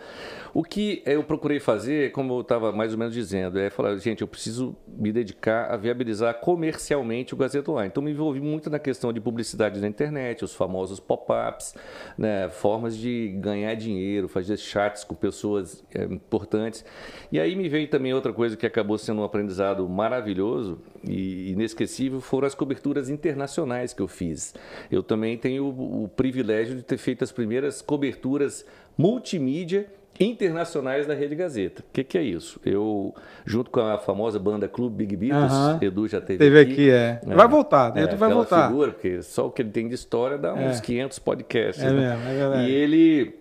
O 0.53 0.62
que 0.62 1.03
eu 1.07 1.23
procurei 1.25 1.59
fazer, 1.59 2.12
como 2.12 2.35
eu 2.35 2.41
estava 2.43 2.73
mais 2.73 2.93
ou 2.93 2.99
menos 2.99 3.15
dizendo, 3.15 3.59
é 3.59 3.71
falar, 3.71 3.97
gente, 3.97 4.21
eu 4.21 4.29
preciso 4.29 4.77
me 4.87 5.11
dedicar 5.12 5.73
a 5.73 5.77
viabilizar 5.77 6.35
comercialmente 6.41 7.33
o 7.33 7.37
Gazeta 7.37 7.71
Online. 7.71 7.89
Então, 7.89 8.03
me 8.03 8.11
envolvi 8.11 8.41
muito 8.41 8.69
na 8.69 8.79
questão 8.79 9.12
de 9.12 9.21
publicidade 9.21 9.81
na 9.81 9.89
internet, 9.89 10.45
os 10.45 10.55
famosos 10.55 11.00
pop-ups, 11.00 11.75
né, 12.19 12.49
formas 12.50 12.97
de 12.97 13.29
ganhar 13.39 13.75
dinheiro, 13.75 14.29
fazer 14.29 14.57
chats 14.57 15.05
com 15.05 15.15
pessoas 15.15 15.85
é, 15.95 16.05
importantes. 16.05 16.85
E 17.33 17.41
aí 17.41 17.57
me 17.57 17.69
veio 17.69 17.89
também 17.89 18.12
outra 18.12 18.33
coisa 18.33 18.57
que 18.57 18.67
acabou 18.67 18.99
sendo 18.99 19.23
um 19.23 19.25
aprendizado 19.25 19.89
maravilhoso 19.89 20.81
e 21.03 21.53
inesquecível, 21.53 22.21
foram 22.21 22.47
as 22.47 22.55
coberturas 22.55 23.09
internacionais 23.09 23.95
que 23.95 24.03
eu 24.03 24.09
fiz. 24.09 24.55
Eu 24.91 25.03
também 25.03 25.39
tenho 25.39 25.67
o 25.67 26.10
privilégio 26.17 26.76
de 26.76 26.83
ter 26.83 26.99
feito 26.99 27.25
as 27.25 27.33
primeiras 27.33 27.83
coberturas 27.83 28.64
multimídia 28.97 29.87
internacionais 30.19 31.07
da 31.07 31.14
Rede 31.14 31.35
Gazeta. 31.35 31.83
O 31.83 31.93
que, 31.93 32.05
que, 32.05 32.19
é 32.19 32.23
isso? 32.23 32.61
Eu, 32.64 33.14
junto 33.47 33.71
com 33.71 33.81
a 33.81 33.97
famosa 33.99 34.38
banda 34.38 34.69
Clube 34.69 34.97
Big 34.97 35.17
Beatles. 35.17 35.83
Edu 35.83 36.07
já 36.07 36.21
teve, 36.21 36.38
teve 36.38 36.61
aqui. 36.61 36.73
aqui 36.73 36.90
é. 36.90 37.21
é. 37.26 37.35
Vai 37.35 37.49
voltar, 37.49 37.97
é, 37.97 38.02
Edu 38.02 38.17
vai 38.17 38.31
voltar. 38.31 38.69
figura, 38.69 38.93
porque 38.93 39.23
só 39.23 39.47
o 39.47 39.50
que 39.50 39.62
ele 39.62 39.71
tem 39.71 39.88
de 39.88 39.95
história 39.95 40.37
dá 40.37 40.52
uns 40.52 40.79
é. 40.79 40.83
500 40.83 41.19
podcasts. 41.21 41.83
É 41.83 41.90
né? 41.90 42.17
mesmo, 42.17 42.29
é 42.29 42.35
verdade. 42.35 42.69
E 42.69 42.75
ele, 42.75 43.35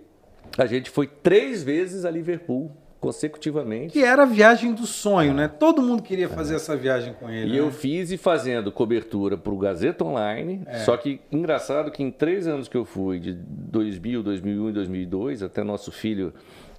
a 0.58 0.66
gente 0.66 0.90
foi 0.90 1.08
três 1.08 1.62
vezes 1.62 2.06
a 2.06 2.12
Liverpool 2.12 2.72
consecutivamente. 3.00 3.94
Que 3.94 4.04
era 4.04 4.24
a 4.24 4.26
viagem 4.26 4.74
do 4.74 4.86
sonho, 4.86 5.34
né? 5.34 5.48
Todo 5.48 5.82
mundo 5.82 6.04
queria 6.04 6.28
fazer 6.28 6.54
é. 6.54 6.56
essa 6.58 6.76
viagem 6.76 7.14
com 7.14 7.30
ele. 7.30 7.52
E 7.52 7.54
né? 7.54 7.60
eu 7.60 7.72
fiz 7.72 8.12
e 8.12 8.18
fazendo 8.18 8.72
cobertura 8.72 9.38
para 9.38 9.54
o 9.54 9.58
Gazeta 9.58 10.04
Online. 10.04 10.62
É. 10.66 10.80
Só 10.80 10.98
que 10.98 11.22
engraçado 11.32 11.92
que 11.92 12.04
em 12.04 12.12
três 12.12 12.48
anos 12.48 12.68
que 12.68 12.76
eu 12.76 12.86
fui, 12.86 13.20
de 13.20 13.34
2000, 13.34 14.24
2001 14.24 14.70
e 14.70 14.74
2002, 14.74 15.44
até 15.44 15.64
nosso 15.64 15.92
filho 15.92 16.34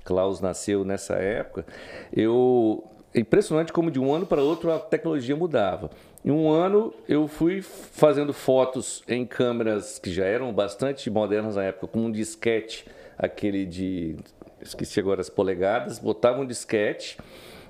Klaus 0.05 0.41
nasceu 0.41 0.85
nessa 0.85 1.15
época, 1.15 1.65
eu 2.13 2.85
é 3.13 3.21
impressionante 3.21 3.73
como 3.73 3.91
de 3.91 3.99
um 3.99 4.15
ano 4.15 4.25
para 4.25 4.41
outro 4.41 4.73
a 4.73 4.79
tecnologia 4.79 5.35
mudava. 5.35 5.91
Em 6.25 6.31
um 6.31 6.51
ano 6.51 6.93
eu 7.09 7.27
fui 7.27 7.63
fazendo 7.63 8.33
fotos 8.33 9.03
em 9.09 9.27
câmeras 9.27 9.99
que 9.99 10.13
já 10.13 10.25
eram 10.25 10.53
bastante 10.53 11.11
modernas 11.11 11.57
na 11.57 11.65
época, 11.65 11.89
com 11.89 12.01
um 12.01 12.11
disquete, 12.11 12.87
aquele 13.19 13.65
de 13.65 14.17
esqueci 14.63 15.01
agora 15.01 15.21
as 15.21 15.31
polegadas, 15.31 15.99
botava 15.99 16.41
um 16.41 16.47
disquete 16.47 17.19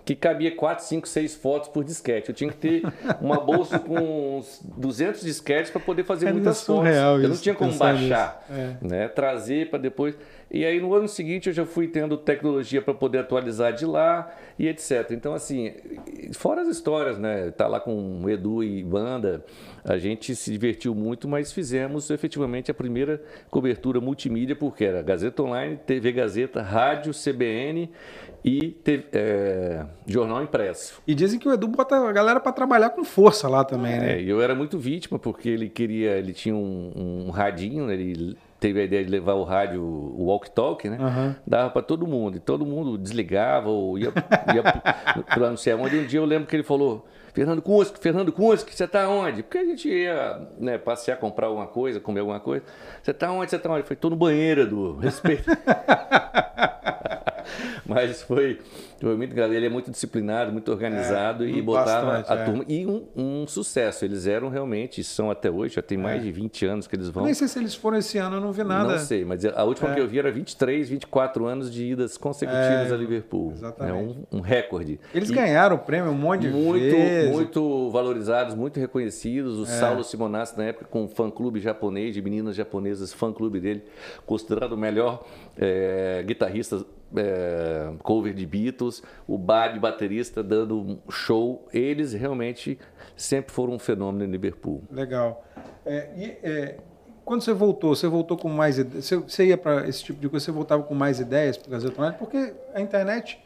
que 0.05 0.15
cabia 0.15 0.55
4, 0.55 0.85
5, 0.85 1.09
6 1.09 1.35
fotos 1.37 1.69
por 1.69 1.85
disquete. 1.85 2.31
Eu 2.31 2.35
tinha 2.35 2.51
que 2.51 2.57
ter 2.57 2.83
uma 3.21 3.39
bolsa 3.39 3.79
com 3.79 4.39
uns 4.39 4.61
200 4.77 5.21
disquetes 5.21 5.71
para 5.71 5.81
poder 5.81 6.05
fazer 6.05 6.29
é 6.29 6.33
muitas 6.33 6.63
fotos. 6.63 6.91
Eu 7.23 7.29
não 7.29 7.37
tinha 7.37 7.55
como 7.55 7.73
baixar, 7.75 8.45
é. 8.51 8.75
né? 8.81 9.09
trazer 9.09 9.71
para 9.71 9.79
depois. 9.79 10.17
E 10.51 10.65
aí 10.65 10.81
no 10.81 10.93
ano 10.93 11.07
seguinte 11.07 11.49
eu 11.49 11.53
já 11.53 11.65
fui 11.65 11.87
tendo 11.87 12.17
tecnologia 12.17 12.83
para 12.83 12.93
poder 12.93 13.19
atualizar 13.19 13.73
de 13.73 13.87
lá 13.87 14.29
e 14.59 14.67
etc. 14.67 15.13
Então 15.13 15.33
assim, 15.33 15.73
fora 16.33 16.63
as 16.63 16.69
histórias, 16.69 17.19
né? 17.19 17.53
Tá 17.53 17.69
lá 17.69 17.79
com 17.79 18.29
Edu 18.29 18.65
e 18.65 18.83
banda, 18.83 19.45
a 19.85 19.97
gente 19.97 20.35
se 20.35 20.51
divertiu 20.51 20.95
muito, 20.95 21.29
mas 21.29 21.53
fizemos 21.53 22.11
efetivamente 22.11 22.71
a 22.71 22.75
primeira 22.75 23.23
cobertura 23.49 24.01
multimídia 24.01 24.57
porque 24.57 24.85
era 24.85 25.03
Gazeta 25.03 25.43
Online, 25.43 25.77
TV 25.87 26.11
Gazeta, 26.11 26.61
rádio, 26.63 27.13
CBN 27.13 27.89
e 28.45 28.71
TV, 28.71 29.05
é, 29.13 29.87
jornal 30.07 30.43
impresso. 30.43 31.01
E 31.07 31.15
dizem 31.15 31.39
que 31.39 31.49
o 31.49 31.53
Edu 31.53 31.69
bota 31.69 31.97
a 31.97 32.13
galera 32.13 32.41
para 32.41 32.53
trabalhar 32.53 32.91
com 32.91 33.05
força 33.05 33.49
lá 33.49 33.65
também, 33.65 33.99
né? 33.99 34.19
É, 34.19 34.23
eu 34.23 34.43
era 34.43 34.55
muito 34.55 34.79
vítima 34.79 35.19
porque 35.19 35.49
ele 35.49 35.69
queria, 35.69 36.17
ele 36.17 36.33
tinha 36.33 36.57
um, 36.57 37.27
um 37.27 37.31
radinho, 37.31 37.87
né? 37.87 37.95
ele 37.95 38.37
teve 38.61 38.81
a 38.83 38.85
ideia 38.85 39.03
de 39.03 39.11
levar 39.11 39.33
o 39.33 39.43
rádio, 39.43 39.83
o 39.83 40.27
walk-talk, 40.27 40.89
né? 40.89 40.99
Uhum. 41.01 41.35
Dava 41.47 41.71
para 41.71 41.83
todo 41.83 42.07
mundo. 42.07 42.37
E 42.37 42.41
todo 42.41 42.67
mundo 42.67 42.99
desligava 42.99 43.71
ou 43.71 43.99
ia, 43.99 44.13
ia 44.55 44.63
para 45.25 45.49
não 45.49 45.57
sei 45.57 45.73
onde. 45.75 45.99
Um 45.99 46.07
dia 46.07 46.21
eu 46.21 46.25
lembro 46.27 46.47
que 46.47 46.55
ele 46.55 46.63
falou: 46.63 47.07
Fernando 47.33 47.63
Kunski, 47.63 47.99
Fernando 47.99 48.31
Kunski, 48.31 48.75
você 48.75 48.85
está 48.85 49.09
onde? 49.09 49.43
Porque 49.43 49.59
a 49.59 49.65
gente 49.65 49.89
ia 49.89 50.47
né, 50.59 50.77
passear, 50.77 51.17
comprar 51.17 51.47
alguma 51.47 51.67
coisa, 51.67 51.99
comer 51.99 52.21
alguma 52.21 52.39
coisa. 52.39 52.65
Você 53.03 53.11
está 53.13 53.33
onde? 53.33 53.51
Você 53.51 53.57
está 53.57 53.71
onde? 53.71 53.81
Eu 53.81 53.85
falei: 53.85 53.97
estou 53.97 54.11
no 54.11 54.17
banheiro, 54.17 54.67
do 54.67 54.97
respeito. 54.99 55.51
Mas 57.87 58.23
foi, 58.23 58.59
foi 59.01 59.17
muito 59.17 59.33
engraçado. 59.33 59.55
Ele 59.55 59.67
é 59.67 59.69
muito 59.69 59.91
disciplinado, 59.91 60.53
muito 60.53 60.71
organizado 60.71 61.45
é, 61.45 61.49
e 61.49 61.63
botava 61.63 62.19
bastante, 62.19 62.33
a 62.33 62.43
é. 62.43 62.45
turma. 62.45 62.65
E 62.69 62.87
um, 62.87 63.07
um, 63.17 63.47
sucesso. 63.47 64.05
Eles 64.05 64.27
eram 64.27 64.49
realmente, 64.49 65.03
são 65.03 65.31
até 65.31 65.51
hoje, 65.51 65.75
já 65.75 65.83
tem 65.83 65.99
mais 65.99 66.21
é. 66.21 66.25
de 66.25 66.33
20 66.33 66.67
anos 66.67 66.87
que 66.87 66.97
eles 66.97 67.09
vão. 67.09 67.23
Eu 67.23 67.27
nem 67.27 67.35
sei 67.35 67.49
se 67.49 67.59
eles 67.59 67.75
foram 67.75 67.99
esse 67.99 68.19
ano, 68.19 68.37
eu 68.37 68.41
não 68.41 68.53
vi 68.53 68.65
nada. 68.65 68.93
Não 68.93 68.99
sei, 68.99 69.25
mas 69.25 69.45
a 69.45 69.65
última 69.65 69.91
é. 69.91 69.95
que 69.95 70.01
eu 70.01 70.09
vi 70.09 70.19
era 70.19 70.31
23, 70.31 70.89
24 70.89 71.47
anos 71.47 71.73
de 71.73 71.85
idas 71.85 72.17
consecutivas 72.17 72.91
é, 72.91 72.95
a 72.95 72.97
Liverpool. 72.97 73.53
Exatamente. 73.53 73.97
É 73.97 74.01
um, 74.33 74.39
um 74.39 74.41
recorde. 74.41 75.01
Eles 75.15 75.31
e 75.31 75.35
ganharam 75.35 75.77
o 75.77 75.79
prêmio 75.79 76.11
um 76.11 76.15
monte 76.15 76.43
de 76.43 76.49
muito, 76.49 76.97
vezes. 76.97 77.31
Muito 77.31 77.91
valorizados, 77.91 78.55
muito 78.55 78.79
reconhecidos. 78.79 79.59
O 79.59 79.67
Saulo 79.67 80.05
Simonassi, 80.05 80.57
na 80.57 80.65
época, 80.65 80.87
com 80.87 81.05
o 81.05 81.09
fã-clube 81.09 81.61
japonês, 81.61 82.15
de 82.15 82.23
meninas 82.23 82.57
japonesas, 82.57 83.13
fã-clube 83.13 83.61
dele, 83.61 83.85
considerado 84.27 84.73
o 84.73 84.77
melhor 84.77 85.25
guitarrista 86.25 86.85
é, 87.17 87.93
cover 88.03 88.35
de 88.35 88.47
Beatles, 88.47 89.03
o 89.27 89.37
Bad 89.37 89.79
baterista 89.79 90.43
dando 90.43 90.79
um 90.79 90.99
show. 91.11 91.69
Eles 91.73 92.13
realmente 92.13 92.79
sempre 93.17 93.53
foram 93.53 93.75
um 93.75 93.79
fenômeno 93.79 94.25
em 94.25 94.31
Liverpool. 94.31 94.83
Legal. 94.91 95.45
É, 95.85 96.11
e, 96.17 96.25
é, 96.43 96.77
quando 97.25 97.43
você 97.43 97.53
voltou, 97.53 97.95
você 97.95 98.09
voltou 98.09 98.37
com 98.37 98.49
mais 98.49 98.79
você, 98.79 99.17
você 99.17 99.47
ia 99.47 99.57
para 99.57 99.89
esse 99.89 100.03
tipo 100.03 100.21
de 100.21 100.29
coisa, 100.29 100.45
você 100.45 100.53
voltava 100.53 100.83
com 100.83 100.95
mais 100.95 101.21
ideias 101.21 101.57
para 101.57 101.71
Gazeta 101.71 102.01
Online? 102.01 102.17
Porque 102.19 102.55
a 102.75 102.81
internet, 102.81 103.39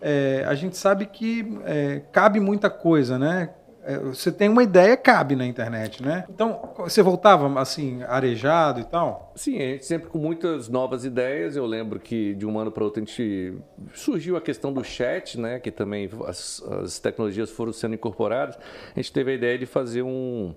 é, 0.00 0.44
a 0.46 0.54
gente 0.54 0.76
sabe 0.76 1.06
que 1.06 1.58
é, 1.64 2.02
cabe 2.12 2.40
muita 2.40 2.68
coisa, 2.68 3.18
né? 3.18 3.50
É, 3.82 3.98
você 3.98 4.30
tem 4.30 4.48
uma 4.48 4.62
ideia, 4.62 4.96
cabe 4.96 5.34
na 5.34 5.46
internet, 5.46 6.02
né? 6.02 6.24
Então, 6.28 6.74
você 6.78 7.02
voltava 7.02 7.60
assim, 7.60 8.02
arejado 8.02 8.80
e 8.80 8.84
tal? 8.84 9.32
Sim, 9.34 9.78
sempre 9.80 10.08
com 10.08 10.18
muitas 10.18 10.68
novas 10.68 11.04
ideias. 11.04 11.56
Eu 11.56 11.64
lembro 11.66 11.98
que 11.98 12.34
de 12.34 12.44
um 12.46 12.58
ano 12.58 12.70
para 12.70 12.84
outro 12.84 13.02
a 13.02 13.04
gente 13.04 13.54
surgiu 13.94 14.36
a 14.36 14.40
questão 14.40 14.72
do 14.72 14.84
chat, 14.84 15.40
né? 15.40 15.58
Que 15.58 15.70
também 15.70 16.10
as, 16.26 16.62
as 16.82 16.98
tecnologias 16.98 17.50
foram 17.50 17.72
sendo 17.72 17.94
incorporadas. 17.94 18.58
A 18.94 19.00
gente 19.00 19.12
teve 19.12 19.32
a 19.32 19.34
ideia 19.34 19.58
de 19.58 19.66
fazer 19.66 20.02
um 20.02 20.54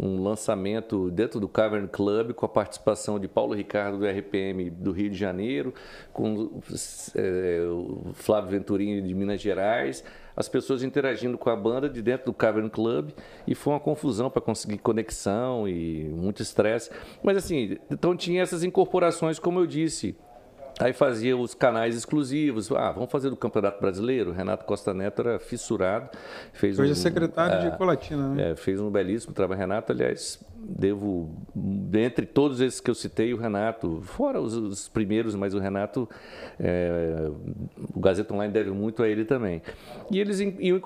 um 0.00 0.22
lançamento 0.22 1.10
dentro 1.10 1.40
do 1.40 1.48
Cavern 1.48 1.88
Club 1.88 2.32
com 2.32 2.46
a 2.46 2.48
participação 2.48 3.18
de 3.18 3.26
Paulo 3.26 3.54
Ricardo 3.54 3.98
do 3.98 4.06
RPM 4.06 4.70
do 4.70 4.92
Rio 4.92 5.10
de 5.10 5.16
Janeiro, 5.16 5.74
com 6.12 6.60
é, 7.14 7.60
o 7.68 8.12
Flávio 8.14 8.50
Venturini 8.50 9.02
de 9.02 9.14
Minas 9.14 9.40
Gerais, 9.40 10.04
as 10.36 10.48
pessoas 10.48 10.84
interagindo 10.84 11.36
com 11.36 11.50
a 11.50 11.56
banda 11.56 11.88
de 11.88 12.00
dentro 12.00 12.26
do 12.26 12.32
Cavern 12.32 12.70
Club 12.70 13.10
e 13.44 13.56
foi 13.56 13.72
uma 13.72 13.80
confusão 13.80 14.30
para 14.30 14.40
conseguir 14.40 14.78
conexão 14.78 15.68
e 15.68 16.04
muito 16.04 16.42
estresse. 16.42 16.90
Mas 17.22 17.36
assim, 17.36 17.76
então 17.90 18.16
tinha 18.16 18.40
essas 18.40 18.62
incorporações, 18.62 19.40
como 19.40 19.58
eu 19.58 19.66
disse, 19.66 20.16
Aí 20.78 20.92
fazia 20.92 21.36
os 21.36 21.54
canais 21.54 21.96
exclusivos. 21.96 22.70
Ah, 22.72 22.92
vamos 22.92 23.10
fazer 23.10 23.30
do 23.30 23.36
Campeonato 23.36 23.80
Brasileiro. 23.80 24.32
Renato 24.32 24.64
Costa 24.64 24.92
Neto 24.94 25.22
era 25.22 25.38
fissurado. 25.38 26.10
Fez 26.52 26.78
Hoje 26.78 26.90
um, 26.90 26.92
é 26.92 26.96
secretário 26.96 27.66
é, 27.66 27.70
de 27.70 27.76
Colatina, 27.76 28.34
né? 28.34 28.50
É, 28.50 28.56
fez 28.56 28.80
um 28.80 28.90
belíssimo 28.90 29.32
trabalho. 29.32 29.58
Renato, 29.58 29.92
aliás, 29.92 30.38
devo, 30.56 31.30
dentre 31.54 32.26
todos 32.26 32.60
esses 32.60 32.80
que 32.80 32.90
eu 32.90 32.94
citei, 32.94 33.32
o 33.34 33.36
Renato, 33.36 34.00
fora 34.02 34.40
os, 34.40 34.54
os 34.54 34.88
primeiros, 34.88 35.34
mas 35.34 35.54
o 35.54 35.58
Renato, 35.58 36.08
é, 36.60 37.30
o 37.94 37.98
Gazeta 37.98 38.32
Online 38.34 38.52
deve 38.52 38.70
muito 38.70 39.02
a 39.02 39.08
ele 39.08 39.24
também. 39.24 39.62
E 40.10 40.20
eles, 40.20 40.38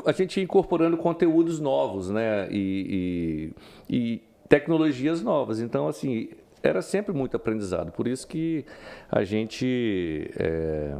a 0.06 0.12
gente 0.12 0.38
ia 0.38 0.44
incorporando 0.44 0.96
conteúdos 0.96 1.60
novos, 1.60 2.08
né? 2.08 2.48
e, 2.50 3.52
e, 3.88 4.14
e 4.14 4.22
tecnologias 4.48 5.22
novas. 5.22 5.60
Então, 5.60 5.88
assim, 5.88 6.28
era 6.62 6.80
sempre 6.80 7.12
muito 7.12 7.36
aprendizado. 7.36 7.92
Por 7.92 8.06
isso 8.06 8.26
que 8.26 8.64
a 9.10 9.24
gente. 9.24 10.30
É... 10.38 10.96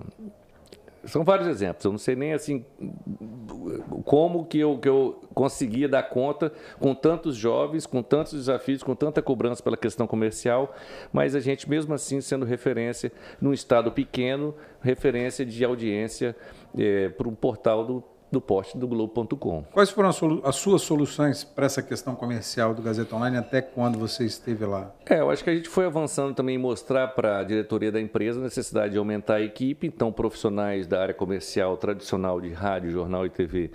São 1.04 1.24
vários 1.24 1.48
exemplos. 1.48 1.84
Eu 1.84 1.90
não 1.90 1.98
sei 1.98 2.14
nem 2.14 2.32
assim 2.32 2.64
como 4.04 4.46
que 4.46 4.60
eu, 4.60 4.78
que 4.78 4.88
eu 4.88 5.20
conseguia 5.34 5.88
dar 5.88 6.04
conta 6.04 6.52
com 6.78 6.94
tantos 6.94 7.34
jovens, 7.34 7.86
com 7.86 8.04
tantos 8.04 8.34
desafios, 8.34 8.84
com 8.84 8.94
tanta 8.94 9.20
cobrança 9.20 9.60
pela 9.60 9.76
questão 9.76 10.06
comercial, 10.06 10.72
mas 11.12 11.34
a 11.34 11.40
gente 11.40 11.68
mesmo 11.68 11.92
assim 11.92 12.20
sendo 12.20 12.44
referência 12.44 13.10
num 13.40 13.52
estado 13.52 13.90
pequeno, 13.90 14.54
referência 14.80 15.44
de 15.44 15.64
audiência 15.64 16.36
é, 16.78 17.08
para 17.08 17.28
um 17.28 17.34
portal 17.34 17.84
do 17.84 18.04
do 18.32 18.40
poste 18.40 18.78
do 18.78 18.88
Globo.com. 18.88 19.62
Quais 19.70 19.90
foram 19.90 20.08
as, 20.42 20.56
suas 20.56 20.82
soluções 20.82 21.44
para 21.44 21.66
essa 21.66 21.82
questão 21.82 22.14
comercial 22.14 22.74
do 22.74 22.80
Gazeta 22.80 23.14
Online 23.14 23.36
até 23.36 23.60
quando 23.60 23.98
você 23.98 24.24
esteve 24.24 24.64
lá? 24.64 24.90
É, 25.04 25.20
eu 25.20 25.30
acho 25.30 25.44
que 25.44 25.50
a 25.50 25.54
gente 25.54 25.68
foi 25.68 25.84
avançando 25.84 26.34
também 26.34 26.54
em 26.54 26.58
mostrar 26.58 27.08
para 27.08 27.40
a 27.40 27.44
diretoria 27.44 27.92
da 27.92 28.00
empresa 28.00 28.40
a 28.40 28.42
necessidade 28.42 28.92
de 28.92 28.98
aumentar 28.98 29.34
a 29.34 29.40
equipe. 29.42 29.86
Então, 29.86 30.10
profissionais 30.10 30.86
da 30.86 31.02
área 31.02 31.14
comercial 31.14 31.76
tradicional 31.76 32.40
de 32.40 32.50
rádio, 32.50 32.90
jornal 32.90 33.26
e 33.26 33.30
TV 33.30 33.70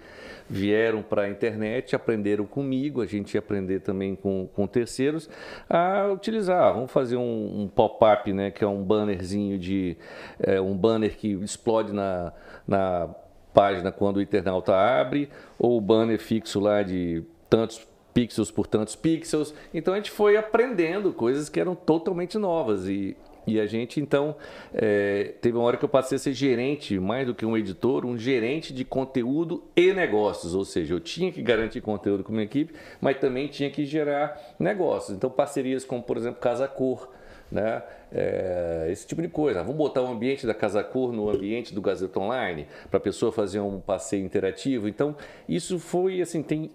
vieram 0.49 1.01
para 1.01 1.23
a 1.23 1.29
internet, 1.29 1.95
aprenderam 1.95 2.45
comigo, 2.45 3.01
a 3.01 3.05
gente 3.05 3.33
ia 3.33 3.39
aprender 3.39 3.81
também 3.81 4.15
com, 4.15 4.47
com 4.53 4.65
terceiros, 4.65 5.29
a 5.69 6.07
utilizar. 6.11 6.73
Vamos 6.73 6.91
fazer 6.91 7.17
um, 7.17 7.61
um 7.61 7.67
pop-up, 7.67 8.31
né, 8.31 8.51
que 8.51 8.63
é 8.63 8.67
um 8.67 8.83
bannerzinho 8.83 9.59
de. 9.59 9.97
É, 10.39 10.59
um 10.59 10.75
banner 10.75 11.15
que 11.17 11.33
explode 11.33 11.93
na. 11.93 12.33
na 12.67 13.09
página 13.57 13.91
quando 13.91 14.17
o 14.17 14.21
internauta 14.21 14.75
abre, 14.75 15.29
ou 15.57 15.79
o 15.79 15.81
banner 15.81 16.19
fixo 16.19 16.59
lá 16.59 16.83
de 16.83 17.23
tantos 17.49 17.87
pixels 18.13 18.51
por 18.51 18.67
tantos 18.67 18.95
pixels. 18.95 19.51
Então 19.73 19.95
a 19.95 19.97
gente 19.97 20.11
foi 20.11 20.37
aprendendo 20.37 21.11
coisas 21.11 21.49
que 21.49 21.59
eram 21.59 21.73
totalmente 21.73 22.37
novas 22.37 22.87
e, 22.87 23.17
e 23.47 23.59
a 23.59 23.65
gente 23.65 23.99
então 23.99 24.35
é, 24.71 25.33
teve 25.41 25.57
uma 25.57 25.65
hora 25.65 25.75
que 25.75 25.83
eu 25.83 25.89
passei 25.89 26.17
a 26.17 26.19
ser 26.19 26.33
gerente, 26.33 26.99
mais 26.99 27.25
do 27.25 27.33
que 27.33 27.47
um 27.47 27.57
editor, 27.57 28.05
um 28.05 28.15
gerente 28.15 28.71
de 28.71 28.85
conteúdo 28.85 29.63
e 29.75 29.91
negócios, 29.91 30.53
ou 30.53 30.63
seja, 30.63 30.93
eu 30.93 30.99
tinha 30.99 31.31
que 31.31 31.41
garantir 31.41 31.81
conteúdo 31.81 32.23
com 32.23 32.31
a 32.31 32.35
minha 32.35 32.45
equipe, 32.45 32.75
mas 33.01 33.17
também 33.17 33.47
tinha 33.47 33.71
que 33.71 33.85
gerar 33.85 34.39
negócios. 34.59 35.17
Então 35.17 35.31
parcerias 35.31 35.83
como 35.83 36.03
por 36.03 36.15
exemplo 36.15 36.39
Casa 36.39 36.67
Cor, 36.67 37.09
né? 37.51 37.81
É, 38.11 38.87
esse 38.89 39.05
tipo 39.05 39.21
de 39.21 39.27
coisa. 39.27 39.61
Vamos 39.61 39.77
botar 39.77 40.01
o 40.01 40.07
ambiente 40.07 40.45
da 40.47 40.53
Casa 40.53 40.83
Cor 40.83 41.11
no 41.11 41.29
ambiente 41.29 41.73
do 41.73 41.81
Gazeta 41.81 42.19
Online 42.19 42.67
para 42.89 42.97
a 42.97 43.01
pessoa 43.01 43.31
fazer 43.31 43.59
um 43.59 43.79
passeio 43.79 44.25
interativo. 44.25 44.87
Então, 44.87 45.15
isso 45.47 45.79
foi 45.79 46.21
assim, 46.21 46.41
tem 46.41 46.71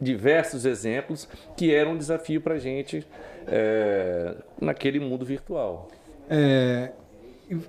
diversos 0.00 0.64
exemplos 0.64 1.28
que 1.56 1.74
eram 1.74 1.92
um 1.92 1.98
desafio 1.98 2.40
para 2.40 2.54
a 2.54 2.58
gente 2.58 3.06
é, 3.46 4.34
naquele 4.60 4.98
mundo 4.98 5.24
virtual. 5.24 5.88
É, 6.28 6.92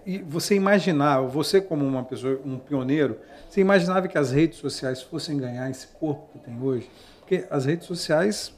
e 0.05 0.17
você 0.19 0.55
imaginava, 0.55 1.27
você 1.27 1.61
como 1.61 1.85
uma 1.85 2.03
pessoa, 2.03 2.39
um 2.43 2.57
pioneiro, 2.57 3.19
você 3.47 3.61
imaginava 3.61 4.07
que 4.07 4.17
as 4.17 4.31
redes 4.31 4.57
sociais 4.57 5.01
fossem 5.01 5.37
ganhar 5.37 5.69
esse 5.69 5.87
corpo 5.87 6.27
que 6.33 6.39
tem 6.39 6.59
hoje? 6.61 6.89
Porque 7.19 7.45
as 7.49 7.65
redes 7.65 7.85
sociais 7.85 8.57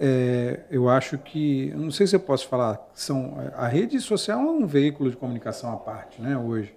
é, 0.00 0.60
eu 0.70 0.88
acho 0.88 1.18
que, 1.18 1.72
não 1.76 1.90
sei 1.90 2.06
se 2.06 2.16
eu 2.16 2.20
posso 2.20 2.48
falar, 2.48 2.90
são 2.94 3.36
a 3.56 3.66
rede 3.66 4.00
social 4.00 4.40
é 4.40 4.50
um 4.50 4.66
veículo 4.66 5.10
de 5.10 5.16
comunicação 5.16 5.72
à 5.72 5.76
parte, 5.76 6.20
né? 6.20 6.36
Hoje 6.36 6.74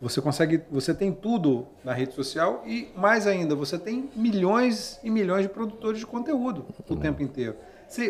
você 0.00 0.20
consegue, 0.20 0.62
você 0.70 0.94
tem 0.94 1.12
tudo 1.12 1.66
na 1.84 1.92
rede 1.92 2.14
social 2.14 2.62
e 2.66 2.88
mais 2.96 3.26
ainda 3.26 3.54
você 3.54 3.78
tem 3.78 4.08
milhões 4.14 5.00
e 5.02 5.10
milhões 5.10 5.42
de 5.42 5.48
produtores 5.48 5.98
de 5.98 6.06
conteúdo 6.06 6.66
o 6.88 6.96
tempo 6.96 7.22
inteiro. 7.22 7.56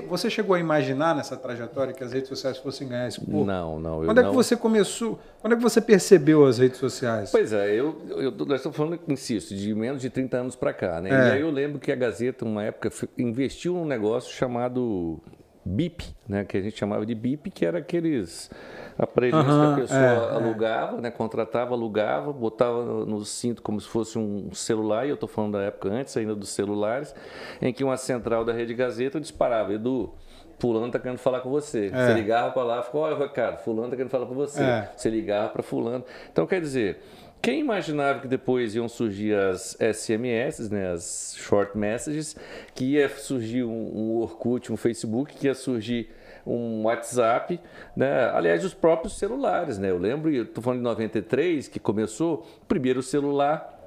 Você 0.08 0.28
chegou 0.28 0.56
a 0.56 0.58
imaginar 0.58 1.14
nessa 1.14 1.36
trajetória 1.36 1.92
que 1.92 2.02
as 2.02 2.12
redes 2.12 2.28
sociais 2.28 2.58
fossem 2.58 2.88
ganhar 2.88 3.06
esse 3.06 3.20
corpo? 3.20 3.44
Não, 3.44 3.78
não. 3.78 4.04
Quando 4.04 4.20
é 4.20 4.24
que 4.24 4.34
você 4.34 4.56
começou? 4.56 5.20
Quando 5.40 5.52
é 5.52 5.56
que 5.56 5.62
você 5.62 5.80
percebeu 5.80 6.44
as 6.44 6.58
redes 6.58 6.78
sociais? 6.78 7.30
Pois 7.30 7.52
é, 7.52 7.70
eu, 7.72 7.96
eu 8.08 8.32
nós 8.32 8.56
estamos 8.56 8.76
falando, 8.76 8.98
insisto, 9.06 9.54
de 9.54 9.72
menos 9.74 10.02
de 10.02 10.10
30 10.10 10.36
anos 10.36 10.56
para 10.56 10.72
cá, 10.72 11.00
né? 11.00 11.10
É. 11.10 11.12
E 11.12 11.32
aí 11.32 11.40
eu 11.40 11.50
lembro 11.50 11.78
que 11.78 11.92
a 11.92 11.96
Gazeta, 11.96 12.44
uma 12.44 12.64
época, 12.64 12.90
investiu 13.16 13.74
num 13.74 13.86
negócio 13.86 14.34
chamado 14.34 15.20
BIP, 15.64 16.04
né? 16.28 16.44
Que 16.44 16.56
a 16.56 16.60
gente 16.60 16.78
chamava 16.78 17.04
de 17.04 17.14
BIP, 17.14 17.50
que 17.50 17.64
era 17.64 17.78
aqueles 17.78 18.50
aparelhos 18.98 19.46
uhum, 19.46 19.74
que 19.74 19.80
a 19.80 19.82
pessoa 19.82 20.00
é, 20.00 20.14
é. 20.14 20.34
alugava, 20.34 20.98
é. 20.98 21.00
né? 21.02 21.10
contratava, 21.10 21.74
alugava, 21.74 22.32
botava 22.32 22.84
no, 22.84 23.06
no, 23.06 23.24
cinto 23.24 23.62
como 23.62 23.80
se 23.80 23.88
fosse 23.88 24.18
um 24.18 24.52
celular, 24.52 25.06
e 25.06 25.10
eu 25.10 25.14
estou 25.14 25.28
falando 25.28 25.52
da 25.52 25.62
época 25.62 25.88
antes 25.88 26.16
ainda 26.16 26.34
dos 26.34 26.48
celulares, 26.48 27.14
em 27.60 27.72
que 27.72 27.84
uma 27.84 27.96
central 27.96 28.44
da 28.44 28.52
Rede 28.52 28.74
Gazeta 28.74 29.20
disparava, 29.20 29.72
Edu, 29.72 30.12
fulano 30.58 30.86
está 30.86 30.98
querendo 30.98 31.18
falar 31.18 31.40
com 31.40 31.50
você. 31.50 31.90
É. 31.92 32.06
Você 32.06 32.14
ligava 32.14 32.52
para 32.52 32.64
lá, 32.64 32.82
ficou, 32.82 33.02
olha 33.02 33.16
Ricardo, 33.16 33.58
fulano 33.58 33.84
está 33.84 33.96
querendo 33.96 34.10
falar 34.10 34.26
com 34.26 34.34
você. 34.34 34.62
É. 34.62 34.90
Você 34.96 35.08
ligava 35.08 35.48
para 35.48 35.62
fulano. 35.62 36.04
Então, 36.30 36.46
quer 36.46 36.60
dizer, 36.60 37.00
quem 37.40 37.60
imaginava 37.60 38.20
que 38.20 38.28
depois 38.28 38.74
iam 38.74 38.88
surgir 38.88 39.34
as 39.34 39.76
SMS, 39.80 40.70
né, 40.70 40.92
as 40.92 41.34
short 41.38 41.76
messages, 41.76 42.36
que 42.74 42.84
ia 42.84 43.08
surgir 43.08 43.64
um, 43.64 43.70
um 43.70 44.16
Orkut, 44.16 44.72
um 44.72 44.76
Facebook, 44.76 45.34
que 45.34 45.46
ia 45.46 45.54
surgir 45.54 46.10
um 46.46 46.84
WhatsApp, 46.84 47.60
né? 47.94 48.30
aliás, 48.30 48.64
os 48.64 48.72
próprios 48.72 49.18
celulares. 49.18 49.78
Né? 49.78 49.90
Eu 49.90 49.98
lembro, 49.98 50.30
estou 50.30 50.62
falando 50.62 50.78
de 50.78 50.84
93, 50.84 51.68
que 51.68 51.78
começou 51.78 52.46
o 52.62 52.66
primeiro 52.66 53.02
celular 53.02 53.78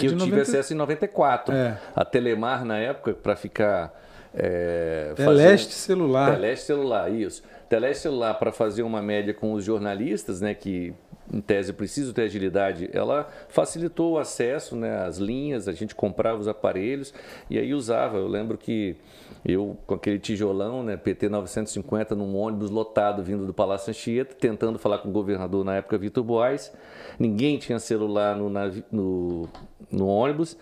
que 0.00 0.06
é 0.06 0.08
eu 0.08 0.12
90... 0.12 0.24
tive 0.24 0.40
acesso 0.40 0.72
em 0.72 0.76
94. 0.76 1.54
É. 1.54 1.78
A 1.94 2.04
Telemar, 2.04 2.64
na 2.64 2.78
época, 2.78 3.12
para 3.12 3.36
ficar. 3.36 3.98
É, 4.32 5.12
Teleste 5.16 5.74
celular. 5.74 6.32
Teleste 6.32 6.66
celular, 6.66 7.12
isso. 7.12 7.42
Teleste 7.68 8.02
celular 8.02 8.34
para 8.34 8.52
fazer 8.52 8.82
uma 8.82 9.02
média 9.02 9.34
com 9.34 9.52
os 9.52 9.64
jornalistas, 9.64 10.40
né, 10.40 10.54
que 10.54 10.94
em 11.32 11.40
tese 11.40 11.72
precisam 11.72 12.12
ter 12.12 12.22
agilidade, 12.22 12.90
ela 12.92 13.28
facilitou 13.48 14.12
o 14.12 14.18
acesso 14.18 14.74
né, 14.74 15.04
às 15.04 15.18
linhas, 15.18 15.68
a 15.68 15.72
gente 15.72 15.94
comprava 15.94 16.38
os 16.38 16.48
aparelhos 16.48 17.14
e 17.48 17.58
aí 17.58 17.72
usava. 17.72 18.18
Eu 18.18 18.26
lembro 18.26 18.58
que 18.58 18.96
eu, 19.44 19.76
com 19.86 19.94
aquele 19.94 20.18
tijolão, 20.18 20.82
né, 20.82 20.96
PT 20.96 21.28
950, 21.28 22.14
num 22.14 22.36
ônibus 22.36 22.70
lotado 22.70 23.22
vindo 23.22 23.46
do 23.46 23.54
Palácio 23.54 23.90
Anchieta, 23.90 24.34
tentando 24.34 24.78
falar 24.78 24.98
com 24.98 25.08
o 25.08 25.12
governador 25.12 25.64
na 25.64 25.76
época, 25.76 25.96
Vitor 25.96 26.24
Boas. 26.24 26.72
Ninguém 27.18 27.58
tinha 27.58 27.78
celular 27.78 28.36
no, 28.36 28.50
no, 28.90 29.48
no 29.90 30.06
ônibus. 30.06 30.56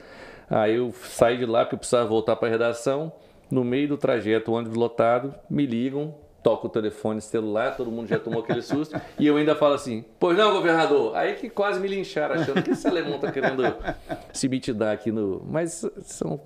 Aí 0.51 0.77
eu 0.77 0.93
saí 1.03 1.39
de 1.39 1.47
lá 1.47 1.65
porque 1.65 1.75
eu 1.75 1.79
precisava 1.79 2.09
voltar 2.09 2.37
para 2.37 2.49
a 2.49 2.51
redação. 2.51 3.13
No 3.51 3.65
meio 3.65 3.89
do 3.89 3.97
trajeto, 3.97 4.53
ônibus 4.53 4.77
lotado, 4.77 5.35
me 5.49 5.65
ligam, 5.65 6.15
toca 6.49 6.67
o 6.67 6.71
telefone 6.71 7.21
celular, 7.21 7.77
todo 7.77 7.91
mundo 7.91 8.09
já 8.09 8.19
tomou 8.19 8.41
aquele 8.41 8.63
susto, 8.63 8.99
e 9.19 9.27
eu 9.27 9.37
ainda 9.37 9.55
falo 9.55 9.75
assim, 9.75 10.03
pois 10.19 10.39
não, 10.39 10.51
governador? 10.51 11.15
Aí 11.15 11.35
que 11.35 11.51
quase 11.51 11.79
me 11.79 11.87
lincharam, 11.87 12.37
achando 12.37 12.63
que 12.63 12.71
esse 12.71 12.89
alemão 12.89 13.19
tá 13.19 13.31
querendo 13.31 13.63
se 14.33 14.49
mitidar 14.49 14.95
aqui 14.95 15.13
no... 15.13 15.43
Mas 15.47 15.85
são 16.01 16.41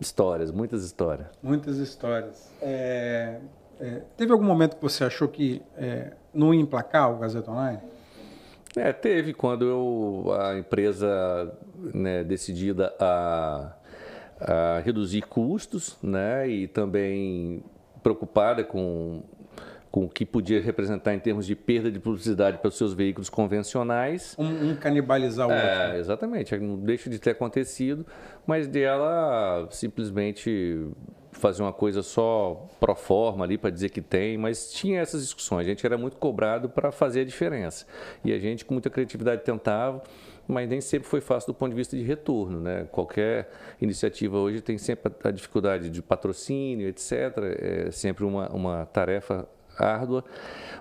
histórias, 0.00 0.50
muitas 0.50 0.82
histórias. 0.84 1.26
Muitas 1.42 1.76
histórias. 1.76 2.50
É, 2.62 3.40
é, 3.78 4.00
teve 4.16 4.32
algum 4.32 4.46
momento 4.46 4.76
que 4.76 4.82
você 4.82 5.04
achou 5.04 5.28
que 5.28 5.60
é, 5.76 6.12
não 6.32 6.54
ia 6.54 6.60
emplacar 6.62 7.12
o 7.12 7.18
Gazeta 7.18 7.50
Online? 7.50 7.78
É, 8.74 8.90
teve, 8.90 9.34
quando 9.34 9.66
eu, 9.66 10.34
a 10.40 10.56
empresa 10.56 11.52
né, 11.92 12.24
decidida 12.24 12.90
a, 12.98 13.74
a 14.40 14.78
reduzir 14.78 15.20
custos, 15.20 15.98
né, 16.02 16.48
e 16.48 16.66
também 16.66 17.62
preocupada 18.02 18.64
com 18.64 19.22
com 19.92 20.06
o 20.06 20.08
que 20.08 20.24
podia 20.24 20.58
representar 20.58 21.14
em 21.14 21.18
termos 21.18 21.46
de 21.46 21.54
perda 21.54 21.90
de 21.92 22.00
publicidade 22.00 22.56
para 22.56 22.68
os 22.68 22.78
seus 22.78 22.94
veículos 22.94 23.28
convencionais. 23.28 24.34
Um, 24.38 24.70
um 24.70 24.74
canibalizar 24.74 25.46
o 25.46 25.52
é, 25.52 25.84
outro. 25.84 25.98
Exatamente, 25.98 26.58
não 26.58 26.78
deixa 26.78 27.10
de 27.10 27.18
ter 27.18 27.32
acontecido, 27.32 28.06
mas 28.46 28.66
dela 28.66 29.68
simplesmente 29.70 30.88
fazer 31.32 31.62
uma 31.62 31.72
coisa 31.72 32.02
só 32.02 32.66
pro 32.80 32.94
forma 32.94 33.44
ali 33.44 33.58
para 33.58 33.68
dizer 33.68 33.90
que 33.90 34.00
tem, 34.00 34.38
mas 34.38 34.72
tinha 34.72 34.98
essas 34.98 35.22
discussões. 35.22 35.66
A 35.66 35.68
gente 35.68 35.84
era 35.84 35.98
muito 35.98 36.16
cobrado 36.16 36.70
para 36.70 36.90
fazer 36.90 37.20
a 37.20 37.24
diferença. 37.24 37.86
E 38.24 38.32
a 38.32 38.38
gente, 38.38 38.64
com 38.64 38.72
muita 38.72 38.88
criatividade, 38.88 39.42
tentava 39.44 40.02
mas 40.48 40.68
nem 40.68 40.80
sempre 40.80 41.08
foi 41.08 41.20
fácil 41.20 41.52
do 41.52 41.56
ponto 41.56 41.70
de 41.70 41.76
vista 41.76 41.96
de 41.96 42.02
retorno. 42.02 42.60
Né? 42.60 42.86
Qualquer 42.90 43.48
iniciativa 43.80 44.36
hoje 44.36 44.60
tem 44.60 44.76
sempre 44.76 45.12
a 45.22 45.30
dificuldade 45.30 45.88
de 45.88 46.02
patrocínio, 46.02 46.88
etc. 46.88 47.12
É 47.58 47.90
sempre 47.92 48.24
uma, 48.24 48.48
uma 48.48 48.84
tarefa 48.86 49.48
árdua, 49.78 50.24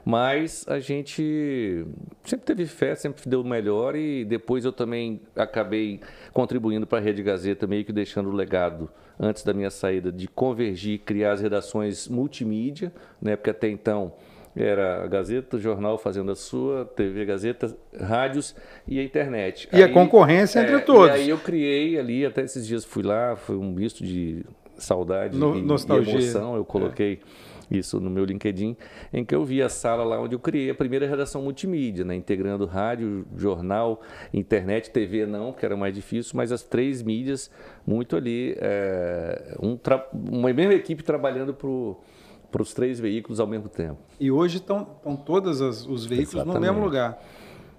mas 0.03 0.65
a 0.67 0.79
gente 0.79 1.85
sempre 2.23 2.45
teve 2.45 2.65
fé, 2.65 2.95
sempre 2.95 3.21
deu 3.29 3.41
o 3.41 3.47
melhor 3.47 3.95
e 3.95 4.25
depois 4.25 4.65
eu 4.65 4.71
também 4.71 5.21
acabei 5.35 5.99
contribuindo 6.33 6.87
para 6.87 6.99
a 6.99 7.01
Rede 7.01 7.21
Gazeta, 7.21 7.67
meio 7.67 7.85
que 7.85 7.93
deixando 7.93 8.29
o 8.29 8.33
legado 8.33 8.89
antes 9.19 9.43
da 9.43 9.53
minha 9.53 9.69
saída 9.69 10.11
de 10.11 10.27
convergir, 10.27 10.99
criar 10.99 11.33
as 11.33 11.41
redações 11.41 12.07
multimídia, 12.07 12.91
né, 13.21 13.35
porque 13.35 13.51
até 13.51 13.69
então 13.69 14.13
era 14.55 15.03
a 15.03 15.07
Gazeta, 15.07 15.57
o 15.57 15.59
jornal 15.59 15.97
fazendo 15.97 16.31
a 16.31 16.35
sua, 16.35 16.85
TV 16.85 17.25
Gazeta, 17.25 17.75
rádios 17.99 18.55
e 18.87 18.99
a 18.99 19.03
internet. 19.03 19.69
E 19.71 19.77
aí, 19.77 19.83
a 19.83 19.93
concorrência 19.93 20.59
é, 20.59 20.63
entre 20.63 20.79
todos. 20.81 21.15
E 21.15 21.21
aí 21.21 21.29
eu 21.29 21.37
criei 21.37 21.97
ali, 21.97 22.25
até 22.25 22.41
esses 22.41 22.67
dias 22.67 22.83
fui 22.83 23.03
lá, 23.03 23.35
foi 23.35 23.55
um 23.55 23.71
misto 23.71 24.03
de 24.03 24.43
saudade 24.75 25.37
no, 25.37 25.57
e, 25.57 25.61
nostalgia. 25.61 26.13
e 26.13 26.23
emoção, 26.23 26.55
eu 26.55 26.65
coloquei 26.65 27.13
é. 27.13 27.50
Isso 27.71 27.99
no 27.99 28.09
meu 28.09 28.25
LinkedIn, 28.25 28.75
em 29.13 29.23
que 29.23 29.33
eu 29.33 29.43
vi 29.45 29.61
a 29.61 29.69
sala 29.69 30.03
lá 30.03 30.19
onde 30.19 30.35
eu 30.35 30.39
criei 30.39 30.69
a 30.69 30.75
primeira 30.75 31.07
redação 31.07 31.41
multimídia, 31.41 32.03
né, 32.03 32.15
integrando 32.15 32.65
rádio, 32.65 33.25
jornal, 33.35 34.01
internet, 34.33 34.91
TV 34.91 35.25
não, 35.25 35.53
que 35.53 35.65
era 35.65 35.75
mais 35.77 35.95
difícil, 35.95 36.33
mas 36.35 36.51
as 36.51 36.63
três 36.63 37.01
mídias 37.01 37.49
muito 37.85 38.15
ali, 38.15 38.55
é, 38.59 39.57
um 39.61 39.77
uma 40.13 40.51
mesma 40.53 40.73
equipe 40.73 41.03
trabalhando 41.03 41.53
para 41.53 42.61
os 42.61 42.73
três 42.73 42.99
veículos 42.99 43.39
ao 43.39 43.47
mesmo 43.47 43.69
tempo. 43.69 43.99
E 44.19 44.31
hoje 44.31 44.57
estão, 44.57 44.87
estão 44.97 45.15
todos 45.15 45.61
os 45.61 46.05
veículos 46.05 46.35
Exatamente. 46.35 46.55
no 46.55 46.61
mesmo 46.61 46.83
lugar. 46.83 47.21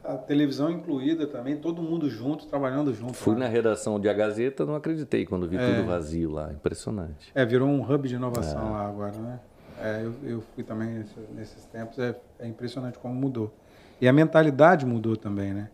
A 0.05 0.17
televisão 0.17 0.69
incluída 0.69 1.29
também, 1.29 1.57
todo 1.57 1.81
mundo 1.81 2.11
junto, 2.11 2.47
trabalhando 2.47 2.93
junto. 2.93 3.15
Fui 3.15 3.35
lá. 3.35 3.41
na 3.41 3.47
redação 3.47 4.01
de 4.01 4.09
A 4.09 4.13
Gazeta, 4.13 4.67
não 4.67 4.75
acreditei 4.75 5.25
quando 5.25 5.49
vi 5.49 5.57
é. 5.57 5.77
tudo 5.77 5.87
vazio 5.87 6.33
lá, 6.33 6.53
impressionante. 6.53 7.31
É, 7.33 7.45
virou 7.45 7.69
um 7.69 7.81
hub 7.89 8.09
de 8.09 8.17
inovação 8.17 8.67
é. 8.67 8.71
lá 8.71 8.89
agora, 8.89 9.17
né? 9.19 9.41
É, 9.83 10.01
eu, 10.05 10.15
eu 10.23 10.41
fui 10.55 10.63
também 10.63 11.05
nesses 11.35 11.65
tempos, 11.65 11.99
é, 11.99 12.15
é 12.39 12.47
impressionante 12.47 13.01
como 13.01 13.13
mudou. 13.13 13.53
E 14.01 14.07
a 14.07 14.13
mentalidade 14.13 14.87
mudou 14.87 15.17
também, 15.17 15.53
né? 15.53 15.69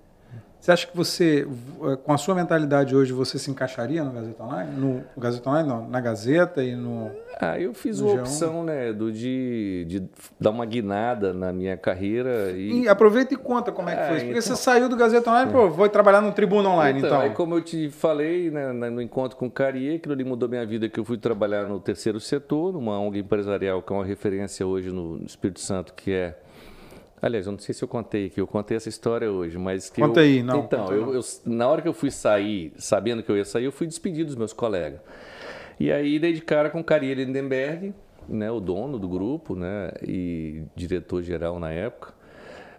Você 0.60 0.72
acha 0.72 0.86
que 0.86 0.96
você, 0.96 1.46
eh, 1.82 1.96
com 1.96 2.12
a 2.12 2.18
sua 2.18 2.34
mentalidade 2.34 2.94
hoje, 2.94 3.12
você 3.12 3.38
se 3.38 3.50
encaixaria 3.50 4.02
no 4.02 4.10
Gazeta 4.10 4.42
Online? 4.42 4.76
No, 4.76 5.04
Gazeta 5.16 5.48
Online, 5.48 5.68
não, 5.68 5.88
na 5.88 6.00
Gazeta 6.00 6.64
e 6.64 6.74
no. 6.74 7.10
Ah, 7.40 7.58
eu 7.58 7.72
fiz 7.72 8.00
uma 8.00 8.20
opção, 8.20 8.64
né, 8.64 8.92
do 8.92 9.12
de, 9.12 9.84
de 9.86 10.02
dar 10.38 10.50
uma 10.50 10.66
guinada 10.66 11.32
na 11.32 11.52
minha 11.52 11.76
carreira. 11.76 12.50
E, 12.50 12.82
e 12.82 12.88
aproveita 12.88 13.34
e 13.34 13.36
conta 13.36 13.70
como 13.70 13.88
é 13.88 13.94
que 13.94 14.02
foi. 14.02 14.16
Porque 14.16 14.30
então... 14.30 14.42
você 14.42 14.56
saiu 14.56 14.88
do 14.88 14.96
Gazeta 14.96 15.30
Online, 15.30 15.52
pô, 15.52 15.70
vou 15.70 15.88
trabalhar 15.88 16.20
no 16.20 16.32
Tribuna 16.32 16.68
Online, 16.70 16.98
então. 16.98 17.10
então. 17.10 17.20
Aí, 17.20 17.30
como 17.30 17.54
eu 17.54 17.62
te 17.62 17.88
falei, 17.90 18.50
né, 18.50 18.72
no 18.72 19.00
encontro 19.00 19.38
com 19.38 19.46
o 19.46 19.50
Carie, 19.50 19.94
aquilo 19.94 20.12
ali 20.12 20.24
mudou 20.24 20.48
minha 20.48 20.66
vida, 20.66 20.88
que 20.88 20.98
eu 20.98 21.04
fui 21.04 21.16
trabalhar 21.16 21.68
no 21.68 21.78
terceiro 21.78 22.18
setor, 22.18 22.72
numa 22.72 22.98
ONG 22.98 23.20
empresarial 23.20 23.80
que 23.80 23.92
é 23.92 23.96
uma 23.96 24.04
referência 24.04 24.66
hoje 24.66 24.90
no 24.90 25.22
Espírito 25.24 25.60
Santo, 25.60 25.94
que 25.94 26.10
é 26.10 26.36
Aliás, 27.20 27.46
eu 27.46 27.52
não 27.52 27.58
sei 27.58 27.74
se 27.74 27.82
eu 27.82 27.88
contei 27.88 28.26
aqui, 28.26 28.40
eu 28.40 28.46
contei 28.46 28.76
essa 28.76 28.88
história 28.88 29.30
hoje, 29.30 29.58
mas 29.58 29.90
que. 29.90 30.00
Conta 30.00 30.20
eu, 30.20 30.24
aí, 30.24 30.42
não. 30.42 30.60
Então, 30.60 30.92
eu, 30.92 31.14
eu, 31.14 31.20
na 31.44 31.68
hora 31.68 31.82
que 31.82 31.88
eu 31.88 31.92
fui 31.92 32.10
sair, 32.10 32.72
sabendo 32.76 33.22
que 33.22 33.30
eu 33.30 33.36
ia 33.36 33.44
sair, 33.44 33.64
eu 33.64 33.72
fui 33.72 33.86
despedir 33.86 34.24
dos 34.24 34.36
meus 34.36 34.52
colegas. 34.52 35.00
E 35.80 35.92
aí 35.92 36.18
dei 36.18 36.32
de 36.32 36.40
cara 36.40 36.70
com 36.70 36.80
o 36.80 36.84
Caria 36.84 37.14
Lindenberg, 37.14 37.94
né, 38.28 38.50
o 38.50 38.60
dono 38.60 38.98
do 38.98 39.08
grupo, 39.08 39.54
né, 39.54 39.92
e 40.02 40.62
diretor-geral 40.74 41.58
na 41.58 41.70
época. 41.70 42.18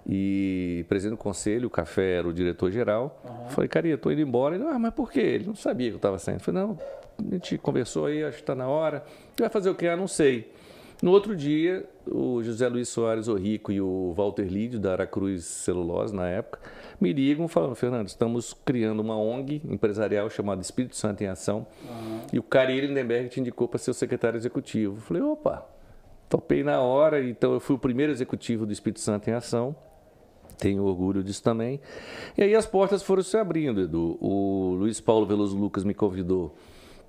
E 0.07 0.85
presidente 0.87 1.17
do 1.17 1.21
conselho, 1.21 1.67
o 1.67 1.69
Café 1.69 2.17
era 2.17 2.27
o 2.27 2.33
diretor-geral. 2.33 3.21
Uhum. 3.23 3.49
Falei, 3.49 3.67
Caria, 3.67 3.95
estou 3.95 4.11
indo 4.11 4.21
embora. 4.21 4.55
Ele, 4.55 4.63
ah, 4.65 4.79
mas 4.79 4.93
por 4.93 5.11
quê? 5.11 5.19
Ele 5.19 5.45
não 5.45 5.55
sabia 5.55 5.89
que 5.89 5.93
eu 5.93 5.97
estava 5.97 6.17
saindo. 6.17 6.39
Falei, 6.39 6.61
não, 6.61 6.79
a 7.19 7.33
gente 7.35 7.57
conversou 7.57 8.07
aí, 8.07 8.23
acho 8.23 8.37
que 8.37 8.43
está 8.43 8.55
na 8.55 8.67
hora. 8.67 9.03
Vai 9.37 9.49
fazer 9.49 9.69
o 9.69 9.75
quê? 9.75 9.87
Ah, 9.87 9.95
não 9.95 10.07
sei. 10.07 10.51
No 11.01 11.11
outro 11.11 11.33
dia, 11.33 11.87
o 12.05 12.43
José 12.43 12.67
Luiz 12.67 12.89
Soares 12.89 13.29
Orrico 13.29 13.71
e 13.71 13.79
o 13.79 14.13
Walter 14.17 14.43
Lídio, 14.43 14.79
da 14.79 14.91
Aracruz 14.91 15.45
Celulose, 15.45 16.13
na 16.13 16.27
época, 16.27 16.59
me 16.99 17.13
ligam 17.13 17.47
falando, 17.47 17.75
Fernando, 17.75 18.07
estamos 18.09 18.53
criando 18.65 18.99
uma 18.99 19.15
ONG 19.15 19.61
empresarial 19.69 20.29
chamada 20.29 20.61
Espírito 20.61 20.97
Santo 20.97 21.23
em 21.23 21.27
Ação 21.27 21.65
uhum. 21.87 22.21
e 22.33 22.39
o 22.39 22.43
Cari 22.43 22.81
Lindenberg 22.81 23.29
te 23.29 23.39
indicou 23.39 23.65
para 23.65 23.79
ser 23.79 23.91
o 23.91 23.93
secretário 23.93 24.35
executivo. 24.35 24.97
Eu 24.97 25.01
falei, 25.01 25.23
opa, 25.23 25.65
topei 26.27 26.63
na 26.63 26.81
hora, 26.81 27.23
então 27.23 27.53
eu 27.53 27.61
fui 27.61 27.77
o 27.77 27.79
primeiro 27.79 28.11
executivo 28.11 28.65
do 28.65 28.73
Espírito 28.73 28.99
Santo 28.99 29.29
em 29.29 29.33
Ação, 29.33 29.73
tenho 30.57 30.83
orgulho 30.83 31.23
disso 31.23 31.41
também. 31.41 31.79
E 32.37 32.43
aí 32.43 32.53
as 32.53 32.65
portas 32.65 33.01
foram 33.01 33.23
se 33.23 33.37
abrindo, 33.37 33.79
Edu. 33.79 34.17
O 34.19 34.75
Luiz 34.77 34.99
Paulo 34.99 35.25
Veloso 35.25 35.57
Lucas 35.57 35.85
me 35.85 35.93
convidou 35.93 36.53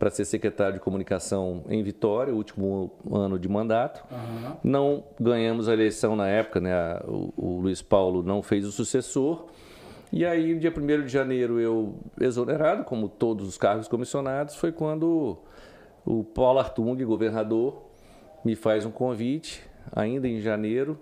para 0.01 0.09
ser 0.09 0.25
secretário 0.25 0.73
de 0.73 0.81
comunicação 0.81 1.63
em 1.69 1.83
Vitória, 1.83 2.33
o 2.33 2.37
último 2.39 2.91
ano 3.13 3.39
de 3.39 3.47
mandato. 3.51 4.03
Uhum. 4.11 4.57
Não 4.65 5.05
ganhamos 5.21 5.69
a 5.69 5.75
eleição 5.75 6.17
na 6.17 6.27
época, 6.27 6.59
né? 6.59 6.73
O, 7.05 7.35
o, 7.37 7.61
Luiz 7.61 7.83
Paulo 7.83 8.23
não 8.23 8.43
fez 8.43 8.65
o 8.67 8.73
sucessor. 8.73 9.45
E 10.11 10.25
aí, 10.25 10.55
no 10.55 10.59
dia 10.59 10.73
1 10.75 11.05
de 11.05 11.09
janeiro, 11.09 11.61
eu, 11.61 11.97
exonerado, 12.19 12.83
como 12.85 13.11
todos 13.11 13.47
os 13.47 13.59
cargos 13.59 13.89
comissionados, 13.89 14.57
foi 14.57 14.73
quando 14.73 15.37
o 16.07 16.25
Paulo 16.25 16.61
Artung, 16.61 17.05
governador, 17.05 17.83
me 18.43 18.57
faz 18.57 18.87
um 18.87 18.91
convite, 18.91 19.63
ainda 19.93 20.27
em 20.27 20.41
janeiro, 20.41 20.99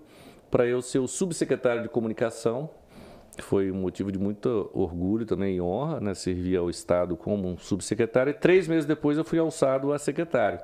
para 0.51 0.67
eu 0.67 0.81
ser 0.81 0.99
o 0.99 1.07
subsecretário 1.07 1.83
de 1.83 1.87
comunicação 1.87 2.69
foi 3.43 3.71
um 3.71 3.75
motivo 3.75 4.11
de 4.11 4.19
muito 4.19 4.69
orgulho 4.73 5.25
também 5.25 5.57
e 5.57 5.61
honra, 5.61 5.99
né? 5.99 6.13
Servir 6.13 6.57
ao 6.57 6.69
Estado 6.69 7.15
como 7.15 7.47
um 7.47 7.57
subsecretário. 7.57 8.31
E 8.31 8.33
três 8.33 8.67
meses 8.67 8.85
depois 8.85 9.17
eu 9.17 9.23
fui 9.23 9.39
alçado 9.39 9.93
a 9.93 9.99
secretário. 9.99 10.59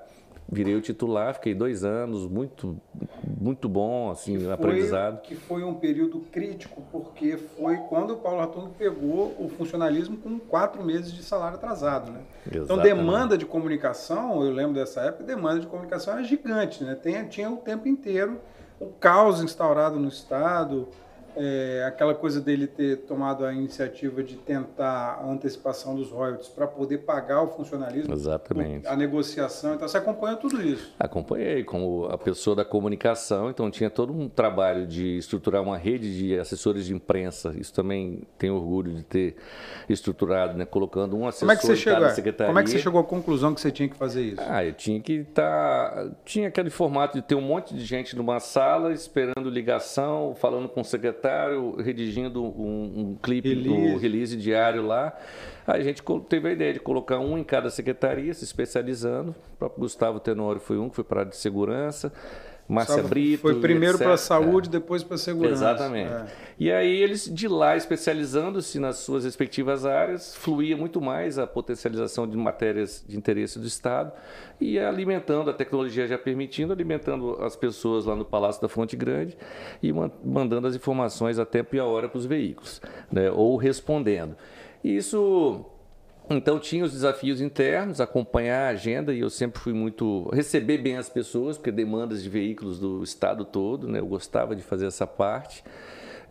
Virei 0.47 0.75
o 0.75 0.81
titular, 0.81 1.33
fiquei 1.33 1.55
dois 1.55 1.83
anos, 1.83 2.27
muito, 2.27 2.79
muito 3.25 3.67
bom, 3.67 4.11
assim, 4.11 4.37
que 4.37 4.51
aprendizado. 4.51 5.21
Que 5.21 5.33
foi 5.33 5.63
um 5.63 5.73
período 5.73 6.19
crítico, 6.31 6.83
porque 6.91 7.35
foi 7.35 7.77
quando 7.89 8.13
o 8.13 8.17
Paulo 8.17 8.41
Artung 8.41 8.69
pegou 8.77 9.35
o 9.39 9.49
funcionalismo 9.49 10.17
com 10.17 10.37
quatro 10.37 10.83
meses 10.83 11.11
de 11.11 11.23
salário 11.23 11.57
atrasado, 11.57 12.11
né? 12.11 12.19
Então, 12.45 12.61
Exatamente. 12.61 12.87
Então, 12.87 12.97
demanda 12.97 13.37
de 13.37 13.45
comunicação, 13.45 14.43
eu 14.43 14.51
lembro 14.51 14.75
dessa 14.75 15.01
época, 15.01 15.23
demanda 15.23 15.61
de 15.61 15.67
comunicação 15.67 16.13
era 16.13 16.23
gigante, 16.23 16.83
né? 16.83 16.93
Tem, 16.93 17.25
tinha 17.27 17.49
o 17.49 17.57
tempo 17.57 17.87
inteiro 17.87 18.39
o 18.79 18.87
caos 18.87 19.41
instaurado 19.41 19.99
no 19.99 20.07
Estado, 20.07 20.87
é, 21.35 21.83
aquela 21.85 22.15
coisa 22.15 22.39
dele 22.39 22.67
ter 22.67 22.97
tomado 22.99 23.45
a 23.45 23.53
iniciativa 23.53 24.23
de 24.23 24.35
tentar 24.35 25.19
a 25.21 25.27
antecipação 25.27 25.95
dos 25.95 26.09
royalties 26.09 26.47
para 26.47 26.65
poder 26.65 26.99
pagar 26.99 27.41
o 27.41 27.47
funcionalismo, 27.47 28.13
Exatamente. 28.13 28.87
a 28.87 28.95
negociação. 28.95 29.75
Então, 29.75 29.87
você 29.87 29.97
acompanha 29.97 30.37
tudo 30.37 30.61
isso? 30.61 30.93
Acompanhei, 30.97 31.63
como 31.63 32.05
a 32.05 32.17
pessoa 32.17 32.55
da 32.55 32.63
comunicação, 32.63 33.49
então 33.49 33.69
tinha 33.69 33.89
todo 33.89 34.13
um 34.13 34.29
trabalho 34.29 34.87
de 34.87 35.17
estruturar 35.17 35.61
uma 35.61 35.77
rede 35.77 36.17
de 36.17 36.39
assessores 36.39 36.85
de 36.85 36.93
imprensa. 36.93 37.53
Isso 37.57 37.73
também 37.73 38.23
tenho 38.37 38.55
orgulho 38.55 38.93
de 38.93 39.03
ter 39.03 39.35
estruturado, 39.89 40.57
né? 40.57 40.65
colocando 40.65 41.17
um 41.17 41.27
assessor 41.27 41.47
como 41.47 41.51
é 41.51 41.55
que 41.55 41.65
você 41.65 41.75
chegou, 41.75 41.99
cada 41.99 42.13
secretaria. 42.13 42.47
Como 42.47 42.59
é 42.59 42.63
que 42.63 42.69
você 42.69 42.79
chegou 42.79 43.01
à 43.01 43.03
conclusão 43.03 43.53
que 43.53 43.59
você 43.59 43.71
tinha 43.71 43.89
que 43.89 43.95
fazer 43.95 44.21
isso? 44.21 44.41
Ah, 44.47 44.63
eu 44.63 44.73
tinha 44.73 44.99
que 45.01 45.13
estar... 45.13 45.45
Tá, 45.45 46.11
tinha 46.23 46.47
aquele 46.47 46.69
formato 46.69 47.15
de 47.17 47.21
ter 47.21 47.35
um 47.35 47.41
monte 47.41 47.73
de 47.73 47.83
gente 47.83 48.15
numa 48.15 48.39
sala 48.39 48.93
esperando 48.93 49.49
ligação, 49.49 50.33
falando 50.35 50.69
com 50.69 50.81
o 50.81 50.85
secretário 50.85 51.24
secretário 51.25 51.75
redigindo 51.77 52.43
um, 52.43 52.93
um 52.95 53.17
clipe 53.21 53.49
release. 53.49 53.93
do 53.93 53.97
release 53.97 54.37
diário 54.37 54.85
lá. 54.85 55.17
A 55.65 55.79
gente 55.79 56.03
teve 56.29 56.49
a 56.49 56.51
ideia 56.51 56.73
de 56.73 56.79
colocar 56.79 57.19
um 57.19 57.37
em 57.37 57.43
cada 57.43 57.69
secretaria, 57.69 58.33
se 58.33 58.43
especializando. 58.43 59.31
O 59.53 59.57
próprio 59.57 59.81
Gustavo 59.81 60.19
Tenório 60.19 60.61
foi 60.61 60.77
um 60.77 60.89
que 60.89 60.95
foi 60.95 61.03
para 61.03 61.23
de 61.23 61.35
segurança. 61.35 62.13
Márcia 62.67 63.03
Brito. 63.03 63.41
Foi 63.41 63.59
primeiro 63.59 63.97
para 63.97 64.13
a 64.13 64.17
saúde, 64.17 64.69
é. 64.69 64.71
depois 64.71 65.03
para 65.03 65.15
a 65.15 65.17
segurança. 65.17 65.53
Exatamente. 65.53 66.11
É. 66.11 66.25
E 66.57 66.71
aí 66.71 66.95
eles, 67.01 67.31
de 67.31 67.47
lá, 67.47 67.77
especializando-se 67.77 68.79
nas 68.79 68.97
suas 68.97 69.23
respectivas 69.23 69.85
áreas, 69.85 70.35
fluía 70.35 70.75
muito 70.75 70.99
mais 70.99 71.37
a 71.37 71.45
potencialização 71.45 72.27
de 72.27 72.35
matérias 72.35 73.03
de 73.07 73.15
interesse 73.15 73.59
do 73.59 73.67
Estado 73.67 74.11
e 74.59 74.79
alimentando, 74.79 75.49
a 75.49 75.53
tecnologia 75.53 76.07
já 76.07 76.17
permitindo, 76.17 76.73
alimentando 76.73 77.37
as 77.41 77.55
pessoas 77.55 78.05
lá 78.05 78.15
no 78.15 78.25
Palácio 78.25 78.61
da 78.61 78.69
Fonte 78.69 78.95
Grande 78.95 79.37
e 79.83 79.93
mandando 80.23 80.67
as 80.67 80.75
informações 80.75 81.37
a 81.37 81.45
tempo 81.45 81.75
e 81.75 81.79
a 81.79 81.85
hora 81.85 82.09
para 82.09 82.17
os 82.17 82.25
veículos, 82.25 82.81
né? 83.11 83.29
ou 83.29 83.57
respondendo. 83.57 84.35
Isso 84.83 85.65
então 86.29 86.59
tinha 86.59 86.83
os 86.83 86.91
desafios 86.91 87.41
internos, 87.41 88.01
acompanhar 88.01 88.67
a 88.67 88.69
agenda 88.69 89.13
e 89.13 89.19
eu 89.19 89.29
sempre 89.29 89.59
fui 89.59 89.73
muito 89.73 90.29
receber 90.33 90.77
bem 90.79 90.97
as 90.97 91.09
pessoas, 91.09 91.57
porque 91.57 91.71
demandas 91.71 92.23
de 92.23 92.29
veículos 92.29 92.79
do 92.79 93.03
estado 93.03 93.45
todo, 93.45 93.87
né? 93.87 93.99
Eu 93.99 94.07
gostava 94.07 94.55
de 94.55 94.61
fazer 94.61 94.87
essa 94.87 95.05
parte. 95.05 95.63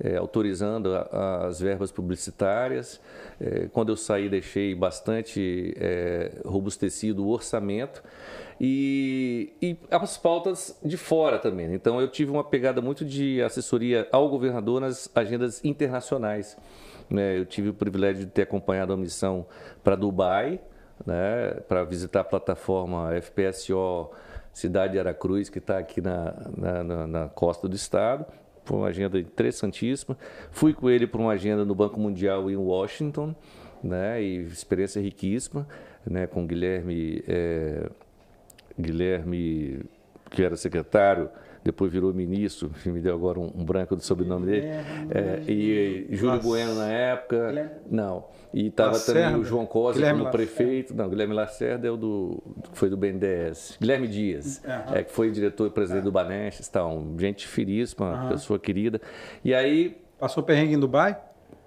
É, 0.02 0.16
autorizando 0.16 0.92
a, 0.92 1.46
as 1.46 1.61
verbas 1.61 1.92
publicitárias. 1.92 3.00
É, 3.40 3.68
quando 3.72 3.90
eu 3.90 3.96
saí, 3.96 4.28
deixei 4.28 4.74
bastante 4.74 5.72
é, 5.78 6.33
robustecido 6.44 7.24
o 7.24 7.28
orçamento 7.28 8.02
e, 8.61 9.52
e, 9.61 9.76
as 9.90 10.16
pautas 10.16 10.78
de 10.85 10.96
fora 10.96 11.38
também. 11.38 11.72
Então, 11.74 12.00
eu 12.00 12.09
tive 12.09 12.30
uma 12.30 12.44
pegada 12.44 12.80
muito 12.80 13.04
de 13.04 13.42
assessoria 13.42 14.09
ao 14.12 14.28
governador 14.28 14.80
nas 14.80 15.11
agendas 15.14 15.64
internacionais. 15.64 16.57
Né? 17.14 17.38
Eu 17.38 17.46
tive 17.46 17.68
o 17.68 17.74
privilégio 17.74 18.24
de 18.24 18.31
ter 18.31 18.42
acompanhado 18.42 18.92
a 18.92 18.96
missão 18.96 19.46
para 19.83 19.94
Dubai, 19.94 20.61
né? 21.07 21.61
para 21.68 21.85
visitar 21.85 22.20
a 22.20 22.24
plataforma 22.24 23.11
FPSO 23.20 24.11
cidade 24.55 24.92
de 24.92 25.00
Aracruz, 25.00 25.50
que 25.50 25.59
está 25.59 25.79
aqui 25.79 26.00
na, 26.00 26.33
na, 26.57 27.07
na, 27.07 27.29
costa 27.29 27.68
do 27.68 27.74
estado. 27.74 28.24
Foi 28.64 28.79
uma 28.79 28.87
agenda 28.87 29.18
interessantíssima. 29.18 30.16
Fui 30.50 30.72
com 30.72 30.88
ele 30.88 31.07
para 31.07 31.20
uma 31.20 31.33
agenda 31.33 31.64
no 31.64 31.74
Banco 31.74 31.98
Mundial 32.00 32.48
em 32.48 32.57
Washington, 32.57 33.35
né? 33.83 34.22
E 34.22 34.44
experiência 34.44 35.03
riquíssima, 35.03 35.66
né? 36.07 36.27
Com 36.27 36.46
Guilherme, 36.46 37.22
é, 37.29 37.90
Guilherme, 38.79 39.85
que 40.31 40.42
era 40.42 40.57
secretário 40.57 41.29
depois 41.64 41.90
virou 41.90 42.12
ministro, 42.12 42.70
me 42.85 43.00
deu 43.00 43.14
agora 43.14 43.40
um, 43.40 43.50
um 43.55 43.64
branco 43.64 43.96
do 43.96 44.03
sobrenome 44.03 44.46
dele. 44.46 44.66
É, 45.11 45.42
e, 45.50 46.07
e 46.11 46.16
Júlio 46.16 46.40
Bueno 46.40 46.74
na 46.74 46.88
época. 46.88 47.48
Guilherme. 47.48 47.70
Não. 47.90 48.24
E 48.53 48.66
estava 48.68 49.00
também 49.00 49.35
o 49.35 49.44
João 49.44 49.66
Costa 49.66 50.09
como 50.11 50.31
prefeito. 50.31 50.94
Não, 50.94 51.09
Guilherme 51.09 51.35
Lacerda 51.35 51.88
é 51.88 51.90
o 51.90 51.96
do, 51.96 52.42
foi 52.72 52.88
do 52.88 52.96
BNDES. 52.96 53.79
Guilherme 53.81 54.07
Dias, 54.07 54.62
uhum. 54.64 54.94
é, 54.94 55.03
que 55.03 55.11
foi 55.11 55.31
diretor 55.31 55.66
e 55.66 55.70
presidente 55.70 56.05
uhum. 56.05 56.11
do 56.11 56.12
Banestes, 56.12 56.68
tal, 56.68 57.03
gente 57.18 57.48
finíssima, 57.48 58.22
uhum. 58.24 58.29
pessoa 58.29 58.59
querida. 58.59 59.00
E 59.42 59.55
aí. 59.55 59.96
Passou 60.20 60.42
perrengue 60.42 60.74
em 60.74 60.79
Dubai? 60.79 61.18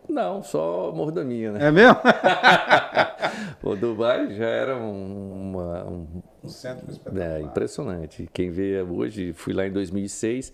Não, 0.07 0.41
só 0.41 0.93
mordomia, 0.95 1.51
né? 1.51 1.67
É 1.67 1.71
mesmo? 1.71 1.97
o 3.61 3.75
Dubai 3.75 4.33
já 4.33 4.45
era 4.45 4.77
uma, 4.77 5.83
um, 5.83 6.07
um 6.47 6.49
centro 6.49 6.91
espetacular. 6.91 7.39
É, 7.39 7.41
impressionante. 7.41 8.29
Quem 8.33 8.49
vê 8.49 8.81
hoje, 8.81 9.33
fui 9.33 9.53
lá 9.53 9.67
em 9.67 9.71
2006. 9.71 10.53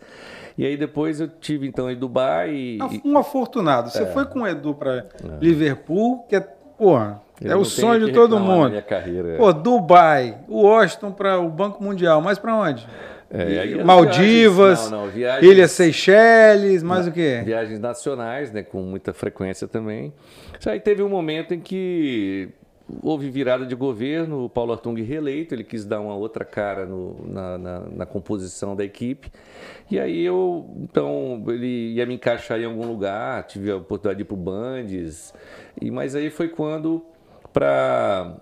E 0.57 0.65
aí 0.65 0.75
depois 0.75 1.19
eu 1.19 1.27
tive 1.27 1.67
então 1.67 1.89
em 1.89 1.95
Dubai. 1.95 2.53
E... 2.53 2.79
Um 3.05 3.17
afortunado. 3.17 3.89
Você 3.89 4.03
é. 4.03 4.05
foi 4.07 4.25
com 4.25 4.41
o 4.41 4.47
Edu 4.47 4.73
para 4.73 4.97
é. 4.97 5.05
Liverpool, 5.39 6.25
que 6.27 6.35
é, 6.35 6.41
porra, 6.41 7.21
é 7.41 7.55
o 7.55 7.63
sonho 7.63 8.07
de 8.07 8.13
todo 8.13 8.39
mundo. 8.39 8.69
Minha 8.69 8.81
carreira. 8.81 9.37
Pô, 9.37 9.51
Dubai, 9.53 10.37
Washington 10.49 11.11
para 11.11 11.39
o 11.39 11.49
Banco 11.49 11.83
Mundial, 11.83 12.21
mas 12.21 12.37
para 12.37 12.55
onde? 12.55 12.87
É, 13.35 13.83
Maldivas, 13.83 14.79
viagens, 14.79 14.91
não, 14.91 15.05
não, 15.05 15.11
viagens, 15.11 15.51
Ilhas 15.51 15.71
Seychelles, 15.71 16.83
mais 16.83 17.05
na, 17.05 17.11
o 17.11 17.13
quê? 17.15 17.41
Viagens 17.43 17.79
nacionais, 17.79 18.51
né, 18.51 18.61
com 18.61 18.79
muita 18.83 19.11
frequência 19.11 19.67
também. 19.67 20.13
Aí 20.67 20.79
teve 20.79 21.01
um 21.01 21.09
momento 21.09 21.51
em 21.51 21.59
que 21.59 22.49
houve 23.01 23.29
virada 23.29 23.65
de 23.65 23.75
governo, 23.75 24.45
o 24.45 24.49
Paulo 24.49 24.73
Artung 24.73 25.01
reeleito, 25.01 25.55
ele 25.55 25.63
quis 25.63 25.85
dar 25.85 26.01
uma 26.01 26.15
outra 26.15 26.43
cara 26.43 26.85
no, 26.85 27.15
na, 27.27 27.57
na, 27.57 27.79
na, 27.79 28.05
composição 28.05 28.75
da 28.75 28.83
equipe. 28.83 29.31
E 29.89 29.99
aí 29.99 30.21
eu, 30.21 30.69
então, 30.81 31.43
ele 31.47 31.93
ia 31.93 32.05
me 32.05 32.15
encaixar 32.15 32.59
em 32.59 32.65
algum 32.65 32.85
lugar, 32.85 33.43
tive 33.43 33.71
a 33.71 33.77
oportunidade 33.77 34.17
de 34.17 34.23
ir 34.23 34.25
para 34.25 34.33
o 34.33 34.37
Bandes, 34.37 35.33
e, 35.81 35.89
mas 35.89 36.15
aí 36.15 36.29
foi 36.29 36.49
quando, 36.49 37.05
para 37.53 38.35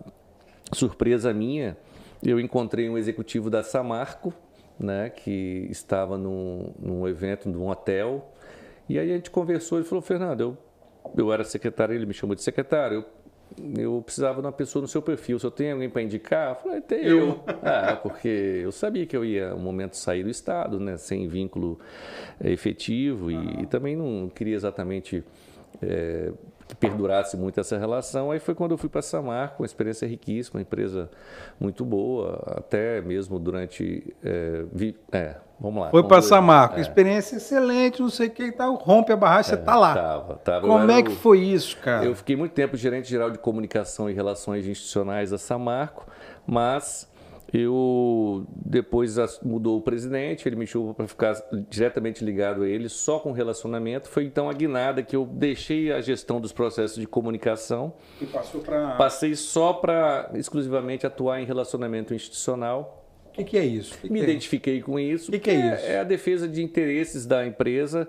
surpresa 0.74 1.34
minha, 1.34 1.78
eu 2.24 2.40
encontrei 2.40 2.90
um 2.90 2.98
executivo 2.98 3.50
da 3.50 3.64
Samarco, 3.64 4.34
né, 4.80 5.10
que 5.10 5.68
estava 5.70 6.18
num, 6.18 6.74
num 6.80 7.08
evento 7.08 7.48
num 7.48 7.68
hotel. 7.68 8.32
E 8.90 8.98
aí 8.98 9.12
a 9.12 9.16
gente 9.16 9.30
conversou, 9.30 9.78
ele 9.78 9.88
falou, 9.88 10.02
Fernando, 10.02 10.42
eu, 10.42 10.58
eu 11.16 11.32
era 11.32 11.44
secretário, 11.44 11.94
ele 11.94 12.06
me 12.06 12.14
chamou 12.14 12.36
de 12.36 12.42
secretário, 12.42 12.98
eu, 12.98 13.06
eu 13.78 14.02
precisava 14.04 14.42
de 14.42 14.48
uma 14.48 14.52
pessoa 14.52 14.82
no 14.82 14.88
seu 14.88 15.02
perfil, 15.02 15.40
se 15.40 15.46
eu 15.46 15.52
tenho 15.52 15.74
alguém 15.74 15.90
para 15.90 16.02
indicar? 16.02 16.50
Eu 16.50 16.56
falei, 16.56 16.82
tem 16.82 17.06
eu. 17.06 17.44
ah, 17.64 17.96
porque 17.96 18.28
eu 18.64 18.72
sabia 18.72 19.06
que 19.06 19.16
eu 19.16 19.26
ia 19.26 19.54
um 19.56 19.60
momento 19.60 19.96
sair 19.96 20.24
do 20.24 20.30
Estado, 20.30 20.80
né, 20.80 20.98
sem 20.98 21.28
vínculo 21.28 21.80
é, 22.40 22.52
efetivo 22.52 23.32
e, 23.32 23.62
e 23.62 23.66
também 23.66 23.96
não 23.96 24.30
queria 24.30 24.56
exatamente 24.56 25.24
é, 25.82 26.32
que 26.72 26.76
perdurasse 26.76 27.36
muito 27.36 27.60
essa 27.60 27.78
relação. 27.78 28.32
Aí 28.32 28.40
foi 28.40 28.56
quando 28.56 28.72
eu 28.72 28.78
fui 28.78 28.88
para 28.88 29.02
Samarco, 29.02 29.62
uma 29.62 29.66
experiência 29.66 30.08
riquíssima, 30.08 30.58
uma 30.58 30.62
empresa 30.62 31.10
muito 31.60 31.84
boa, 31.84 32.42
até 32.58 33.02
mesmo 33.02 33.38
durante. 33.38 34.16
É, 34.24 34.64
vi, 34.72 34.96
é, 35.12 35.36
vamos 35.60 35.84
lá. 35.84 35.92
Foi 35.92 36.04
para 36.04 36.22
Samarco, 36.22 36.78
é. 36.78 36.82
experiência 36.82 37.36
excelente, 37.36 38.02
não 38.02 38.10
sei 38.10 38.28
o 38.28 38.32
que 38.32 38.44
e 38.44 38.52
tal, 38.54 38.76
rompe 38.76 39.12
a 39.12 39.18
barragem, 39.18 39.50
você 39.50 39.56
está 39.56 39.74
é, 39.74 39.76
lá. 39.76 39.94
Tava, 39.94 40.36
tava. 40.36 40.68
Como 40.68 40.90
é 40.92 41.04
que 41.04 41.12
foi 41.12 41.40
isso, 41.40 41.78
cara? 41.78 42.06
Eu 42.06 42.16
fiquei 42.16 42.38
muito 42.38 42.54
tempo 42.54 42.78
gerente 42.78 43.10
geral 43.10 43.30
de 43.30 43.38
comunicação 43.38 44.10
e 44.10 44.14
relações 44.14 44.66
institucionais 44.66 45.32
da 45.32 45.38
Samarco, 45.38 46.08
mas 46.48 47.11
eu 47.54 48.46
depois 48.66 49.16
mudou 49.44 49.78
o 49.78 49.82
presidente, 49.82 50.48
ele 50.48 50.56
me 50.56 50.66
chamou 50.66 50.94
para 50.94 51.08
ficar 51.08 51.36
diretamente 51.70 52.24
ligado 52.24 52.64
a 52.64 52.68
ele, 52.68 52.88
só 52.88 53.20
com 53.20 53.32
relacionamento. 53.32 54.08
Foi 54.08 54.24
então 54.24 54.50
a 54.50 54.54
guinada 54.54 55.04
que 55.04 55.16
eu 55.16 55.26
deixei 55.26 55.92
a 55.92 56.00
gestão 56.00 56.40
dos 56.40 56.52
processos 56.52 56.98
de 56.98 57.08
comunicação. 57.08 57.94
E 58.22 58.26
passou 58.26 58.62
para. 58.62 58.96
Passei 58.96 59.36
só 59.36 59.74
para 59.74 60.32
exclusivamente 60.36 61.06
atuar 61.06 61.42
em 61.42 61.46
relacionamento 61.46 62.14
institucional 62.14 63.02
o 63.32 63.34
que, 63.34 63.44
que, 63.46 63.58
é 63.58 63.66
isso? 63.66 63.98
Que 63.98 64.12
Me 64.12 64.20
que 64.20 64.26
é 64.26 64.30
identifiquei 64.30 64.78
isso? 64.78 64.86
com 64.86 65.00
isso. 65.00 65.30
O 65.30 65.32
que, 65.32 65.40
que, 65.40 65.50
é 65.50 65.74
isso? 65.74 65.86
É 65.86 66.00
a 66.00 66.04
defesa 66.04 66.50
de 66.50 66.62
interesses 66.62 67.26
da 67.26 67.46
empresa 67.46 68.08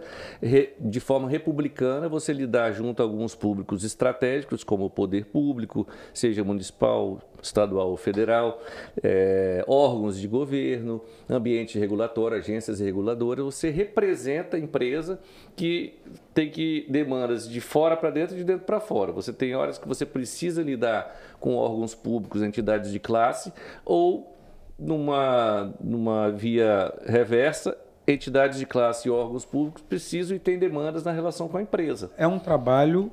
de 0.80 0.98
forma 0.98 1.28
republicana, 1.28 2.08
você 2.08 2.32
lidar 2.32 2.72
junto 2.72 3.00
a 3.00 3.04
alguns 3.04 3.32
públicos 3.32 3.84
estratégicos, 3.84 4.64
como 4.64 4.86
o 4.86 4.90
poder 4.90 5.26
público, 5.26 5.86
seja 6.12 6.42
municipal, 6.42 7.20
estadual 7.40 7.90
ou 7.90 7.96
federal, 7.96 8.60
é, 9.00 9.64
órgãos 9.68 10.18
de 10.18 10.26
governo, 10.26 11.00
ambiente 11.28 11.78
regulatório, 11.78 12.36
agências 12.36 12.80
reguladoras. 12.80 13.44
Você 13.44 13.70
representa 13.70 14.56
a 14.56 14.60
empresa 14.60 15.20
que 15.54 15.94
tem 16.34 16.50
que 16.50 16.84
demandas 16.88 17.48
de 17.48 17.60
fora 17.60 17.96
para 17.96 18.10
dentro 18.10 18.34
e 18.34 18.38
de 18.38 18.44
dentro 18.44 18.64
para 18.64 18.80
fora. 18.80 19.12
Você 19.12 19.32
tem 19.32 19.54
horas 19.54 19.78
que 19.78 19.86
você 19.86 20.04
precisa 20.04 20.62
lidar 20.62 21.16
com 21.38 21.54
órgãos 21.54 21.94
públicos, 21.94 22.42
entidades 22.42 22.90
de 22.90 22.98
classe 22.98 23.52
ou 23.84 24.31
numa, 24.78 25.74
numa 25.80 26.30
via 26.30 26.92
reversa, 27.06 27.76
entidades 28.06 28.58
de 28.58 28.66
classe 28.66 29.08
e 29.08 29.10
órgãos 29.10 29.44
públicos 29.44 29.82
precisam 29.82 30.36
e 30.36 30.40
têm 30.40 30.58
demandas 30.58 31.04
na 31.04 31.12
relação 31.12 31.48
com 31.48 31.56
a 31.56 31.62
empresa. 31.62 32.10
É 32.16 32.26
um 32.26 32.38
trabalho 32.38 33.10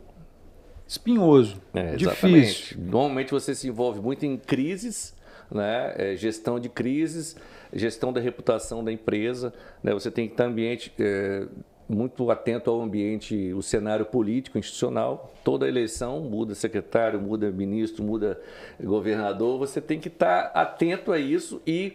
espinhoso, 0.87 1.61
é, 1.73 1.95
difícil. 1.95 2.77
Normalmente 2.79 3.31
você 3.31 3.53
se 3.53 3.67
envolve 3.67 4.01
muito 4.01 4.25
em 4.25 4.37
crises, 4.37 5.15
né? 5.51 5.93
É, 5.95 6.15
gestão 6.15 6.59
de 6.59 6.69
crises, 6.69 7.35
gestão 7.71 8.11
da 8.11 8.19
reputação 8.19 8.83
da 8.83 8.91
empresa. 8.91 9.53
Né? 9.83 9.93
Você 9.93 10.09
tem 10.09 10.27
que 10.27 10.33
estar 10.33 10.45
ambiente 10.45 10.91
é, 10.99 11.45
muito 11.89 12.29
atento 12.29 12.69
ao 12.69 12.79
ambiente, 12.79 13.51
o 13.53 13.63
cenário 13.63 14.05
político 14.05 14.59
institucional. 14.59 15.33
Toda 15.43 15.67
eleição 15.67 16.19
muda 16.21 16.53
secretário, 16.53 17.19
muda 17.19 17.49
ministro, 17.49 18.03
muda 18.03 18.39
governador. 18.79 19.57
Você 19.57 19.81
tem 19.81 19.99
que 19.99 20.07
estar 20.07 20.51
atento 20.53 21.11
a 21.11 21.17
isso 21.17 21.59
e 21.65 21.93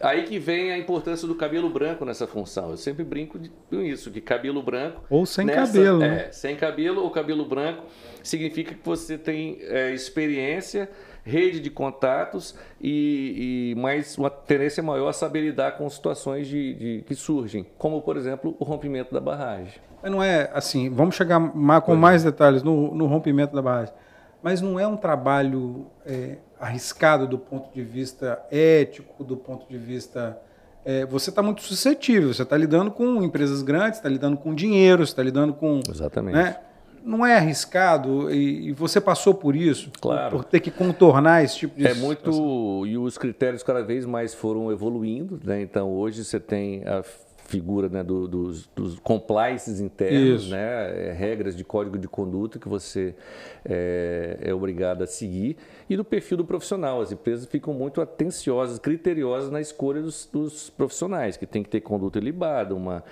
aí 0.00 0.22
que 0.22 0.38
vem 0.38 0.72
a 0.72 0.78
importância 0.78 1.28
do 1.28 1.34
cabelo 1.34 1.68
branco 1.68 2.06
nessa 2.06 2.26
função. 2.26 2.70
Eu 2.70 2.78
sempre 2.78 3.04
brinco 3.04 3.38
com 3.68 3.82
isso, 3.82 4.10
que 4.10 4.20
cabelo 4.20 4.62
branco 4.62 5.04
ou 5.10 5.26
sem 5.26 5.44
nessa, 5.44 5.72
cabelo, 5.74 5.98
né? 5.98 6.26
é, 6.28 6.32
sem 6.32 6.56
cabelo 6.56 7.02
ou 7.02 7.10
cabelo 7.10 7.44
branco 7.44 7.84
significa 8.22 8.74
que 8.74 8.84
você 8.84 9.18
tem 9.18 9.58
é, 9.60 9.92
experiência 9.92 10.88
rede 11.24 11.58
de 11.58 11.70
contatos 11.70 12.54
e, 12.80 13.72
e 13.72 13.80
mais 13.80 14.18
uma 14.18 14.28
tendência 14.28 14.82
maior 14.82 15.08
a 15.08 15.12
saber 15.12 15.40
lidar 15.40 15.78
com 15.78 15.88
situações 15.88 16.46
de, 16.46 16.74
de, 16.74 17.04
que 17.06 17.14
surgem, 17.14 17.66
como 17.78 18.02
por 18.02 18.16
exemplo 18.16 18.54
o 18.58 18.64
rompimento 18.64 19.12
da 19.12 19.20
barragem. 19.20 19.80
Mas 20.02 20.12
não 20.12 20.22
é 20.22 20.50
assim, 20.52 20.90
vamos 20.90 21.14
chegar 21.14 21.40
com 21.82 21.96
mais 21.96 22.22
detalhes 22.22 22.62
no, 22.62 22.94
no 22.94 23.06
rompimento 23.06 23.54
da 23.54 23.62
barragem, 23.62 23.94
mas 24.42 24.60
não 24.60 24.78
é 24.78 24.86
um 24.86 24.96
trabalho 24.96 25.86
é, 26.04 26.36
arriscado 26.60 27.26
do 27.26 27.38
ponto 27.38 27.72
de 27.74 27.82
vista 27.82 28.44
ético, 28.50 29.24
do 29.24 29.36
ponto 29.36 29.66
de 29.66 29.78
vista 29.78 30.38
é, 30.84 31.06
você 31.06 31.30
está 31.30 31.42
muito 31.42 31.62
suscetível. 31.62 32.32
Você 32.32 32.42
está 32.42 32.56
lidando 32.56 32.90
com 32.90 33.22
empresas 33.22 33.62
grandes, 33.62 33.98
está 33.98 34.08
lidando 34.08 34.36
com 34.36 34.54
dinheiro, 34.54 35.02
está 35.02 35.22
lidando 35.22 35.54
com. 35.54 35.80
Exatamente. 35.88 36.34
Né? 36.34 36.56
Não 37.04 37.24
é 37.24 37.36
arriscado 37.36 38.32
e, 38.32 38.72
você 38.72 39.00
passou 39.00 39.34
por 39.34 39.54
isso, 39.54 39.90
claro. 40.00 40.30
por, 40.30 40.44
por, 40.44 40.50
ter 40.50 40.60
que 40.60 40.70
contornar 40.70 41.44
esse 41.44 41.58
tipo 41.58 41.76
de 41.76 41.86
É 41.86 41.94
muito 41.94 42.84
e 42.86 42.96
os 42.96 43.18
critérios 43.18 43.62
cada 43.62 43.82
vez 43.82 44.06
mais 44.06 44.34
foram 44.34 44.72
evoluindo, 44.72 45.38
né? 45.44 45.60
Então 45.60 45.92
hoje 45.92 46.24
você 46.24 46.40
tem 46.40 46.82
a 46.84 47.02
figura 47.46 47.88
né, 47.88 48.02
do, 48.02 48.26
dos, 48.26 48.66
dos 48.74 48.98
compliances 48.98 49.80
internos, 49.80 50.50
né, 50.50 51.08
é, 51.08 51.12
regras 51.12 51.54
de 51.54 51.62
código 51.62 51.98
de 51.98 52.08
conduta 52.08 52.58
que 52.58 52.68
você 52.68 53.14
é, 53.64 54.38
é, 54.40 54.54
obrigado 54.54 55.02
a 55.02 55.06
seguir, 55.06 55.56
e 55.88 55.96
do 55.96 56.04
perfil 56.04 56.38
do 56.38 56.44
profissional. 56.44 57.00
As 57.00 57.12
empresas 57.12 57.46
ficam 57.46 57.74
muito 57.74 58.00
atenciosas, 58.00 58.78
criteriosas 58.78 59.50
na 59.50 59.60
escolha 59.60 60.00
dos, 60.00 60.28
dos 60.32 60.70
profissionais, 60.70 61.36
que 61.36 61.46
tem 61.46 61.62
que 61.62 61.68
ter 61.68 61.80
conduta 61.80 62.18
ilibada, 62.18 62.74
uma, 62.74 63.04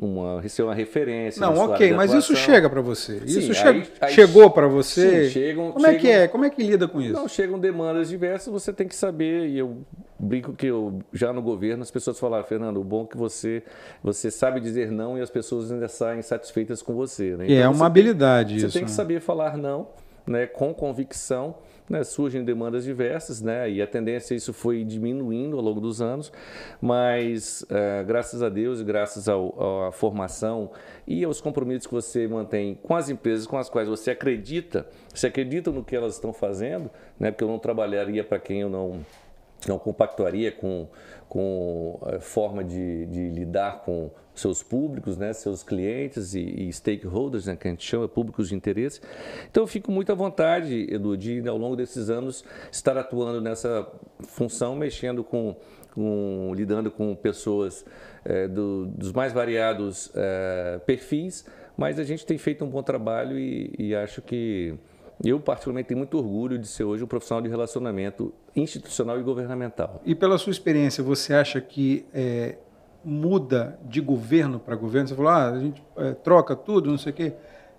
uma, 0.00 0.48
ser 0.48 0.62
uma 0.62 0.74
referência. 0.74 1.40
Não, 1.40 1.54
ok, 1.58 1.92
mas 1.92 2.12
isso 2.14 2.34
chega 2.34 2.70
para 2.70 2.80
você. 2.80 3.20
Sim, 3.26 3.38
isso 3.38 3.68
aí, 3.68 3.84
che 3.84 3.92
aí, 4.00 4.12
chegou 4.12 4.50
para 4.50 4.66
você? 4.66 5.26
Sim, 5.26 5.30
chegam, 5.30 5.72
Como 5.72 5.84
chegam, 5.84 5.98
é 5.98 6.00
que 6.00 6.10
é? 6.10 6.28
Como 6.28 6.44
é 6.46 6.50
que 6.50 6.62
lida 6.62 6.88
com 6.88 7.02
isso? 7.02 7.12
Não, 7.12 7.28
chegam 7.28 7.58
demandas 7.58 8.08
diversas, 8.08 8.50
você 8.50 8.72
tem 8.72 8.88
que 8.88 8.96
saber, 8.96 9.48
e 9.48 9.58
eu 9.58 9.78
brinco 10.18 10.54
que 10.54 10.66
eu, 10.66 11.00
já 11.12 11.32
no 11.32 11.42
governo 11.42 11.82
as 11.82 11.90
pessoas 11.90 12.18
falaram, 12.18 12.44
Fernando, 12.44 12.80
o 12.80 12.84
bom 12.84 13.04
é 13.04 13.06
que 13.08 13.16
você, 13.16 13.62
você 14.02 14.30
sabe 14.30 14.58
dizer 14.58 14.90
não 14.90 15.18
e 15.18 15.20
as 15.20 15.28
pessoas 15.28 15.70
ainda 15.70 15.88
saem 15.88 16.22
satisfeitas 16.22 16.80
com 16.80 16.94
você. 16.94 17.36
Né? 17.36 17.44
Então, 17.44 17.56
é 17.56 17.68
uma 17.68 17.86
habilidade 17.86 18.54
tem, 18.54 18.56
isso. 18.56 18.70
Você 18.70 18.78
tem 18.78 18.84
que 18.86 18.90
né? 18.90 18.96
saber 18.96 19.20
falar 19.20 19.58
não 19.58 19.88
né, 20.26 20.46
com 20.46 20.72
convicção, 20.72 21.56
né, 21.90 22.04
surgem 22.04 22.44
demandas 22.44 22.84
diversas, 22.84 23.42
né, 23.42 23.68
e 23.68 23.82
a 23.82 23.86
tendência 23.86 24.34
isso 24.34 24.52
foi 24.52 24.84
diminuindo 24.84 25.56
ao 25.56 25.62
longo 25.62 25.80
dos 25.80 26.00
anos, 26.00 26.32
mas 26.80 27.66
é, 27.68 28.04
graças 28.04 28.42
a 28.42 28.48
Deus 28.48 28.80
e 28.80 28.84
graças 28.84 29.28
ao, 29.28 29.88
à 29.88 29.92
formação 29.92 30.70
e 31.04 31.24
aos 31.24 31.40
compromissos 31.40 31.88
que 31.88 31.92
você 31.92 32.28
mantém 32.28 32.78
com 32.80 32.94
as 32.94 33.10
empresas 33.10 33.44
com 33.44 33.58
as 33.58 33.68
quais 33.68 33.88
você 33.88 34.12
acredita, 34.12 34.86
você 35.12 35.26
acredita 35.26 35.72
no 35.72 35.82
que 35.82 35.96
elas 35.96 36.14
estão 36.14 36.32
fazendo, 36.32 36.88
né, 37.18 37.32
porque 37.32 37.42
eu 37.42 37.48
não 37.48 37.58
trabalharia 37.58 38.22
para 38.22 38.38
quem 38.38 38.60
eu 38.60 38.70
não 38.70 39.00
não 39.68 39.78
compactuaria 39.78 40.50
com, 40.52 40.88
com 41.28 41.98
a 42.02 42.14
eh, 42.14 42.20
forma 42.20 42.64
de, 42.64 43.06
de 43.06 43.28
lidar 43.28 43.82
com 43.82 44.10
seus 44.34 44.62
públicos, 44.62 45.16
né, 45.16 45.32
seus 45.32 45.62
clientes 45.62 46.34
e, 46.34 46.40
e, 46.40 46.72
stakeholders, 46.72 47.46
né, 47.46 47.56
que 47.56 47.68
a 47.68 47.70
gente 47.70 47.86
chama, 47.86 48.08
públicos 48.08 48.48
de 48.48 48.54
interesse. 48.54 49.00
Então 49.50 49.62
eu 49.62 49.66
fico 49.66 49.92
muito 49.92 50.10
à 50.10 50.14
vontade, 50.14 50.86
Edu, 50.92 51.16
de 51.16 51.46
ao 51.46 51.58
longo 51.58 51.76
desses 51.76 52.08
anos 52.08 52.44
estar 52.72 52.96
atuando 52.96 53.40
nessa 53.40 53.86
função, 54.20 54.74
mexendo 54.74 55.22
com, 55.22 55.56
com 55.94 56.52
lidando 56.54 56.90
com 56.90 57.14
pessoas 57.14 57.84
é, 58.24 58.48
do, 58.48 58.86
dos 58.86 59.12
mais 59.12 59.32
variados 59.32 60.10
é, 60.14 60.80
perfis, 60.86 61.44
mas 61.76 61.98
a 61.98 62.04
gente 62.04 62.24
tem 62.24 62.38
feito 62.38 62.64
um 62.64 62.68
bom 62.68 62.82
trabalho 62.82 63.38
e, 63.38 63.74
e 63.78 63.94
acho 63.94 64.22
que 64.22 64.74
eu, 65.22 65.38
particularmente, 65.38 65.88
tenho 65.88 65.98
muito 65.98 66.16
orgulho 66.16 66.58
de 66.58 66.66
ser 66.66 66.84
hoje 66.84 67.04
um 67.04 67.06
profissional 67.06 67.42
de 67.42 67.48
relacionamento 67.48 68.32
institucional 68.56 69.18
e 69.20 69.22
governamental. 69.22 70.00
E 70.04 70.14
pela 70.14 70.38
sua 70.38 70.50
experiência, 70.50 71.04
você 71.04 71.34
acha 71.34 71.60
que 71.60 72.06
é, 72.14 72.56
muda 73.04 73.78
de 73.84 74.00
governo 74.00 74.58
para 74.58 74.74
governo? 74.76 75.08
Você 75.08 75.14
falou, 75.14 75.30
ah, 75.30 75.50
a 75.50 75.58
gente 75.58 75.82
é, 75.96 76.12
troca 76.14 76.56
tudo, 76.56 76.90
não 76.90 76.98
sei 76.98 77.12
o 77.12 77.14
quê. 77.14 77.34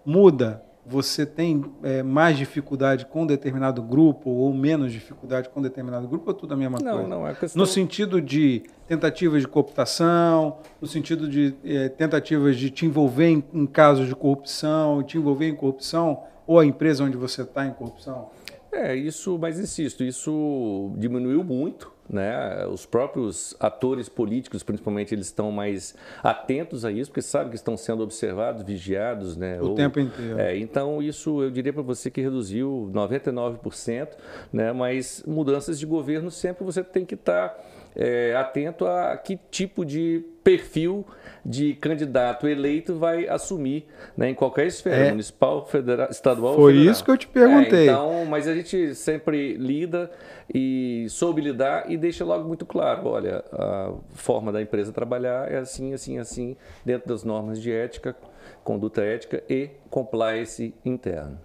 Muda. 0.06 0.64
Você 0.86 1.26
tem 1.26 1.64
é, 1.84 2.02
mais 2.02 2.38
dificuldade 2.38 3.06
com 3.06 3.26
determinado 3.26 3.82
grupo 3.84 4.30
ou 4.30 4.52
menos 4.54 4.92
dificuldade 4.92 5.48
com 5.50 5.62
determinado 5.62 6.08
grupo 6.08 6.30
ou 6.30 6.34
tudo 6.34 6.54
a 6.54 6.58
mesma 6.58 6.80
não, 6.80 6.94
coisa? 6.94 7.08
Não, 7.08 7.28
é 7.28 7.36
questão... 7.36 7.60
No 7.60 7.68
sentido 7.68 8.20
de 8.20 8.64
tentativas 8.88 9.42
de 9.42 9.48
cooptação, 9.48 10.58
no 10.82 10.88
sentido 10.88 11.30
de 11.30 11.54
é, 11.64 11.88
tentativas 11.88 12.58
de 12.58 12.70
te 12.72 12.86
envolver 12.86 13.30
em, 13.30 13.44
em 13.54 13.66
casos 13.68 14.08
de 14.08 14.16
corrupção, 14.16 15.04
te 15.04 15.18
envolver 15.18 15.48
em 15.48 15.56
corrupção, 15.56 16.24
ou 16.48 16.60
a 16.60 16.66
empresa 16.66 17.04
onde 17.04 17.16
você 17.16 17.44
está 17.44 17.66
em 17.66 17.72
corrupção? 17.72 18.30
É, 18.72 18.96
isso, 18.96 19.38
mas 19.40 19.60
insisto, 19.60 20.04
isso 20.04 20.92
diminuiu 20.98 21.44
muito, 21.44 21.94
né? 22.12 22.66
Os 22.68 22.86
próprios 22.86 23.56
atores 23.60 24.10
políticos, 24.10 24.64
principalmente, 24.64 25.16
eles 25.16 25.28
estão 25.28 25.52
mais 25.52 25.96
atentos 26.22 26.84
a 26.84 26.92
isso, 26.92 27.10
porque 27.10 27.22
sabem 27.22 27.50
que 27.50 27.56
estão 27.56 27.78
sendo 27.78 28.04
observados, 28.04 28.64
vigiados, 28.64 29.38
né? 29.38 29.60
O 29.62 29.70
Ou, 29.70 29.76
tempo 29.76 30.00
inteiro. 30.00 30.40
É, 30.40 30.58
então, 30.58 31.02
isso 31.02 31.42
eu 31.42 31.50
diria 31.50 31.72
para 31.72 31.82
você 31.82 32.12
que 32.12 32.22
reduziu 32.22 32.90
99%, 32.94 34.10
né? 34.52 34.74
Mas 34.74 35.24
mudanças 35.26 35.80
de 35.80 35.86
governo 35.86 36.30
sempre 36.30 36.64
você 36.66 36.84
tem 36.84 37.06
que 37.06 37.16
estar 37.16 37.50
tá, 37.50 37.60
é, 37.96 38.36
atento 38.36 38.86
a 38.86 39.18
que 39.18 39.40
tipo 39.50 39.86
de 39.86 40.24
perfil 40.44 41.06
de 41.44 41.74
candidato 41.76 42.48
eleito 42.48 42.98
vai 42.98 43.28
assumir 43.28 43.88
né, 44.16 44.30
em 44.30 44.36
qualquer 44.36 44.68
esfera, 44.68 45.08
é. 45.08 45.10
municipal, 45.10 45.66
federal, 45.66 46.10
estadual 46.10 46.56
Foi 46.56 46.74
isso 46.74 47.04
que 47.04 47.10
eu 47.10 47.18
te 47.18 47.28
perguntei. 47.28 47.90
É, 47.90 47.92
então, 47.92 48.26
mas 48.26 48.48
a 48.48 48.54
gente 48.54 48.94
sempre 48.94 49.56
lida 49.56 50.12
e 50.54 51.08
soube 51.10 51.42
lidar 51.42 51.90
e 51.90 51.98
deixa 51.98 52.24
logo 52.24 52.48
muito 52.48 52.66
claro, 52.66 53.08
olha, 53.08 53.44
a 53.52 53.94
forma 54.14 54.52
da 54.52 54.62
empresa 54.62 54.92
trabalhar 54.92 55.52
é 55.52 55.58
assim, 55.58 55.94
assim, 55.94 56.20
assim, 56.20 56.56
dentro 56.86 57.10
das 57.10 57.24
normas 57.24 57.60
de 57.60 57.72
ética, 57.72 58.16
conduta 58.64 59.02
ética 59.02 59.44
e 59.50 59.70
compliance 59.90 60.74
interno. 60.86 61.40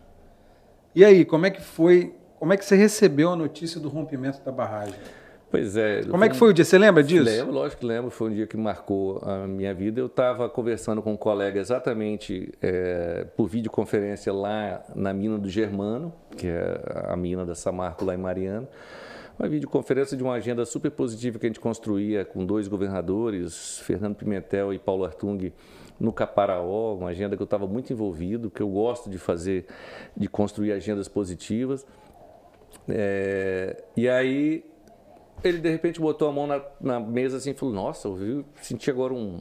E 0.94 1.04
aí, 1.04 1.24
como 1.24 1.46
é 1.46 1.50
que 1.50 1.60
foi, 1.60 2.14
como 2.38 2.52
é 2.52 2.56
que 2.56 2.64
você 2.64 2.76
recebeu 2.76 3.30
a 3.30 3.36
notícia 3.36 3.80
do 3.80 3.88
rompimento 3.88 4.42
da 4.42 4.52
barragem? 4.52 4.94
Pois 5.56 5.74
é. 5.74 6.02
Como 6.02 6.22
é 6.22 6.28
que 6.28 6.36
foi 6.36 6.50
o 6.50 6.52
dia? 6.52 6.66
Você 6.66 6.76
lembra 6.76 7.02
disso? 7.02 7.24
Lembro, 7.24 7.54
lógico 7.54 7.80
que 7.80 7.86
lembro. 7.86 8.10
Foi 8.10 8.30
um 8.30 8.34
dia 8.34 8.46
que 8.46 8.58
marcou 8.58 9.18
a 9.24 9.46
minha 9.46 9.72
vida. 9.72 9.98
Eu 9.98 10.06
estava 10.06 10.50
conversando 10.50 11.00
com 11.00 11.14
um 11.14 11.16
colega 11.16 11.58
exatamente 11.58 12.52
é, 12.60 13.26
por 13.34 13.48
videoconferência 13.48 14.32
lá 14.34 14.84
na 14.94 15.14
mina 15.14 15.38
do 15.38 15.48
Germano, 15.48 16.12
que 16.36 16.46
é 16.46 16.78
a 17.06 17.16
mina 17.16 17.46
da 17.46 17.54
Samarco 17.54 18.04
lá 18.04 18.14
em 18.14 18.18
Mariana. 18.18 18.68
Uma 19.38 19.48
videoconferência 19.48 20.14
de 20.14 20.22
uma 20.22 20.34
agenda 20.34 20.64
super 20.66 20.90
positiva 20.90 21.38
que 21.38 21.46
a 21.46 21.48
gente 21.48 21.60
construía 21.60 22.22
com 22.22 22.44
dois 22.44 22.68
governadores, 22.68 23.78
Fernando 23.78 24.14
Pimentel 24.14 24.74
e 24.74 24.78
Paulo 24.78 25.04
Artung, 25.04 25.52
no 25.98 26.12
Caparaó, 26.12 26.96
uma 26.96 27.08
agenda 27.08 27.34
que 27.34 27.42
eu 27.42 27.44
estava 27.44 27.66
muito 27.66 27.90
envolvido, 27.92 28.50
que 28.50 28.62
eu 28.62 28.68
gosto 28.68 29.08
de 29.08 29.18
fazer, 29.18 29.64
de 30.14 30.28
construir 30.28 30.72
agendas 30.72 31.08
positivas. 31.08 31.86
É, 32.88 33.82
e 33.96 34.08
aí 34.08 34.64
ele 35.44 35.58
de 35.58 35.70
repente 35.70 36.00
botou 36.00 36.28
a 36.28 36.32
mão 36.32 36.46
na, 36.46 36.62
na 36.80 37.00
mesa 37.00 37.36
assim 37.36 37.50
e 37.50 37.54
falou: 37.54 37.74
Nossa, 37.74 38.08
eu 38.08 38.44
senti 38.60 38.90
agora 38.90 39.12
um, 39.12 39.40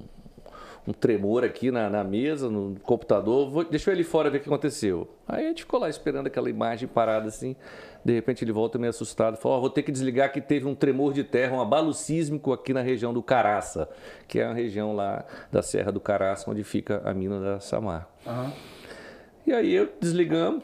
um 0.87 0.93
tremor 0.93 1.43
aqui 1.43 1.71
na, 1.71 1.89
na, 1.89 2.03
mesa, 2.03 2.49
no 2.49 2.75
computador. 2.81 3.49
Vou, 3.49 3.63
deixa 3.63 3.89
eu 3.89 3.95
ele 3.95 4.03
fora 4.03 4.29
ver 4.29 4.37
o 4.37 4.41
que 4.41 4.47
aconteceu. 4.47 5.07
Aí 5.27 5.45
a 5.45 5.49
gente 5.49 5.63
ficou 5.63 5.79
lá 5.79 5.89
esperando 5.89 6.27
aquela 6.27 6.49
imagem 6.49 6.87
parada 6.87 7.27
assim. 7.27 7.55
De 8.03 8.13
repente 8.13 8.43
ele 8.43 8.51
volta 8.51 8.77
meio 8.77 8.91
assustado, 8.91 9.37
falou: 9.37 9.57
oh, 9.57 9.61
vou 9.61 9.69
ter 9.69 9.83
que 9.83 9.91
desligar 9.91 10.31
que 10.31 10.39
teve 10.39 10.67
um 10.67 10.75
tremor 10.75 11.13
de 11.13 11.23
terra, 11.23 11.55
um 11.55 11.61
abalo 11.61 11.93
sísmico 11.93 12.53
aqui 12.53 12.73
na 12.73 12.81
região 12.81 13.13
do 13.13 13.23
Caraça, 13.23 13.89
que 14.27 14.39
é 14.39 14.45
a 14.45 14.53
região 14.53 14.95
lá 14.95 15.25
da 15.51 15.61
Serra 15.61 15.91
do 15.91 15.99
Caraça, 15.99 16.49
onde 16.49 16.63
fica 16.63 17.01
a 17.03 17.13
mina 17.13 17.39
da 17.39 17.59
Samar. 17.59 18.07
Uhum. 18.25 18.51
E 19.47 19.53
aí 19.53 19.73
eu 19.73 19.89
desligamos, 19.99 20.63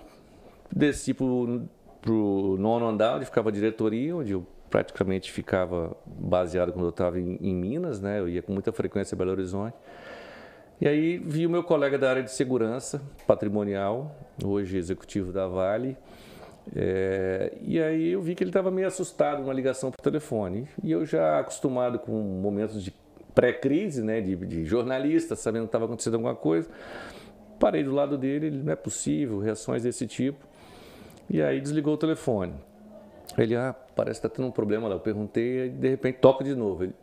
desci 0.71 1.13
pro, 1.13 1.63
pro 2.01 2.57
nono 2.59 2.87
andar, 2.87 3.15
onde 3.15 3.25
ficava 3.25 3.49
a 3.49 3.51
diretoria, 3.51 4.15
onde 4.15 4.33
eu 4.33 4.45
praticamente 4.71 5.31
ficava 5.31 5.95
baseado 6.05 6.71
quando 6.71 6.85
eu 6.85 6.89
estava 6.89 7.19
em, 7.19 7.37
em, 7.41 7.53
Minas, 7.53 8.01
né? 8.01 8.19
Eu 8.19 8.27
ia 8.27 8.41
com 8.41 8.53
muita 8.53 8.71
frequência 8.71 9.13
a 9.13 9.17
Belo 9.17 9.31
Horizonte. 9.31 9.75
E 10.79 10.87
aí 10.87 11.17
vi 11.17 11.45
o 11.45 11.49
meu 11.49 11.63
colega 11.63 11.99
da 11.99 12.09
área 12.09 12.23
de 12.23 12.31
segurança 12.31 12.99
patrimonial, 13.27 14.15
hoje 14.43 14.77
executivo 14.77 15.31
da 15.31 15.45
Vale, 15.45 15.95
é, 16.75 17.53
e 17.61 17.81
aí 17.81 18.09
eu 18.09 18.21
vi 18.21 18.33
que 18.33 18.43
ele 18.43 18.49
estava 18.49 18.71
meio 18.71 18.87
assustado 18.87 19.41
numa 19.41 19.53
ligação 19.53 19.91
por 19.91 20.01
telefone. 20.01 20.67
E 20.81 20.91
eu 20.91 21.05
já 21.05 21.39
acostumado 21.39 21.99
com 21.99 22.11
momentos 22.11 22.83
de 22.83 22.93
pré-crise, 23.35 24.01
né, 24.01 24.21
de, 24.21 24.35
de 24.35 24.65
jornalista, 24.65 25.35
sabendo 25.35 25.63
que 25.63 25.67
estava 25.67 25.85
acontecendo 25.85 26.15
alguma 26.15 26.35
coisa, 26.35 26.69
parei 27.59 27.83
do 27.83 27.93
lado 27.93 28.17
dele, 28.17 28.47
ele 28.47 28.57
não 28.57 28.73
é 28.73 28.75
possível, 28.75 29.39
reações 29.39 29.83
desse 29.83 30.07
tipo. 30.07 30.45
E 31.29 31.41
aí 31.41 31.61
desligou 31.61 31.93
o 31.93 31.97
telefone. 31.97 32.53
Ele, 33.37 33.55
ah, 33.55 33.75
parece 33.95 34.19
que 34.19 34.27
está 34.27 34.35
tendo 34.35 34.47
um 34.47 34.51
problema 34.51 34.87
lá. 34.87 34.95
Eu 34.95 34.99
perguntei 34.99 35.65
e 35.65 35.69
de 35.69 35.89
repente 35.89 36.19
toca 36.19 36.43
de 36.43 36.55
novo. 36.55 36.83
Ele, 36.83 36.93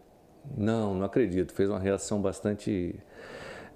não, 0.57 0.95
não 0.95 1.05
acredito. 1.05 1.53
Fez 1.53 1.69
uma 1.69 1.79
reação 1.79 2.21
bastante 2.21 2.99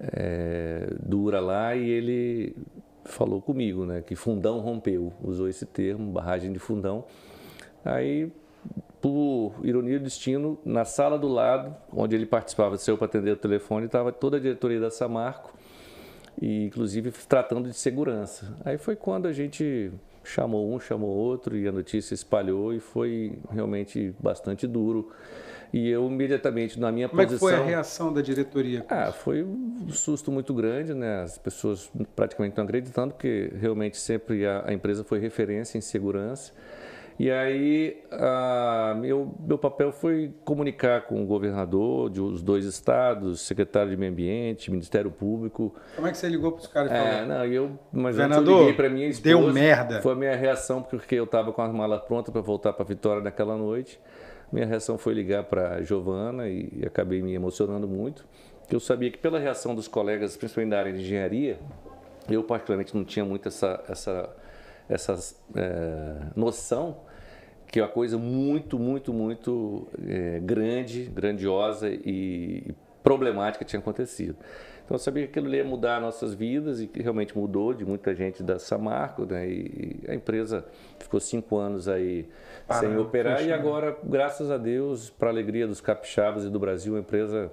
é, 0.01 0.89
dura 1.01 1.41
lá 1.41 1.75
e 1.75 1.89
ele 1.89 2.57
falou 3.05 3.41
comigo, 3.41 3.85
né, 3.85 4.03
que 4.03 4.15
fundão 4.15 4.61
rompeu. 4.61 5.13
Usou 5.23 5.49
esse 5.49 5.67
termo, 5.67 6.13
barragem 6.13 6.53
de 6.53 6.59
fundão. 6.59 7.05
Aí, 7.85 8.31
por 9.01 9.55
ironia 9.65 9.99
do 9.99 10.05
destino, 10.05 10.59
na 10.65 10.85
sala 10.85 11.19
do 11.19 11.29
lado, 11.29 11.75
onde 11.93 12.15
ele 12.15 12.27
participava, 12.27 12.77
seu 12.79 12.97
para 12.97 13.07
atender 13.07 13.33
o 13.33 13.37
telefone, 13.37 13.87
estava 13.87 14.13
toda 14.13 14.37
a 14.37 14.41
diretoria 14.41 14.79
da 14.79 14.91
Samarco 14.91 15.53
e 16.41 16.65
inclusive 16.65 17.11
tratando 17.29 17.69
de 17.69 17.75
segurança. 17.75 18.57
Aí 18.65 18.79
foi 18.79 18.95
quando 18.95 19.27
a 19.27 19.33
gente 19.33 19.93
chamou 20.25 20.73
um, 20.73 20.79
chamou 20.79 21.11
outro 21.11 21.57
e 21.57 21.67
a 21.67 21.73
notícia 21.73 22.15
espalhou 22.15 22.73
e 22.73 22.81
foi 22.81 23.39
realmente 23.51 24.15
bastante 24.21 24.67
duro. 24.67 25.11
E 25.73 25.89
eu 25.89 26.07
imediatamente 26.07 26.79
na 26.79 26.93
minha 26.93 27.09
Como 27.09 27.23
posição. 27.23 27.49
Como 27.49 27.51
é 27.51 27.57
foi 27.57 27.65
a 27.65 27.69
reação 27.69 28.13
da 28.13 28.21
diretoria? 28.21 28.85
Ah, 28.89 29.11
foi 29.11 29.43
um 29.43 29.89
susto 29.89 30.31
muito 30.31 30.53
grande, 30.53 30.93
né? 30.93 31.23
As 31.23 31.39
pessoas 31.39 31.91
praticamente 32.15 32.57
não 32.57 32.65
acreditando, 32.65 33.15
porque 33.15 33.51
realmente 33.59 33.97
sempre 33.97 34.47
a, 34.47 34.65
a 34.67 34.73
empresa 34.73 35.03
foi 35.03 35.19
referência 35.19 35.79
em 35.79 35.81
segurança. 35.81 36.53
E 37.19 37.31
aí, 37.31 38.03
a, 38.11 38.97
meu, 38.99 39.35
meu 39.41 39.59
papel 39.59 39.93
foi 39.93 40.33
comunicar 40.45 41.03
com 41.03 41.23
o 41.23 41.27
governador 41.27 42.11
de 42.11 42.21
os 42.21 42.43
dois 42.43 42.65
estados, 42.65 43.43
secretário 43.43 43.91
de 43.91 43.97
Meio 43.97 44.13
Ambiente, 44.13 44.71
Ministério 44.71 45.11
Público. 45.11 45.75
Como 45.95 46.07
é 46.07 46.11
que 46.11 46.19
você 46.19 46.29
ligou 46.29 46.53
para 46.53 46.61
os 46.61 46.67
caras 46.67 46.91
e 46.91 46.95
falou? 46.95 47.13
É, 47.13 47.27
não, 47.27 47.45
eu, 47.45 47.79
mas 47.93 48.17
governador, 48.17 48.55
eu 48.55 48.59
liguei 48.61 48.75
para 48.75 48.89
minha 48.89 49.07
esposa. 49.09 49.29
Deu 49.29 49.53
merda. 49.53 50.01
Foi 50.01 50.13
a 50.13 50.17
minha 50.17 50.35
reação, 50.35 50.83
porque 50.83 51.15
eu 51.15 51.25
estava 51.25 51.53
com 51.53 51.63
as 51.63 51.73
malas 51.73 52.03
prontas 52.03 52.33
para 52.33 52.41
voltar 52.41 52.73
para 52.73 52.85
Vitória 52.85 53.23
naquela 53.23 53.57
noite. 53.57 54.01
Minha 54.51 54.67
reação 54.67 54.99
foi 54.99 55.15
ligar 55.15 55.45
para 55.45 55.83
Giovana 55.83 56.49
e, 56.49 56.69
e 56.77 56.87
acabei 56.87 57.23
me 57.23 57.33
emocionando 57.35 57.89
muito. 57.89 58.27
Eu 58.71 58.81
sabia 58.81 59.11
que 59.11 59.19
pela 59.19 59.39
reação 59.39 59.75
dos 59.75 59.89
colegas, 59.89 60.37
principalmente 60.37 60.71
da 60.71 60.79
área 60.79 60.93
de 60.93 61.01
engenharia, 61.01 61.59
eu 62.29 62.43
particularmente 62.43 62.95
não 62.97 63.05
tinha 63.05 63.25
muito 63.25 63.49
essa, 63.49 63.83
essa 63.89 64.35
essa 64.89 65.15
é, 65.55 66.17
noção 66.37 66.97
que 67.73 67.81
é 67.81 67.83
uma 67.83 67.89
coisa 67.89 68.19
muito, 68.19 68.79
muito, 68.79 69.15
muito 69.15 69.89
é, 70.07 70.39
grande, 70.41 71.05
grandiosa 71.05 71.89
e 71.89 72.75
problemática 73.03 73.65
tinha 73.65 73.81
acontecido. 73.81 74.37
Então 74.85 74.95
eu 74.95 74.99
sabia 74.99 75.27
que 75.27 75.39
aquilo 75.39 75.55
ia 75.55 75.65
mudar 75.65 75.99
nossas 75.99 76.35
vidas 76.35 76.83
e 76.83 76.87
que 76.87 77.01
realmente 77.01 77.37
mudou 77.37 77.73
de 77.73 77.83
muita 77.83 78.15
gente 78.15 78.43
da 78.43 78.59
Samarco, 78.59 79.25
né? 79.25 79.49
E 79.49 80.01
a 80.07 80.15
empresa 80.15 80.67
ficou 80.99 81.19
cinco 81.19 81.57
anos 81.57 81.89
aí 81.89 82.29
sem 82.79 82.95
operar 82.99 83.43
e 83.43 83.51
agora, 83.51 83.97
graças 84.05 84.51
a 84.51 84.59
Deus, 84.59 85.09
para 85.09 85.31
alegria 85.31 85.67
dos 85.67 85.81
capixabas 85.81 86.45
e 86.45 86.51
do 86.51 86.61
Brasil, 86.61 86.97
a 86.97 86.99
empresa 86.99 87.51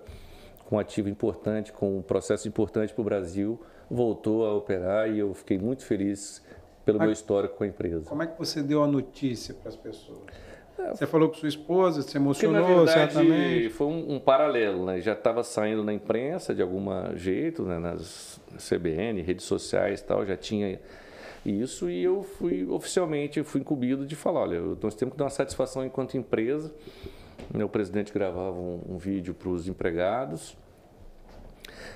com 0.66 0.76
um 0.76 0.80
ativo 0.80 1.08
importante, 1.08 1.72
com 1.72 2.00
um 2.00 2.02
processo 2.02 2.46
importante 2.46 2.94
para 2.94 3.02
o 3.02 3.06
Brasil, 3.06 3.58
voltou 3.90 4.46
a 4.46 4.54
operar 4.54 5.10
e 5.10 5.18
eu 5.18 5.34
fiquei 5.34 5.58
muito 5.58 5.86
feliz 5.86 6.44
pelo 6.86 7.00
meu 7.00 7.12
histórico 7.12 7.56
com 7.56 7.64
a 7.64 7.68
empresa. 7.68 8.06
Como 8.06 8.24
é 8.24 8.28
que 8.28 8.38
você 8.38 8.62
deu 8.62 8.84
a 8.84 8.88
notícia 8.88 9.54
para 9.54 9.70
as 9.70 9.76
pessoas? 9.76 10.20
Você 10.92 11.06
falou 11.06 11.28
com 11.28 11.36
sua 11.36 11.50
esposa, 11.50 12.02
se 12.02 12.16
emocionou, 12.18 12.62
Porque, 12.62 12.74
na 12.74 12.84
verdade, 12.84 13.14
certamente. 13.14 13.70
Foi 13.70 13.88
um, 13.88 14.16
um 14.16 14.20
paralelo, 14.20 14.86
né? 14.86 15.02
Já 15.02 15.14
estava 15.14 15.44
saindo 15.44 15.84
na 15.84 15.94
imprensa 15.94 16.56
de 16.56 16.62
algum 16.62 16.86
jeito, 17.16 17.64
né? 17.64 17.78
nas 17.78 18.40
CBN, 18.58 19.22
redes 19.22 19.46
sociais 19.46 20.02
tal, 20.02 20.26
já 20.26 20.38
tinha 20.38 20.80
isso 21.46 21.90
e 21.90 22.04
eu 22.04 22.22
fui 22.22 22.68
oficialmente 22.68 23.42
fui 23.44 23.62
incumbido 23.62 24.06
de 24.06 24.16
falar, 24.16 24.42
olha, 24.42 24.62
nós 24.82 24.94
temos 24.96 25.14
que 25.14 25.18
dar 25.18 25.26
uma 25.26 25.30
satisfação 25.30 25.86
enquanto 25.86 26.18
empresa. 26.18 26.74
O 27.54 27.70
presidente 27.70 28.14
gravava 28.14 28.60
um, 28.60 28.82
um 28.90 28.98
vídeo 28.98 29.34
para 29.34 29.50
os 29.50 29.68
empregados 29.68 30.58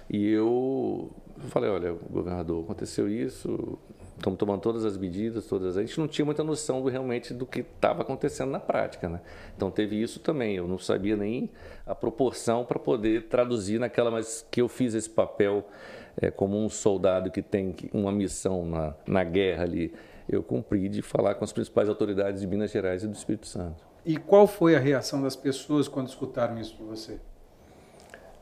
e 0.10 0.30
eu 0.30 1.12
falei, 1.50 1.70
olha, 1.70 1.94
governador, 2.10 2.64
aconteceu 2.64 3.10
isso, 3.10 3.78
estamos 4.24 4.40
tomando 4.40 4.62
todas 4.62 4.86
as 4.86 4.98
medidas, 4.98 5.46
todas. 5.46 5.78
A 5.78 5.82
gente 5.82 6.00
não 6.00 6.08
tinha 6.08 6.24
muita 6.26 6.44
noção 6.44 6.82
do, 6.82 6.88
realmente 6.88 7.34
do 7.34 7.46
que 7.46 7.60
estava 7.60 8.02
acontecendo 8.04 8.50
na 8.52 8.60
prática, 8.60 9.10
né? 9.10 9.20
Então 9.56 9.70
teve 9.70 10.02
isso 10.02 10.20
também. 10.22 10.56
Eu 10.56 10.68
não 10.68 10.78
sabia 10.80 11.18
nem 11.18 11.50
a 11.86 11.94
proporção 11.94 12.64
para 12.64 12.80
poder 12.80 13.24
traduzir 13.28 13.80
naquela, 13.80 14.10
mas 14.10 14.46
que 14.50 14.62
eu 14.62 14.70
fiz 14.70 14.94
esse 14.94 15.10
papel 15.10 15.66
é, 16.22 16.32
como 16.32 16.58
um 16.58 16.70
soldado 16.70 17.30
que 17.30 17.42
tem 17.42 17.76
uma 17.94 18.12
missão 18.12 18.66
na, 18.66 18.94
na 19.06 19.24
guerra 19.24 19.64
ali. 19.64 19.94
Eu 20.30 20.42
cumpri 20.42 20.88
de 20.88 21.02
falar 21.02 21.36
com 21.36 21.44
as 21.44 21.52
principais 21.52 21.90
autoridades 21.90 22.40
de 22.40 22.48
Minas 22.48 22.72
Gerais 22.72 23.04
e 23.04 23.08
do 23.08 23.14
Espírito 23.14 23.46
Santo. 23.46 23.84
E 24.06 24.16
qual 24.18 24.48
foi 24.48 24.74
a 24.76 24.80
reação 24.80 25.22
das 25.22 25.36
pessoas 25.36 25.88
quando 25.90 26.08
escutaram 26.08 26.58
isso 26.60 26.76
de 26.78 26.84
você? 26.84 27.20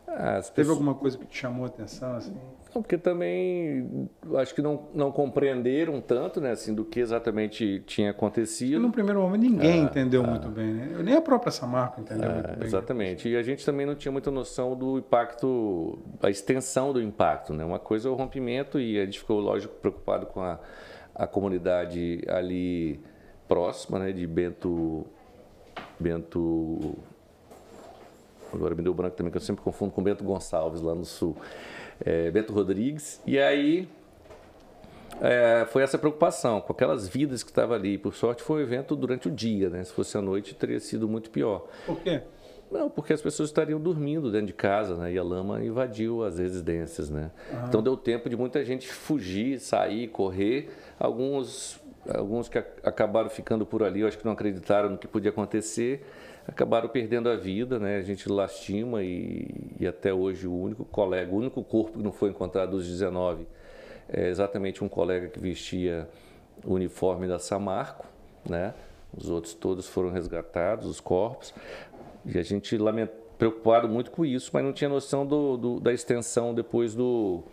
As 0.07 0.49
Teve 0.49 0.55
pessoas- 0.67 0.69
alguma 0.77 0.93
coisa 0.93 1.17
que 1.17 1.25
te 1.25 1.37
chamou 1.37 1.65
a 1.65 1.67
atenção? 1.69 2.15
Assim? 2.15 2.35
Não, 2.73 2.81
porque 2.81 2.97
também 2.97 4.09
acho 4.35 4.55
que 4.55 4.61
não, 4.61 4.87
não 4.93 5.11
compreenderam 5.11 5.99
tanto, 5.99 6.39
né, 6.39 6.51
assim, 6.51 6.73
do 6.73 6.85
que 6.85 6.99
exatamente 7.01 7.83
tinha 7.85 8.11
acontecido. 8.11 8.79
no 8.79 8.91
primeiro 8.91 9.19
momento 9.21 9.41
ninguém 9.41 9.81
Ah, 9.81 9.83
entendeu 9.83 10.23
ah. 10.23 10.27
muito 10.27 10.47
bem, 10.47 10.73
né? 10.73 11.01
Nem 11.03 11.15
a 11.15 11.21
própria 11.21 11.51
Samarco 11.51 11.99
entendeu 11.99 12.31
muito 12.31 12.49
É, 12.49 12.55
bem. 12.55 12.65
exatamente. 12.67 13.27
E 13.27 13.35
a 13.35 13.43
gente 13.43 13.65
também 13.65 13.85
não 13.85 13.93
tinha 13.95 14.11
muita 14.11 14.31
noção 14.31 14.75
do 14.75 14.97
impacto, 14.99 15.99
a 16.21 16.29
extensão 16.29 16.93
do 16.93 17.01
impacto. 17.01 17.53
Né? 17.53 17.65
Uma 17.65 17.79
coisa 17.79 18.07
é 18.07 18.11
o 18.11 18.15
rompimento 18.15 18.79
e 18.79 18.97
a 18.99 19.03
gente 19.05 19.19
ficou, 19.19 19.39
lógico, 19.41 19.73
preocupado 19.75 20.25
com 20.27 20.39
a, 20.41 20.57
a 21.13 21.27
comunidade 21.27 22.21
ali 22.29 23.01
próxima, 23.49 23.99
né, 23.99 24.13
de 24.13 24.25
Bento. 24.25 25.05
Bento. 25.99 26.95
Agora 28.53 28.75
me 28.75 28.81
deu 28.81 28.93
branco 28.93 29.15
também, 29.15 29.31
que 29.31 29.37
eu 29.37 29.41
sempre 29.41 29.63
confundo 29.63 29.91
com 29.91 30.01
Bento 30.01 30.23
Gonçalves, 30.23 30.81
lá 30.81 30.95
no 30.95 31.05
sul. 31.05 31.35
É, 32.03 32.31
Bento 32.31 32.53
Rodrigues. 32.53 33.21
E 33.25 33.39
aí 33.39 33.87
é, 35.19 35.65
foi 35.69 35.83
essa 35.83 35.97
preocupação 35.97 36.61
com 36.61 36.71
aquelas 36.71 37.07
vidas 37.07 37.43
que 37.43 37.49
estavam 37.49 37.75
ali. 37.75 37.97
Por 37.97 38.13
sorte, 38.13 38.41
foi 38.41 38.61
um 38.61 38.63
evento 38.63 38.95
durante 38.95 39.27
o 39.27 39.31
dia, 39.31 39.69
né? 39.69 39.83
Se 39.83 39.91
fosse 39.93 40.17
à 40.17 40.21
noite, 40.21 40.55
teria 40.55 40.79
sido 40.79 41.07
muito 41.07 41.29
pior. 41.29 41.67
Por 41.85 41.99
quê? 41.99 42.21
Não, 42.71 42.89
porque 42.89 43.11
as 43.11 43.21
pessoas 43.21 43.49
estariam 43.49 43.79
dormindo 43.79 44.31
dentro 44.31 44.47
de 44.47 44.53
casa, 44.53 44.95
né? 44.95 45.11
E 45.11 45.17
a 45.17 45.23
lama 45.23 45.63
invadiu 45.63 46.23
as 46.23 46.39
residências, 46.39 47.09
né? 47.09 47.29
Então 47.67 47.83
deu 47.83 47.97
tempo 47.97 48.29
de 48.29 48.37
muita 48.37 48.63
gente 48.63 48.87
fugir, 48.87 49.59
sair, 49.59 50.07
correr. 50.07 50.69
Alguns, 50.97 51.79
alguns 52.07 52.47
que 52.47 52.57
acabaram 52.57 53.29
ficando 53.29 53.65
por 53.65 53.83
ali, 53.83 53.99
eu 53.99 54.07
acho 54.07 54.17
que 54.17 54.23
não 54.23 54.31
acreditaram 54.31 54.89
no 54.89 54.97
que 54.97 55.07
podia 55.07 55.31
acontecer, 55.31 56.05
acabaram 56.47 56.89
perdendo 56.89 57.29
a 57.29 57.35
vida, 57.35 57.79
né? 57.79 57.97
A 57.97 58.01
gente 58.01 58.29
lastima 58.29 59.03
e, 59.03 59.47
e 59.79 59.87
até 59.87 60.13
hoje 60.13 60.47
o 60.47 60.53
único 60.55 60.83
colega, 60.85 61.31
o 61.31 61.37
único 61.37 61.63
corpo 61.63 61.97
que 61.97 62.03
não 62.03 62.11
foi 62.11 62.29
encontrado 62.29 62.71
dos 62.71 62.87
19 62.87 63.47
é 64.09 64.27
exatamente 64.27 64.83
um 64.83 64.89
colega 64.89 65.27
que 65.29 65.39
vestia 65.39 66.07
o 66.65 66.73
uniforme 66.73 67.27
da 67.27 67.39
Samarco, 67.39 68.05
né? 68.47 68.73
Os 69.15 69.29
outros 69.29 69.53
todos 69.53 69.87
foram 69.87 70.09
resgatados, 70.11 70.85
os 70.85 70.99
corpos. 70.99 71.53
E 72.25 72.37
a 72.37 72.43
gente 72.43 72.77
lamenta, 72.77 73.13
preocupado 73.37 73.87
muito 73.89 74.11
com 74.11 74.23
isso, 74.25 74.51
mas 74.53 74.63
não 74.63 74.71
tinha 74.73 74.89
noção 74.89 75.25
do, 75.25 75.57
do- 75.57 75.79
da 75.79 75.91
extensão 75.91 76.53
depois 76.53 76.93
do, 76.93 77.43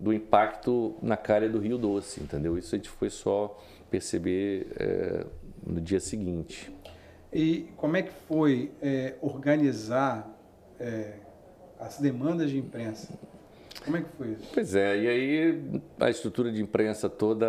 do 0.00 0.12
impacto 0.12 0.94
na 1.00 1.16
calha 1.16 1.48
do 1.48 1.58
Rio 1.58 1.78
Doce, 1.78 2.22
entendeu? 2.22 2.58
Isso 2.58 2.74
a 2.74 2.78
gente 2.78 2.88
foi 2.88 3.08
só 3.10 3.56
perceber 3.90 4.66
é, 4.78 5.24
no 5.64 5.80
dia 5.80 6.00
seguinte. 6.00 6.72
E 7.36 7.68
como 7.76 7.98
é 7.98 8.02
que 8.02 8.12
foi 8.26 8.72
é, 8.80 9.12
organizar 9.20 10.26
é, 10.80 11.16
as 11.78 11.98
demandas 11.98 12.48
de 12.50 12.56
imprensa? 12.56 13.12
Como 13.84 13.98
é 13.98 14.00
que 14.00 14.08
foi 14.16 14.28
isso? 14.28 14.48
Pois 14.54 14.74
é, 14.74 14.96
e 14.96 15.06
aí 15.06 15.80
a 16.00 16.08
estrutura 16.08 16.50
de 16.50 16.62
imprensa 16.62 17.10
toda 17.10 17.46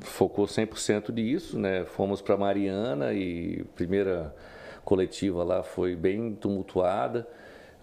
focou 0.00 0.46
100% 0.46 1.12
nisso, 1.12 1.58
né? 1.58 1.84
Fomos 1.84 2.22
para 2.22 2.34
Mariana 2.34 3.12
e 3.12 3.60
a 3.60 3.76
primeira 3.76 4.34
coletiva 4.86 5.44
lá 5.44 5.62
foi 5.62 5.94
bem 5.94 6.34
tumultuada, 6.34 7.28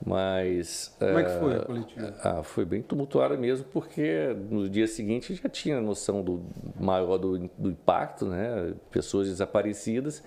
mas... 0.04 0.96
Como 0.98 1.20
é 1.20 1.24
que 1.24 1.30
eh, 1.30 1.40
foi 1.40 1.56
a 1.56 1.60
coletiva? 1.60 2.16
Ah, 2.24 2.42
foi 2.42 2.66
bem 2.66 2.82
tumultuada 2.82 3.38
mesmo, 3.38 3.64
porque 3.72 4.36
no 4.50 4.68
dia 4.68 4.88
seguinte 4.88 5.36
já 5.36 5.50
tinha 5.50 5.80
noção 5.80 6.24
do 6.24 6.42
maior 6.80 7.20
do, 7.20 7.38
do 7.60 7.70
impacto, 7.70 8.26
né? 8.26 8.74
Pessoas 8.90 9.28
desaparecidas. 9.28 10.24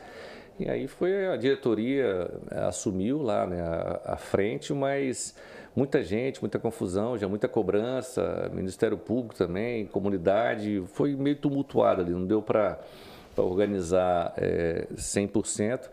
E 0.62 0.70
aí 0.70 0.86
foi 0.86 1.26
a 1.26 1.36
diretoria 1.36 2.30
eh, 2.52 2.60
assumiu 2.60 3.20
lá 3.20 3.44
né, 3.44 3.60
a, 3.60 4.12
a 4.12 4.16
frente, 4.16 4.72
mas 4.72 5.34
muita 5.74 6.04
gente, 6.04 6.40
muita 6.40 6.56
confusão, 6.56 7.18
já 7.18 7.26
muita 7.26 7.48
cobrança, 7.48 8.48
Ministério 8.54 8.96
Público 8.96 9.34
também, 9.34 9.86
comunidade, 9.86 10.80
foi 10.92 11.16
meio 11.16 11.34
tumultuado 11.34 12.02
ali, 12.02 12.12
não 12.12 12.24
deu 12.24 12.40
para 12.40 12.78
organizar 13.36 14.34
é, 14.36 14.86
100%. 14.94 15.90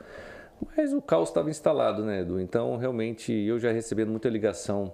Mas 0.77 0.93
o 0.93 1.01
caos 1.01 1.29
estava 1.29 1.49
instalado, 1.49 2.03
né, 2.03 2.21
Edu? 2.21 2.39
Então, 2.39 2.77
realmente, 2.77 3.33
eu 3.33 3.57
já 3.57 3.71
recebendo 3.71 4.09
muita 4.09 4.29
ligação 4.29 4.93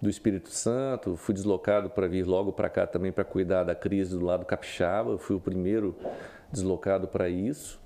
do 0.00 0.08
Espírito 0.08 0.50
Santo, 0.50 1.16
fui 1.16 1.34
deslocado 1.34 1.90
para 1.90 2.06
vir 2.06 2.24
logo 2.24 2.52
para 2.52 2.68
cá 2.68 2.86
também 2.86 3.10
para 3.10 3.24
cuidar 3.24 3.64
da 3.64 3.74
crise 3.74 4.16
do 4.16 4.24
lado 4.24 4.44
capixaba. 4.44 5.10
Eu 5.10 5.18
fui 5.18 5.34
o 5.34 5.40
primeiro 5.40 5.96
deslocado 6.52 7.08
para 7.08 7.28
isso. 7.28 7.84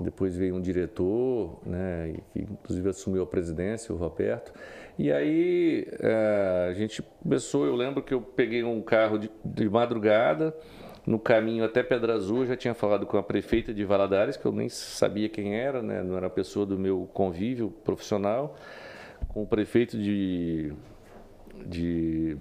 Depois 0.00 0.36
veio 0.36 0.54
um 0.54 0.60
diretor, 0.60 1.60
né, 1.66 2.14
que 2.32 2.40
inclusive 2.40 2.88
assumiu 2.88 3.22
a 3.22 3.26
presidência, 3.26 3.94
o 3.94 3.98
Roberto. 3.98 4.52
E 4.98 5.12
aí 5.12 5.86
eh, 6.00 6.66
a 6.70 6.72
gente 6.74 7.02
começou. 7.22 7.66
Eu 7.66 7.74
lembro 7.74 8.02
que 8.02 8.14
eu 8.14 8.20
peguei 8.20 8.62
um 8.62 8.80
carro 8.82 9.18
de, 9.18 9.30
de 9.44 9.68
madrugada, 9.68 10.54
no 11.06 11.18
caminho 11.18 11.64
até 11.64 11.82
Pedra 11.82 12.14
Azul, 12.14 12.40
eu 12.40 12.46
já 12.46 12.56
tinha 12.56 12.74
falado 12.74 13.06
com 13.06 13.16
a 13.16 13.22
prefeita 13.22 13.74
de 13.74 13.84
Valadares, 13.84 14.36
que 14.36 14.46
eu 14.46 14.52
nem 14.52 14.68
sabia 14.68 15.28
quem 15.28 15.56
era, 15.56 15.82
né, 15.82 16.02
não 16.02 16.16
era 16.16 16.30
pessoa 16.30 16.64
do 16.64 16.78
meu 16.78 17.08
convívio 17.12 17.70
profissional, 17.82 18.56
com 19.28 19.42
o 19.42 19.46
prefeito 19.46 19.98
de, 19.98 20.72
de 21.66 22.36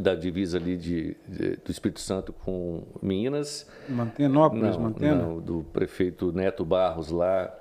da 0.00 0.14
divisa 0.14 0.56
ali 0.58 0.76
de, 0.76 1.16
de- 1.28 1.56
do 1.56 1.70
Espírito 1.70 2.00
Santo 2.00 2.32
com 2.32 2.82
Minas. 3.02 3.68
Mantenópolis, 3.88 4.76
Não, 4.76 4.82
Mantena? 4.82 5.14
não, 5.14 5.40
do 5.40 5.64
prefeito 5.72 6.32
Neto 6.32 6.64
Barros 6.64 7.10
lá 7.10 7.54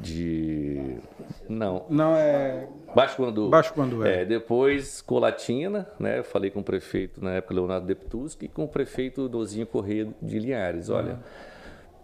de 0.00 0.96
não 1.48 1.84
Não, 1.90 2.14
é 2.16 2.68
Baixo 2.94 3.20
Guandu. 3.20 3.48
Baixo 3.48 3.74
Guandu, 3.74 4.04
é. 4.06 4.22
É, 4.22 4.24
depois 4.24 5.02
Colatina, 5.02 5.86
né? 5.98 6.18
Eu 6.20 6.24
falei 6.24 6.50
com 6.50 6.60
o 6.60 6.64
prefeito 6.64 7.22
na 7.22 7.32
época 7.32 7.54
Leonardo 7.54 7.86
Deputuski 7.86 8.46
e 8.46 8.48
com 8.48 8.64
o 8.64 8.68
prefeito 8.68 9.28
Dozinho 9.28 9.66
Corrêa 9.66 10.08
de 10.22 10.38
Linhares. 10.38 10.88
Olha, 10.90 11.18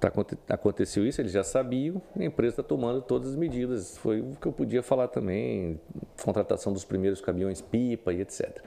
tá, 0.00 0.08
aconte- 0.08 0.36
aconteceu 0.48 1.06
isso, 1.06 1.20
eles 1.20 1.30
já 1.32 1.44
sabiam, 1.44 2.02
a 2.18 2.24
empresa 2.24 2.54
está 2.54 2.62
tomando 2.62 3.00
todas 3.02 3.30
as 3.30 3.36
medidas. 3.36 3.96
Foi 3.98 4.20
o 4.20 4.36
que 4.40 4.46
eu 4.46 4.52
podia 4.52 4.82
falar 4.82 5.06
também, 5.08 5.80
contratação 6.24 6.72
dos 6.72 6.84
primeiros 6.84 7.20
caminhões 7.20 7.60
pipa 7.60 8.12
e 8.12 8.20
etc. 8.20 8.58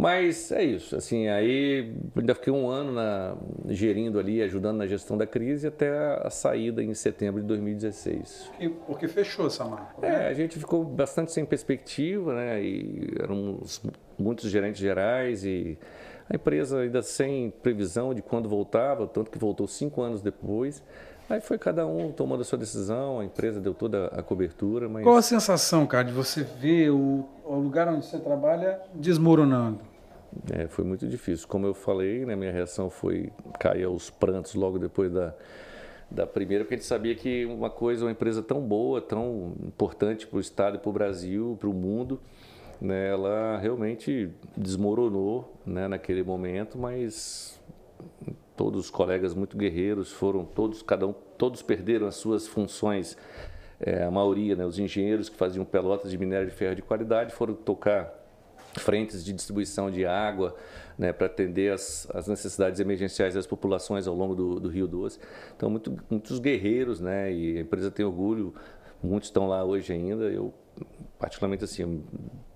Mas 0.00 0.50
é 0.50 0.64
isso, 0.64 0.96
assim, 0.96 1.28
aí 1.28 1.92
ainda 2.16 2.34
fiquei 2.34 2.50
um 2.50 2.70
ano 2.70 2.90
na- 2.90 3.36
gerindo 3.68 4.18
ali, 4.18 4.40
ajudando 4.40 4.78
na 4.78 4.86
gestão 4.86 5.14
da 5.14 5.26
crise 5.26 5.66
até 5.66 5.90
a, 6.22 6.30
saída 6.30 6.82
em 6.82 6.94
setembro 6.94 7.42
de 7.42 7.46
2016. 7.46 8.50
E- 8.58 8.70
porque 8.70 9.06
fechou 9.06 9.46
essa 9.46 9.62
marca. 9.62 9.94
É, 10.00 10.28
a 10.28 10.32
gente 10.32 10.58
ficou 10.58 10.82
bastante 10.84 11.32
sem 11.32 11.44
perspectiva, 11.44 12.34
né? 12.34 12.62
E 12.62 13.12
éramos 13.20 13.82
muitos 14.18 14.50
gerentes 14.50 14.80
gerais 14.80 15.44
e 15.44 15.76
a 16.30 16.36
empresa 16.36 16.78
ainda 16.78 17.02
sem 17.02 17.50
previsão 17.50 18.14
de 18.14 18.22
quando 18.22 18.48
voltava, 18.48 19.06
tanto 19.06 19.30
que 19.30 19.36
voltou 19.38 19.66
cinco 19.68 20.00
anos 20.00 20.22
depois. 20.22 20.82
Aí 21.28 21.42
foi 21.42 21.58
cada 21.58 21.86
um 21.86 22.10
tomando 22.10 22.40
a 22.40 22.44
sua 22.44 22.58
decisão, 22.58 23.20
a 23.20 23.24
empresa 23.26 23.60
deu 23.60 23.74
toda 23.74 24.06
a 24.06 24.22
cobertura. 24.22 24.88
Mas... 24.88 25.04
Qual 25.04 25.16
a 25.16 25.22
sensação, 25.22 25.86
cara, 25.86 26.04
de 26.04 26.12
você 26.12 26.42
ver 26.42 26.90
o, 26.90 27.28
o 27.44 27.54
lugar 27.56 27.86
onde 27.86 28.06
você 28.06 28.18
trabalha 28.18 28.80
desmoronando? 28.94 29.89
É, 30.52 30.66
foi 30.68 30.84
muito 30.84 31.06
difícil. 31.06 31.46
Como 31.48 31.66
eu 31.66 31.74
falei, 31.74 32.24
né, 32.24 32.36
minha 32.36 32.52
reação 32.52 32.88
foi 32.88 33.32
cair 33.58 33.84
aos 33.84 34.10
prantos 34.10 34.54
logo 34.54 34.78
depois 34.78 35.12
da, 35.12 35.34
da 36.10 36.26
primeira, 36.26 36.64
porque 36.64 36.74
a 36.74 36.76
gente 36.76 36.86
sabia 36.86 37.14
que 37.14 37.44
uma 37.46 37.70
coisa, 37.70 38.04
uma 38.04 38.10
empresa 38.10 38.42
tão 38.42 38.60
boa, 38.60 39.00
tão 39.00 39.54
importante 39.64 40.26
para 40.26 40.36
o 40.36 40.40
Estado 40.40 40.76
e 40.76 40.78
para 40.78 40.90
o 40.90 40.92
Brasil, 40.92 41.56
para 41.60 41.68
o 41.68 41.72
mundo, 41.72 42.20
né, 42.80 43.10
ela 43.10 43.58
realmente 43.58 44.30
desmoronou 44.56 45.54
né, 45.66 45.86
naquele 45.86 46.22
momento, 46.22 46.78
mas 46.78 47.60
todos 48.56 48.80
os 48.80 48.90
colegas 48.90 49.34
muito 49.34 49.56
guerreiros 49.56 50.12
foram 50.12 50.44
todos 50.44 50.82
cada 50.82 51.06
um 51.06 51.12
todos 51.12 51.62
perderam 51.62 52.06
as 52.06 52.16
suas 52.16 52.46
funções 52.46 53.16
é, 53.78 54.02
a 54.02 54.10
maioria 54.10 54.56
né, 54.56 54.64
os 54.66 54.78
engenheiros 54.78 55.28
que 55.28 55.36
faziam 55.36 55.64
pelotas 55.64 56.10
de 56.10 56.18
minério 56.18 56.48
de 56.48 56.54
ferro 56.54 56.74
de 56.74 56.82
qualidade 56.82 57.32
foram 57.32 57.54
tocar 57.54 58.19
frentes 58.78 59.24
de 59.24 59.32
distribuição 59.32 59.90
de 59.90 60.06
água 60.06 60.54
né, 60.98 61.12
para 61.12 61.26
atender 61.26 61.72
as, 61.72 62.06
as, 62.14 62.28
necessidades 62.28 62.78
emergenciais 62.78 63.34
das 63.34 63.46
populações 63.46 64.06
ao 64.06 64.14
longo 64.14 64.34
do, 64.34 64.60
do 64.60 64.68
Rio 64.68 64.86
Doce. 64.86 65.18
Então, 65.56 65.70
muito, 65.70 65.96
muitos 66.10 66.38
guerreiros, 66.38 67.00
né, 67.00 67.32
e 67.32 67.58
a 67.58 67.60
empresa 67.62 67.90
tem 67.90 68.04
orgulho, 68.04 68.54
muitos 69.02 69.28
estão 69.28 69.48
lá 69.48 69.64
hoje 69.64 69.92
ainda. 69.92 70.24
Eu, 70.24 70.52
particularmente, 71.18 71.64
assim, 71.64 72.04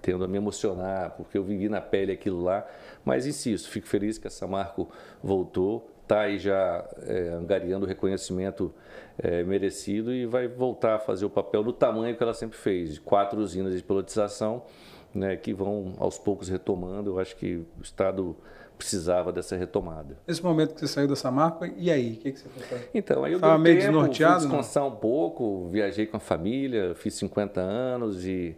tendo 0.03 0.25
a 0.25 0.29
me 0.29 0.37
emocionar, 0.37 1.13
porque 1.17 1.39
eu 1.39 1.43
vivi 1.43 1.69
na 1.69 1.81
pele 1.81 2.13
aquilo 2.13 2.43
lá. 2.43 2.67
Mas 3.05 3.27
insisto, 3.27 3.69
fico 3.71 3.87
feliz 3.87 4.19
que 4.19 4.27
essa 4.27 4.47
Marco 4.47 4.91
voltou, 5.23 5.91
está 6.03 6.21
aí 6.21 6.39
já 6.39 6.87
é, 7.07 7.31
angariando 7.31 7.87
o 7.87 7.89
reconhecimento 7.89 8.75
é, 9.19 9.43
merecido 9.43 10.13
e 10.13 10.27
vai 10.27 10.47
voltar 10.47 10.97
a 10.97 10.99
fazer 10.99 11.25
o 11.25 11.31
papel 11.31 11.63
do 11.63 11.73
tamanho 11.73 12.15
que 12.15 12.23
ela 12.23 12.35
sempre 12.35 12.59
fez, 12.59 12.95
de 12.95 13.01
quatro 13.01 13.41
usinas 13.41 13.75
de 13.75 13.83
pilotização, 13.83 14.65
né, 15.15 15.37
que 15.37 15.55
vão 15.55 15.95
aos 15.99 16.19
poucos 16.19 16.49
retomando. 16.49 17.11
Eu 17.11 17.19
acho 17.19 17.37
que 17.37 17.57
o 17.79 17.83
Estado 17.83 18.37
precisava 18.77 19.33
dessa 19.33 19.57
retomada. 19.57 20.19
Nesse 20.27 20.43
momento 20.43 20.75
que 20.75 20.81
você 20.81 20.89
saiu 20.89 21.07
dessa 21.07 21.31
marca, 21.31 21.73
e 21.77 21.91
aí? 21.91 22.15
O 22.15 22.17
que, 22.17 22.33
que 22.33 22.41
você 22.41 22.49
fez? 22.49 22.89
Então, 22.93 23.25
aí 23.25 23.33
eu 23.33 23.37
Estava 23.37 23.57
meio 23.57 23.77
tempo, 23.77 23.93
desnorteado? 23.93 24.41
Fui 24.41 24.49
descansar 24.49 24.87
um 24.87 24.97
pouco, 24.97 25.69
viajei 25.71 26.07
com 26.07 26.17
a 26.17 26.21
família, 26.21 26.95
fiz 26.97 27.15
50 27.15 27.61
anos 27.61 28.27
e 28.27 28.57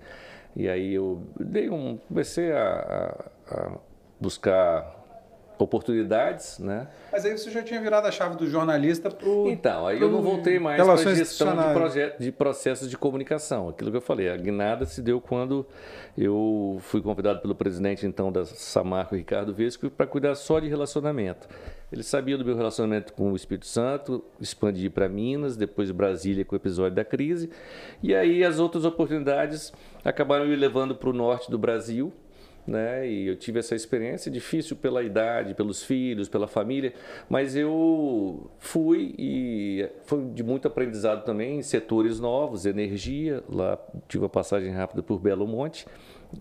e 0.56 0.70
aí 0.70 0.94
eu 0.94 1.22
dei 1.38 1.68
um, 1.68 1.98
comecei 2.08 2.50
a, 2.50 3.20
a, 3.50 3.54
a 3.54 3.78
buscar 4.18 4.95
oportunidades, 5.58 6.58
né? 6.58 6.88
Mas 7.10 7.24
aí 7.24 7.36
você 7.36 7.50
já 7.50 7.62
tinha 7.62 7.80
virado 7.80 8.06
a 8.06 8.10
chave 8.10 8.36
do 8.36 8.46
jornalista 8.46 9.10
para 9.10 9.28
o... 9.28 9.48
Então, 9.48 9.86
aí 9.86 10.00
eu 10.00 10.10
não 10.10 10.22
voltei 10.22 10.58
mais 10.58 10.82
para 10.82 10.92
a 10.92 11.14
gestão 11.14 11.56
de, 11.56 11.72
projeto, 11.72 12.20
de 12.20 12.32
processos 12.32 12.90
de 12.90 12.96
comunicação. 12.96 13.68
Aquilo 13.68 13.90
que 13.90 13.96
eu 13.96 14.02
falei, 14.02 14.28
a 14.28 14.36
guinada 14.36 14.84
se 14.84 15.00
deu 15.00 15.20
quando 15.20 15.66
eu 16.16 16.78
fui 16.80 17.00
convidado 17.00 17.40
pelo 17.40 17.54
presidente 17.54 18.06
então 18.06 18.30
da 18.30 18.44
Samarco, 18.44 19.14
Ricardo 19.14 19.54
Vesco, 19.54 19.90
para 19.90 20.06
cuidar 20.06 20.34
só 20.34 20.58
de 20.60 20.68
relacionamento. 20.68 21.48
Ele 21.92 22.02
sabia 22.02 22.36
do 22.36 22.44
meu 22.44 22.56
relacionamento 22.56 23.12
com 23.12 23.32
o 23.32 23.36
Espírito 23.36 23.66
Santo, 23.66 24.24
expandi 24.40 24.90
para 24.90 25.08
Minas, 25.08 25.56
depois 25.56 25.90
Brasília 25.90 26.44
com 26.44 26.56
o 26.56 26.58
episódio 26.58 26.96
da 26.96 27.04
crise, 27.04 27.48
e 28.02 28.14
aí 28.14 28.42
as 28.42 28.58
outras 28.58 28.84
oportunidades 28.84 29.72
acabaram 30.04 30.46
me 30.46 30.56
levando 30.56 30.96
para 30.96 31.08
o 31.08 31.12
norte 31.12 31.50
do 31.50 31.56
Brasil, 31.56 32.12
né? 32.66 33.08
E 33.08 33.28
eu 33.28 33.36
tive 33.36 33.58
essa 33.58 33.74
experiência 33.74 34.30
difícil 34.30 34.76
pela 34.76 35.02
idade, 35.02 35.54
pelos 35.54 35.82
filhos, 35.82 36.28
pela 36.28 36.46
família, 36.46 36.92
mas 37.28 37.54
eu 37.54 38.50
fui 38.58 39.14
e 39.18 39.88
foi 40.04 40.24
de 40.26 40.42
muito 40.42 40.66
aprendizado 40.66 41.24
também 41.24 41.58
em 41.58 41.62
setores 41.62 42.18
novos, 42.18 42.66
energia, 42.66 43.42
lá 43.48 43.78
tive 44.08 44.24
uma 44.24 44.30
passagem 44.30 44.72
rápida 44.72 45.02
por 45.02 45.18
Belo 45.20 45.46
Monte, 45.46 45.86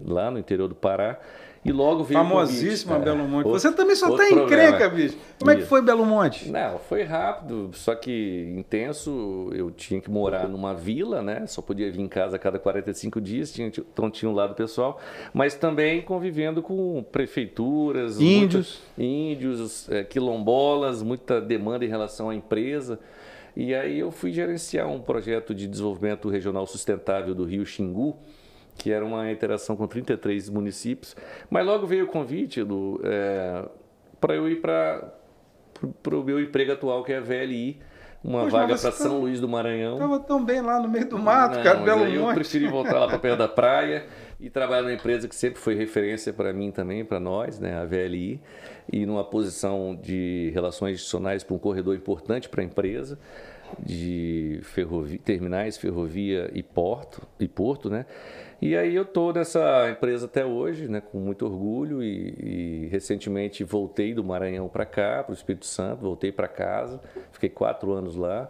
lá 0.02 0.32
no 0.32 0.40
interior 0.40 0.68
do 0.68 0.76
Pará. 0.76 1.20
E 1.66 1.72
logo 1.72 2.04
veio 2.04 2.20
Famosíssima 2.20 3.00
Belo 3.00 3.28
Monte. 3.28 3.48
Você 3.48 3.72
também 3.72 3.96
só 3.96 4.10
está 4.10 4.30
encrenca, 4.30 4.88
bicho. 4.88 5.18
Como 5.40 5.50
é 5.50 5.56
que 5.56 5.64
foi 5.64 5.82
Belo 5.82 6.06
Monte? 6.06 6.52
Não, 6.52 6.78
foi 6.78 7.02
rápido, 7.02 7.72
só 7.74 7.96
que 7.96 8.54
intenso. 8.56 9.50
Eu 9.52 9.72
tinha 9.72 10.00
que 10.00 10.12
morar 10.12 10.48
numa 10.48 10.76
vila, 10.76 11.24
né? 11.24 11.48
Só 11.48 11.64
podia 11.64 11.92
vir 11.92 12.02
em 12.02 12.08
casa 12.08 12.36
a 12.36 12.40
cada 12.40 12.60
45 12.60 13.20
dias, 13.20 13.52
tinha, 13.52 13.68
então 13.68 14.12
tinha 14.12 14.30
um 14.30 14.36
lado 14.36 14.54
pessoal. 14.54 15.02
Mas 15.34 15.56
também 15.56 16.04
convivendo 16.04 16.62
com 16.62 17.04
prefeituras, 17.12 18.22
índios, 18.22 18.80
índios 18.96 19.90
é, 19.90 20.04
quilombolas, 20.04 21.02
muita 21.02 21.42
demanda 21.42 21.84
em 21.84 21.90
relação 21.90 22.30
à 22.30 22.36
empresa. 22.36 23.00
E 23.56 23.74
aí 23.74 23.98
eu 23.98 24.12
fui 24.12 24.32
gerenciar 24.32 24.88
um 24.88 25.00
projeto 25.00 25.56
de 25.56 25.68
desenvolvimento 25.68 26.30
regional 26.30 26.68
sustentável 26.68 27.34
do 27.34 27.44
Rio 27.44 27.66
Xingu, 27.66 28.18
que 28.78 28.92
era 28.92 29.04
uma 29.04 29.32
interação 29.32 29.76
com 29.76 29.88
33 29.88 30.50
municípios. 30.50 31.16
Mas 31.50 31.66
logo 31.66 31.88
veio 31.88 32.06
o 32.06 32.08
convite 32.08 32.62
é, 33.04 33.66
para 34.20 34.36
eu 34.36 34.50
ir 34.50 34.62
para 34.62 35.12
o 36.12 36.24
meu 36.24 36.42
emprego 36.42 36.72
atual, 36.72 37.04
que 37.04 37.14
é 37.14 37.18
a 37.18 37.22
VLI, 37.22 37.80
uma 38.24 38.44
Poxa, 38.44 38.58
vaga 38.58 38.78
para 38.78 38.92
São 38.92 39.20
Luís 39.20 39.40
do 39.40 39.48
Maranhão. 39.48 39.94
Estava 39.94 40.20
tão 40.20 40.44
bem 40.44 40.62
lá 40.62 40.80
no 40.80 40.90
meio 40.90 41.08
do 41.08 41.18
mato, 41.18 41.58
Não, 41.58 41.64
cara, 41.64 41.80
Belo 41.80 42.06
Monte. 42.06 42.16
Eu 42.16 42.34
preferi 42.34 42.68
voltar 42.68 43.00
lá 43.00 43.08
para 43.08 43.20
perto 43.20 43.38
da 43.38 43.48
praia 43.50 44.06
e 44.40 44.50
trabalhar 44.50 44.82
numa 44.82 44.94
empresa 44.94 45.28
que 45.28 45.36
sempre 45.36 45.60
foi 45.60 45.76
referência 45.76 46.34
para 46.34 46.52
mim 46.52 46.72
também, 46.72 47.06
para 47.06 47.20
nós, 47.20 47.60
né, 47.60 47.78
a 47.78 47.86
VLI, 47.86 48.42
e 48.92 49.06
numa 49.06 49.24
posição 49.24 49.96
de 49.96 50.52
relações 50.54 50.96
institucionais 50.96 51.44
para 51.44 51.56
um 51.56 51.60
corredor 51.60 51.96
importante 51.96 52.50
para 52.50 52.62
a 52.62 52.66
empresa 52.66 53.18
de 53.80 54.60
ferrovia, 54.64 55.20
terminais, 55.24 55.78
ferrovia 55.78 56.50
e 56.54 56.62
porto, 56.62 57.22
e 57.40 57.48
porto, 57.48 57.90
né? 57.90 58.06
E 58.62 58.76
aí 58.76 58.96
eu 58.96 59.04
estou 59.04 59.34
nessa 59.34 59.90
empresa 59.90 60.26
até 60.26 60.46
hoje, 60.46 60.88
né, 60.88 61.02
com 61.02 61.20
muito 61.20 61.46
orgulho 61.46 62.02
e, 62.02 62.86
e 62.86 62.88
recentemente 62.88 63.64
voltei 63.64 64.14
do 64.14 64.24
Maranhão 64.24 64.68
para 64.70 64.86
cá, 64.86 65.24
para 65.24 65.32
o 65.32 65.36
Espírito 65.36 65.66
Santo, 65.66 66.02
voltei 66.02 66.32
para 66.32 66.48
casa, 66.48 67.02
fiquei 67.32 67.50
quatro 67.50 67.92
anos 67.92 68.16
lá, 68.16 68.50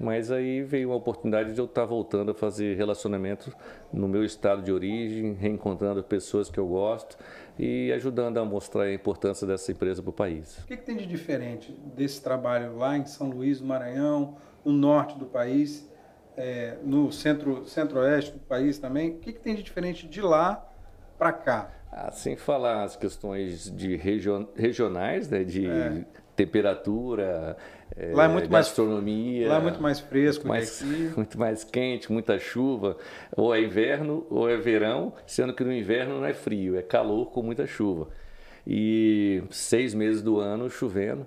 mas 0.00 0.30
aí 0.30 0.62
veio 0.62 0.90
uma 0.90 0.96
oportunidade 0.96 1.54
de 1.54 1.60
eu 1.60 1.64
estar 1.64 1.82
tá 1.82 1.86
voltando 1.86 2.32
a 2.32 2.34
fazer 2.34 2.76
relacionamento 2.76 3.54
no 3.92 4.08
meu 4.08 4.24
estado 4.24 4.62
de 4.62 4.72
origem, 4.72 5.34
reencontrando 5.34 6.02
pessoas 6.02 6.50
que 6.50 6.58
eu 6.58 6.66
gosto 6.66 7.16
e 7.58 7.92
ajudando 7.92 8.38
a 8.38 8.44
mostrar 8.44 8.82
a 8.82 8.92
importância 8.92 9.46
dessa 9.46 9.72
empresa 9.72 10.02
para 10.02 10.10
o 10.10 10.12
país. 10.12 10.58
O 10.58 10.66
que, 10.66 10.76
que 10.76 10.84
tem 10.84 10.96
de 10.96 11.06
diferente 11.06 11.72
desse 11.94 12.20
trabalho 12.20 12.76
lá 12.76 12.98
em 12.98 13.06
São 13.06 13.30
Luís 13.30 13.60
Maranhão, 13.60 14.36
no 14.64 14.72
norte 14.72 15.16
do 15.16 15.24
país? 15.24 15.88
É, 16.36 16.76
no 16.82 17.10
centro, 17.10 17.64
centro-oeste 17.64 18.32
do 18.32 18.38
país 18.40 18.78
também. 18.78 19.10
O 19.10 19.18
que, 19.18 19.32
que 19.32 19.40
tem 19.40 19.54
de 19.54 19.62
diferente 19.62 20.06
de 20.06 20.20
lá 20.20 20.64
para 21.18 21.32
cá? 21.32 21.72
Ah, 21.90 22.10
sem 22.10 22.36
falar 22.36 22.84
as 22.84 22.96
questões 22.96 23.70
de 23.70 23.96
region, 23.96 24.46
regionais, 24.54 25.30
né, 25.30 25.44
de 25.44 25.66
é. 25.66 26.04
temperatura, 26.34 27.56
é, 27.96 28.12
lá 28.12 28.24
é 28.24 28.28
muito 28.28 28.48
gastronomia. 28.50 29.48
Mais, 29.48 29.50
lá 29.50 29.56
é 29.56 29.62
muito 29.62 29.82
mais 29.82 30.00
fresco 30.00 30.46
muito 30.46 30.58
mais, 30.58 30.82
muito 31.16 31.38
mais 31.38 31.64
quente, 31.64 32.12
muita 32.12 32.38
chuva. 32.38 32.98
Ou 33.34 33.54
é 33.54 33.62
inverno 33.62 34.26
ou 34.28 34.48
é 34.48 34.56
verão, 34.56 35.14
sendo 35.26 35.54
que 35.54 35.64
no 35.64 35.72
inverno 35.72 36.20
não 36.20 36.26
é 36.26 36.34
frio, 36.34 36.76
é 36.76 36.82
calor 36.82 37.30
com 37.30 37.42
muita 37.42 37.66
chuva. 37.66 38.08
E 38.66 39.42
seis 39.50 39.94
meses 39.94 40.22
do 40.22 40.38
ano 40.40 40.68
chovendo 40.68 41.26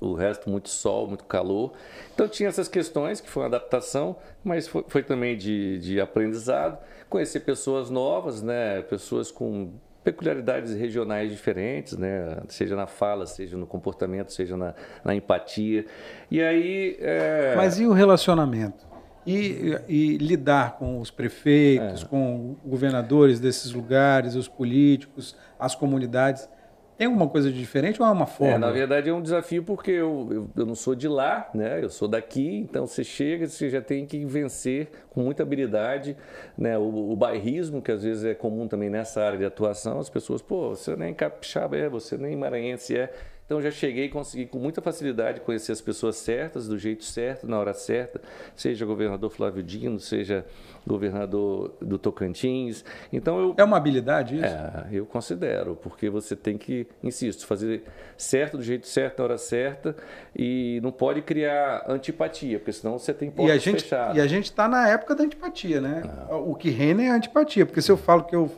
o 0.00 0.14
resto 0.14 0.50
muito 0.50 0.68
sol, 0.68 1.06
muito 1.06 1.24
calor. 1.24 1.72
Então 2.14 2.28
tinha 2.28 2.48
essas 2.48 2.68
questões 2.68 3.20
que 3.20 3.28
foi 3.28 3.42
uma 3.42 3.48
adaptação, 3.48 4.16
mas 4.44 4.68
foi, 4.68 4.84
foi 4.88 5.02
também 5.02 5.36
de, 5.36 5.78
de, 5.78 6.00
aprendizado, 6.00 6.78
conhecer 7.08 7.40
pessoas 7.40 7.90
novas, 7.90 8.42
né, 8.42 8.82
pessoas 8.82 9.30
com 9.30 9.72
peculiaridades 10.04 10.72
regionais 10.74 11.32
diferentes, 11.32 11.96
né, 11.96 12.38
seja 12.48 12.76
na 12.76 12.86
fala, 12.86 13.26
seja 13.26 13.56
no 13.56 13.66
comportamento, 13.66 14.32
seja 14.32 14.56
na, 14.56 14.74
na 15.04 15.14
empatia. 15.14 15.84
E 16.30 16.40
aí. 16.40 16.96
É... 17.00 17.54
Mas 17.56 17.78
e 17.78 17.86
o 17.86 17.92
relacionamento? 17.92 18.86
E, 19.26 19.76
e, 19.88 20.16
lidar 20.18 20.76
com 20.78 21.00
os 21.00 21.10
prefeitos, 21.10 22.04
é. 22.04 22.06
com 22.06 22.54
governadores 22.64 23.40
desses 23.40 23.72
lugares, 23.72 24.36
os 24.36 24.46
políticos, 24.46 25.34
as 25.58 25.74
comunidades. 25.74 26.48
Tem 26.96 27.06
alguma 27.06 27.28
coisa 27.28 27.52
diferente 27.52 28.00
ou 28.00 28.08
é 28.08 28.10
uma 28.10 28.26
forma? 28.26 28.54
É, 28.54 28.58
na 28.58 28.70
verdade 28.70 29.10
é 29.10 29.12
um 29.12 29.20
desafio 29.20 29.62
porque 29.62 29.90
eu, 29.90 30.28
eu, 30.30 30.50
eu, 30.56 30.66
não 30.66 30.74
sou 30.74 30.94
de 30.94 31.06
lá, 31.06 31.50
né? 31.52 31.82
Eu 31.82 31.90
sou 31.90 32.08
daqui, 32.08 32.56
então 32.56 32.86
você 32.86 33.04
chega, 33.04 33.46
você 33.46 33.68
já 33.68 33.82
tem 33.82 34.06
que 34.06 34.24
vencer 34.24 34.88
com 35.10 35.20
muita 35.20 35.42
habilidade, 35.42 36.16
né? 36.56 36.78
O, 36.78 37.12
o 37.12 37.16
bairrismo, 37.16 37.82
que 37.82 37.92
às 37.92 38.02
vezes 38.02 38.24
é 38.24 38.34
comum 38.34 38.66
também 38.66 38.88
nessa 38.88 39.22
área 39.22 39.38
de 39.38 39.44
atuação, 39.44 39.98
as 39.98 40.08
pessoas, 40.08 40.40
pô, 40.40 40.70
você 40.70 40.96
nem 40.96 41.12
capixaba 41.12 41.76
é, 41.76 41.86
você 41.86 42.16
nem 42.16 42.34
maranhense 42.34 42.96
é. 42.96 43.12
Então 43.46 43.62
já 43.62 43.70
cheguei 43.70 44.06
e 44.06 44.08
consegui 44.08 44.44
com 44.46 44.58
muita 44.58 44.82
facilidade 44.82 45.40
conhecer 45.40 45.70
as 45.70 45.80
pessoas 45.80 46.16
certas, 46.16 46.66
do 46.66 46.76
jeito 46.76 47.04
certo, 47.04 47.46
na 47.46 47.56
hora 47.56 47.72
certa, 47.72 48.20
seja 48.56 48.84
governador 48.84 49.30
Flávio 49.30 49.62
Dino, 49.62 50.00
seja 50.00 50.44
governador 50.84 51.76
do 51.80 51.96
Tocantins. 51.96 52.84
Então 53.12 53.38
eu 53.38 53.54
É 53.56 53.62
uma 53.62 53.76
habilidade 53.76 54.34
isso? 54.34 54.44
É, 54.44 54.88
eu 54.90 55.06
considero, 55.06 55.76
porque 55.76 56.10
você 56.10 56.34
tem 56.34 56.58
que, 56.58 56.88
insisto, 57.02 57.46
fazer 57.46 57.84
certo 58.16 58.56
do 58.56 58.64
jeito 58.64 58.88
certo, 58.88 59.18
na 59.18 59.24
hora 59.24 59.38
certa 59.38 59.94
e 60.34 60.80
não 60.82 60.90
pode 60.90 61.22
criar 61.22 61.84
antipatia, 61.88 62.58
porque 62.58 62.72
senão 62.72 62.98
você 62.98 63.14
tem 63.14 63.30
portas 63.30 63.54
e 63.54 63.56
a 63.56 63.60
gente 63.60 63.82
fechadas. 63.82 64.16
E 64.16 64.20
a 64.20 64.26
gente 64.26 64.46
está 64.46 64.66
na 64.66 64.88
época 64.88 65.14
da 65.14 65.22
antipatia, 65.22 65.80
né? 65.80 66.02
O 66.30 66.56
que 66.56 66.68
reina 66.70 67.04
é 67.04 67.10
a 67.10 67.14
antipatia, 67.14 67.64
porque 67.64 67.80
se 67.80 67.92
eu 67.92 67.96
falo 67.96 68.24
que 68.24 68.34
eu 68.34 68.50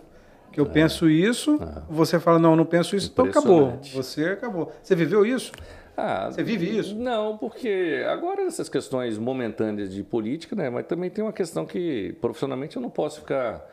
eu 0.61 0.67
penso 0.67 1.09
isso, 1.09 1.59
você 1.89 2.19
fala 2.19 2.39
não, 2.39 2.51
eu 2.51 2.57
não 2.57 2.65
penso 2.65 2.97
isso, 2.97 3.11
então 3.13 3.27
acabou. 3.27 3.79
Você 3.93 4.25
acabou. 4.27 4.73
Você 4.83 4.95
viveu 4.95 5.25
isso? 5.25 5.53
Ah, 5.97 6.31
Você 6.31 6.45
vive 6.45 6.79
isso? 6.79 6.95
Não, 6.95 7.37
porque 7.37 8.05
agora 8.09 8.43
essas 8.43 8.69
questões 8.69 9.19
momentâneas 9.19 9.93
de 9.93 10.05
política, 10.05 10.55
né? 10.55 10.71
Mas 10.71 10.87
também 10.87 11.11
tem 11.11 11.25
uma 11.25 11.33
questão 11.33 11.67
que 11.67 12.15
profissionalmente 12.21 12.77
eu 12.77 12.83
não 12.83 12.89
posso 12.89 13.19
ficar 13.19 13.69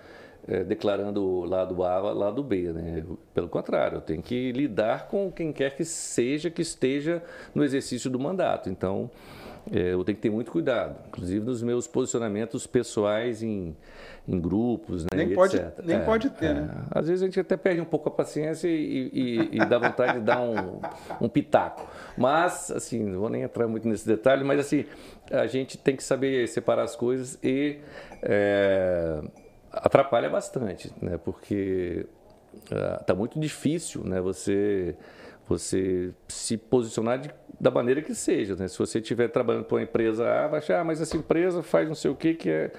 eh, 0.47 0.63
declarando 0.63 1.41
lado 1.41 1.83
A, 1.83 1.99
lado 2.11 2.43
B, 2.43 2.73
né? 2.73 3.03
Pelo 3.31 3.47
contrário, 3.47 3.97
eu 3.97 4.01
tenho 4.01 4.23
que 4.23 4.51
lidar 4.51 5.07
com 5.07 5.31
quem 5.31 5.53
quer 5.53 5.75
que 5.75 5.85
seja 5.85 6.49
que 6.49 6.63
esteja 6.63 7.21
no 7.53 7.63
exercício 7.63 8.09
do 8.09 8.19
mandato. 8.19 8.71
Então, 8.71 9.11
eh, 9.71 9.93
eu 9.93 10.03
tenho 10.03 10.15
que 10.15 10.21
ter 10.21 10.29
muito 10.29 10.51
cuidado, 10.51 10.95
inclusive 11.07 11.45
nos 11.45 11.61
meus 11.63 11.87
posicionamentos 11.87 12.65
pessoais 12.67 13.41
em, 13.43 13.75
em 14.27 14.39
grupos, 14.39 15.03
né? 15.03 15.09
Nem 15.15 15.33
pode- 15.35 15.57
etc. 15.57 15.85
nem 15.85 16.01
pode 16.01 16.29
ter, 16.31 16.53
né? 16.53 16.69
Às 16.91 17.07
vezes 17.07 17.21
a 17.21 17.25
gente 17.25 17.39
até 17.39 17.55
perde 17.57 17.81
um 17.81 17.85
pouco 17.85 18.09
a 18.09 18.11
paciência 18.11 18.67
e, 18.67 19.09
e- 19.13 19.49
e 19.57 19.65
dá 19.65 19.77
vontade 19.79 20.19
de 20.19 20.25
dar 20.25 20.39
um, 20.41 20.79
um 21.21 21.27
pitaco. 21.29 21.87
Mas, 22.17 22.71
assim, 22.71 23.03
não 23.03 23.19
vou 23.19 23.29
nem 23.29 23.41
entrar 23.43 23.67
muito 23.67 23.87
nesse 23.87 24.07
detalhe, 24.07 24.43
mas 24.43 24.59
assim, 24.59 24.85
a 25.31 25.47
gente 25.47 25.77
tem 25.77 25.95
que 25.95 26.03
saber 26.03 26.47
separar 26.47 26.83
as 26.83 26.95
coisas 26.95 27.37
e 27.43 27.79
é, 28.21 29.21
atrapalha 29.71 30.29
bastante, 30.29 30.91
né? 31.01 31.17
Porque 31.23 32.05
está 33.01 33.13
muito 33.13 33.39
difícil, 33.39 34.03
né? 34.03 34.21
Você 34.21 34.95
você 35.47 36.11
se 36.27 36.57
posicionar 36.57 37.19
de- 37.19 37.31
da 37.59 37.71
maneira 37.71 38.01
que 38.01 38.13
seja, 38.13 38.55
né? 38.55 38.67
Se 38.67 38.77
você 38.77 38.99
estiver 38.99 39.29
trabalhando 39.29 39.65
para 39.65 39.75
uma 39.77 39.83
empresa 39.83 40.29
A, 40.29 40.47
vai 40.47 40.59
achar, 40.59 40.81
ah, 40.81 40.83
mas 40.83 40.99
essa 40.99 41.15
empresa 41.15 41.63
faz 41.63 41.87
não 41.87 41.95
sei 41.95 42.11
o 42.11 42.15
que 42.15 42.33
que 42.33 42.49
é, 42.49 42.71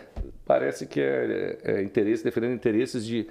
parece 0.44 0.86
que 0.86 1.00
é, 1.00 1.58
é 1.64 1.82
interesse, 1.82 2.22
defendendo 2.22 2.52
interesses 2.54 3.04
de, 3.06 3.22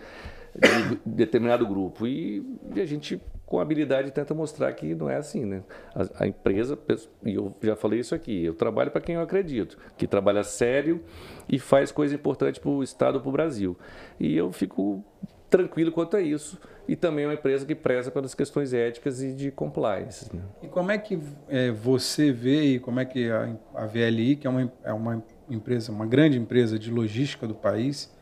de 0.56 1.00
determinado 1.06 1.68
grupo. 1.68 2.08
E, 2.08 2.44
e 2.74 2.82
a 2.82 2.86
gente, 2.86 3.22
com 3.46 3.60
habilidade, 3.60 4.12
tenta 4.12 4.34
mostrar 4.34 4.72
que 4.74 4.96
não 4.96 5.10
é 5.10 5.18
assim, 5.18 5.46
né? 5.46 5.62
A, 5.94 6.24
a 6.24 6.28
empresa, 6.28 6.78
e 7.24 7.36
eu 7.36 7.54
já 7.62 7.76
falei 7.76 8.00
isso 8.00 8.16
aqui, 8.16 8.44
eu 8.44 8.54
trabalho 8.56 8.90
para 8.90 9.02
quem 9.02 9.16
eu 9.16 9.22
acredito, 9.22 9.78
que 9.98 10.08
trabalha 10.08 10.44
sério 10.44 11.04
e 11.48 11.60
faz 11.60 11.92
coisa 11.92 12.16
importante 12.16 12.60
para 12.60 12.70
o 12.72 12.82
Estado, 12.82 13.20
para 13.20 13.30
o 13.30 13.32
Brasil. 13.32 13.78
E 14.20 14.36
eu 14.36 14.52
fico 14.52 15.04
tranquilo 15.50 15.92
quanto 15.92 16.18
a 16.18 16.22
isso. 16.22 16.60
E 16.88 16.96
também 16.96 17.26
é 17.26 17.28
uma 17.28 17.34
empresa 17.34 17.66
que 17.66 17.74
preza 17.74 18.12
pelas 18.12 18.36
questões 18.36 18.74
éticas 18.74 19.22
e 19.22 19.34
de 19.34 19.52
compliance. 19.52 20.34
né? 20.36 20.44
E 20.62 20.68
como 20.68 20.92
é 20.92 20.98
que 20.98 21.20
é, 21.50 21.72
você 21.72 22.32
vê 22.32 22.76
e 22.76 22.80
como 22.80 23.00
é 23.00 23.06
que 23.06 23.30
a, 23.32 23.56
a 23.74 23.86
VLI, 23.88 24.36
que 24.36 24.46
é 24.46 24.50
uma, 24.50 24.74
é 24.84 24.94
uma 24.94 25.24
empresa, 25.50 25.92
uma 25.92 26.06
grande 26.06 26.38
empresa 26.38 26.78
de 26.78 26.92
logística 26.92 27.48
do 27.48 27.56
país, 27.56 28.14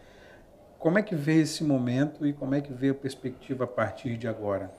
como 0.79 0.99
é 0.99 1.01
que 1.01 1.15
vê 1.15 1.41
esse 1.41 1.63
momento 1.63 2.25
e 2.27 2.33
como 2.33 2.55
é 2.55 2.61
que 2.61 2.73
vê 2.73 2.89
a 2.89 2.93
perspectiva 2.93 3.63
a 3.63 3.67
partir 3.67 4.17
de 4.17 4.27
agora? 4.27 4.69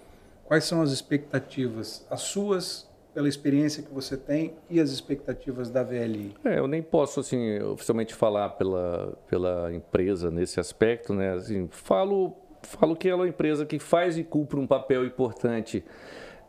Quais 0.44 0.64
são 0.64 0.82
as 0.82 0.90
expectativas, 0.90 2.06
as 2.10 2.20
suas, 2.20 2.86
pela 3.14 3.28
experiência 3.28 3.82
que 3.82 3.92
você 3.94 4.16
tem 4.16 4.54
e 4.68 4.80
as 4.80 4.90
expectativas 4.90 5.70
da 5.70 5.82
VLI? 5.84 6.34
É, 6.44 6.58
eu 6.58 6.66
nem 6.66 6.82
posso 6.82 7.20
assim 7.20 7.60
oficialmente 7.62 8.12
falar 8.14 8.50
pela, 8.50 9.16
pela 9.28 9.72
empresa 9.72 10.30
nesse 10.30 10.58
aspecto, 10.58 11.14
né? 11.14 11.32
Assim, 11.32 11.68
falo 11.70 12.36
falo 12.62 12.96
que 12.96 13.08
ela 13.08 13.20
é 13.20 13.24
uma 13.24 13.28
empresa 13.28 13.64
que 13.66 13.78
faz 13.78 14.16
e 14.18 14.24
cumpre 14.24 14.58
um 14.58 14.66
papel 14.66 15.04
importante. 15.04 15.84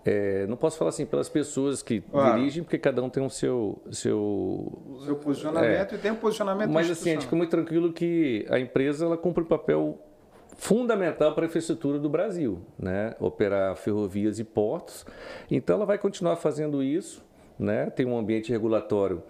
É, 0.07 0.45
não 0.47 0.55
posso 0.55 0.78
falar 0.78 0.89
assim 0.89 1.05
pelas 1.05 1.28
pessoas 1.28 1.82
que 1.82 1.99
Claro. 1.99 2.38
dirigem, 2.38 2.63
porque 2.63 2.78
cada 2.78 3.01
um 3.03 3.09
tem 3.09 3.24
o 3.26 3.30
seu 3.30 3.82
seu 3.91 4.20
O 4.88 4.99
seu 5.03 5.16
posicionamento 5.16 5.95
e 5.95 5.97
tem 5.97 6.11
um 6.11 6.16
posicionamento 6.16 6.70
Mas 6.70 6.89
assim, 6.91 7.09
a 7.09 7.13
gente 7.13 7.24
fica 7.24 7.36
muito 7.36 7.49
tranquilo 7.49 7.91
que 7.91 8.45
a 8.49 8.59
empresa 8.59 9.05
ela 9.05 9.18
cumpre 9.18 9.43
um 9.43 9.47
papel 9.47 9.99
fundamental 10.56 11.34
para 11.34 11.45
a 11.45 11.47
infraestrutura 11.47 11.99
do 11.99 12.10
Brasil, 12.10 12.62
né? 12.78 13.16
Operar 13.20 13.76
ferrovias 13.76 14.39
e 14.39 14.43
portos. 14.43 15.06
Então 15.49 15.76
ela 15.76 15.86
vai 15.86 15.97
continuar 15.97 16.36
fazendo 16.38 16.82
isso, 16.82 17.24
né? 17.60 17.89
Tem 17.89 18.06
um 18.06 18.18
ambiente 18.18 18.51
regulatório 18.51 19.22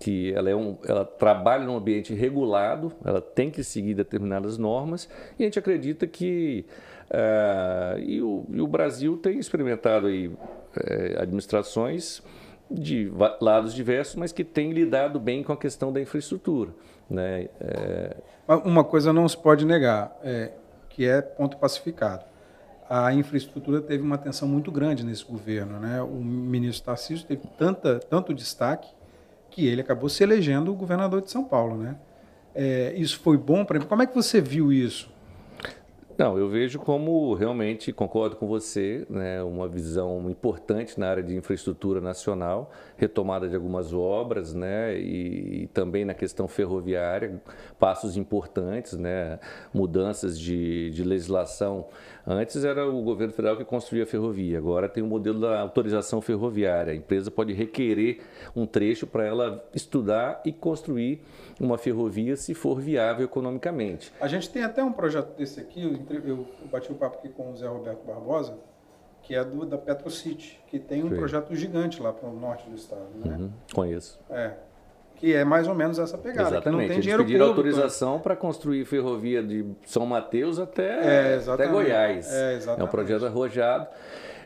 que 0.00 0.32
ela 0.34 0.50
é 0.50 0.56
um, 0.56 0.76
ela 0.86 1.04
trabalha 1.04 1.64
num 1.64 1.76
ambiente 1.76 2.12
regulado, 2.12 2.92
ela 3.04 3.20
tem 3.20 3.50
que 3.50 3.62
seguir 3.62 3.94
determinadas 3.94 4.58
normas 4.58 5.08
e 5.38 5.44
a 5.44 5.46
gente 5.46 5.58
acredita 5.58 6.06
que 6.06 6.66
ah, 7.10 7.96
e, 7.98 8.20
o, 8.20 8.44
e 8.50 8.60
o 8.60 8.66
Brasil 8.66 9.16
tem 9.16 9.38
experimentado 9.38 10.06
aí 10.06 10.30
eh, 10.76 11.16
administrações 11.18 12.22
de 12.70 13.12
lados 13.40 13.74
diversos, 13.74 14.16
mas 14.16 14.32
que 14.32 14.42
têm 14.42 14.72
lidado 14.72 15.20
bem 15.20 15.42
com 15.42 15.52
a 15.52 15.56
questão 15.56 15.92
da 15.92 16.00
infraestrutura, 16.00 16.70
né? 17.08 17.48
Mas 18.48 18.64
Uma 18.64 18.82
coisa 18.82 19.12
não 19.12 19.28
se 19.28 19.36
pode 19.36 19.64
negar, 19.64 20.18
é, 20.24 20.50
que 20.94 21.04
é 21.04 21.20
ponto 21.20 21.56
pacificado. 21.56 22.24
A 22.88 23.12
infraestrutura 23.12 23.80
teve 23.80 24.02
uma 24.02 24.14
atenção 24.14 24.46
muito 24.46 24.70
grande 24.70 25.04
nesse 25.04 25.24
governo. 25.24 25.80
Né? 25.80 26.00
O 26.00 26.22
ministro 26.22 26.86
Tarcísio 26.86 27.26
teve 27.26 27.42
tanta, 27.58 27.98
tanto 27.98 28.32
destaque 28.32 28.88
que 29.50 29.66
ele 29.66 29.80
acabou 29.80 30.08
se 30.08 30.22
elegendo 30.22 30.70
o 30.70 30.74
governador 30.74 31.20
de 31.20 31.30
São 31.30 31.44
Paulo. 31.44 31.76
Né? 31.76 31.96
É, 32.54 32.94
isso 32.96 33.18
foi 33.18 33.36
bom 33.36 33.64
para 33.64 33.80
Como 33.80 34.02
é 34.02 34.06
que 34.06 34.14
você 34.14 34.40
viu 34.40 34.72
isso? 34.72 35.12
Não, 36.16 36.38
eu 36.38 36.48
vejo 36.48 36.78
como 36.78 37.34
realmente, 37.34 37.92
concordo 37.92 38.36
com 38.36 38.46
você, 38.46 39.04
né, 39.10 39.42
uma 39.42 39.66
visão 39.66 40.30
importante 40.30 40.98
na 40.98 41.08
área 41.08 41.24
de 41.24 41.34
infraestrutura 41.34 42.00
nacional, 42.00 42.70
retomada 42.96 43.48
de 43.48 43.56
algumas 43.56 43.92
obras, 43.92 44.54
né, 44.54 44.96
e, 44.96 45.62
e 45.62 45.66
também 45.68 46.04
na 46.04 46.14
questão 46.14 46.46
ferroviária, 46.46 47.42
passos 47.80 48.16
importantes, 48.16 48.92
né, 48.92 49.40
mudanças 49.72 50.38
de, 50.38 50.90
de 50.90 51.02
legislação. 51.02 51.88
Antes 52.24 52.64
era 52.64 52.88
o 52.88 53.02
governo 53.02 53.34
federal 53.34 53.56
que 53.56 53.64
construía 53.64 54.04
a 54.04 54.06
ferrovia, 54.06 54.56
agora 54.56 54.88
tem 54.88 55.02
o 55.02 55.06
modelo 55.06 55.40
da 55.40 55.60
autorização 55.60 56.20
ferroviária. 56.20 56.92
A 56.92 56.96
empresa 56.96 57.28
pode 57.28 57.52
requerer 57.52 58.20
um 58.54 58.66
trecho 58.66 59.04
para 59.04 59.26
ela 59.26 59.68
estudar 59.74 60.40
e 60.44 60.52
construir 60.52 61.20
uma 61.60 61.78
ferrovia 61.78 62.36
se 62.36 62.54
for 62.54 62.80
viável 62.80 63.24
economicamente. 63.24 64.12
A 64.20 64.28
gente 64.28 64.50
tem 64.50 64.62
até 64.64 64.82
um 64.82 64.92
projeto 64.92 65.36
desse 65.36 65.60
aqui, 65.60 65.82
eu, 66.24 66.46
bati 66.70 66.90
o 66.90 66.94
papo 66.94 67.18
aqui 67.18 67.28
com 67.28 67.50
o 67.52 67.56
Zé 67.56 67.66
Roberto 67.66 68.04
Barbosa, 68.04 68.56
que 69.22 69.34
é 69.34 69.42
do, 69.44 69.64
da 69.64 69.78
PetroCity, 69.78 70.60
que 70.66 70.78
tem 70.78 71.02
um 71.02 71.08
Sim. 71.08 71.16
projeto 71.16 71.54
gigante 71.54 72.02
lá 72.02 72.12
para 72.12 72.28
o 72.28 72.32
norte 72.38 72.68
do 72.68 72.76
estado. 72.76 73.06
Né? 73.24 73.36
Uhum, 73.36 73.50
conheço. 73.72 74.20
É, 74.28 74.52
que 75.16 75.32
é 75.32 75.44
mais 75.44 75.66
ou 75.66 75.74
menos 75.74 75.98
essa 75.98 76.18
pegada. 76.18 76.48
Que 76.50 76.54
Exatamente. 76.56 76.72
não 76.72 76.86
tem 76.86 76.90
Eles 76.96 77.02
dinheiro 77.02 77.24
pediram 77.24 77.46
público. 77.48 77.68
autorização 77.68 78.18
para 78.20 78.36
construir 78.36 78.84
ferrovia 78.84 79.42
de 79.42 79.64
São 79.86 80.04
Mateus 80.04 80.58
até, 80.58 80.88
É, 80.88 80.98
até 80.98 81.34
exatamente. 81.36 81.72
Goiás. 81.72 82.32
É, 82.34 82.54
exatamente. 82.54 82.88
um 82.88 82.90
projeto 82.90 83.24
arrojado. 83.24 83.86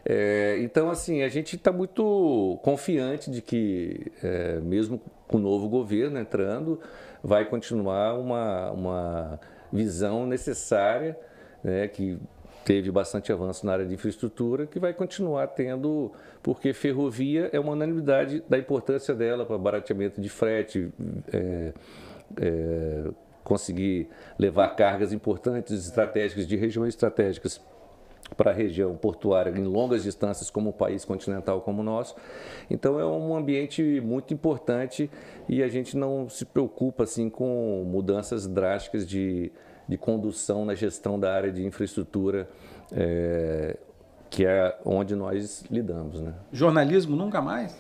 É, 0.05 0.59
então, 0.61 0.91
assim, 0.91 1.23
a 1.23 1.29
gente 1.29 1.57
está 1.57 1.73
muito 1.73 2.59
confiante 2.63 3.31
de 3.31 3.43
que, 3.43 4.13
é, 4.23 4.61
mesmo 4.61 5.01
o 5.37 5.39
novo 5.39 5.69
governo 5.69 6.19
entrando, 6.19 6.81
vai 7.23 7.45
continuar 7.45 8.19
uma, 8.19 8.71
uma 8.71 9.41
visão 9.73 10.27
necessária, 10.27 11.19
né, 11.63 11.89
que 11.89 12.19
teve 12.65 12.91
bastante 12.91 13.33
avanço 13.33 13.65
na 13.65 13.73
área 13.73 13.87
de 13.87 13.95
infraestrutura, 13.95 14.67
que 14.67 14.79
vai 14.79 14.93
continuar 14.93 15.47
tendo, 15.49 16.13
porque 16.43 16.73
ferrovia 16.73 17.49
é 17.53 17.59
uma 17.59 17.73
unanimidade 17.73 18.43
da 18.49 18.59
importância 18.59 19.15
dela 19.15 19.47
para 19.47 19.57
barateamento 19.57 20.21
de 20.21 20.29
frete, 20.29 20.91
é, 21.33 21.73
é, 22.41 23.05
conseguir 23.43 24.09
levar 24.39 24.69
cargas 24.77 25.13
importantes, 25.13 25.87
estratégicas, 25.87 26.47
de 26.47 26.57
regiões 26.57 26.95
estratégicas 26.95 27.59
para 28.37 28.51
a 28.51 28.55
região 28.55 28.97
portuária 28.97 29.51
em 29.51 29.65
longas 29.65 30.03
distâncias, 30.03 30.51
como 30.51 30.71
um 30.71 30.73
país 30.73 31.05
continental 31.05 31.61
como 31.61 31.81
o 31.81 31.85
nosso. 31.85 32.15
Então 32.71 32.99
é 32.99 33.05
um 33.05 33.37
ambiente 33.37 34.01
muito 34.01 34.33
importante 34.33 35.11
e 35.49 35.63
a 35.63 35.69
gente 35.69 35.97
não 35.97 36.29
se 36.29 36.45
preocupa 36.45 37.05
assim 37.05 37.29
com 37.29 37.85
mudanças 37.87 38.47
drásticas 38.47 39.07
de, 39.07 39.51
de 39.89 39.99
condução 39.99 40.65
na 40.65 40.75
gestão 40.75 41.19
da 41.19 41.33
área 41.33 41.51
de 41.51 41.65
infraestrutura, 41.65 42.49
é, 42.93 43.77
que 44.31 44.47
é 44.47 44.77
onde 44.85 45.15
nós 45.17 45.65
lidamos. 45.71 46.21
Né? 46.21 46.35
Jornalismo 46.53 47.17
nunca 47.17 47.41
mais? 47.41 47.77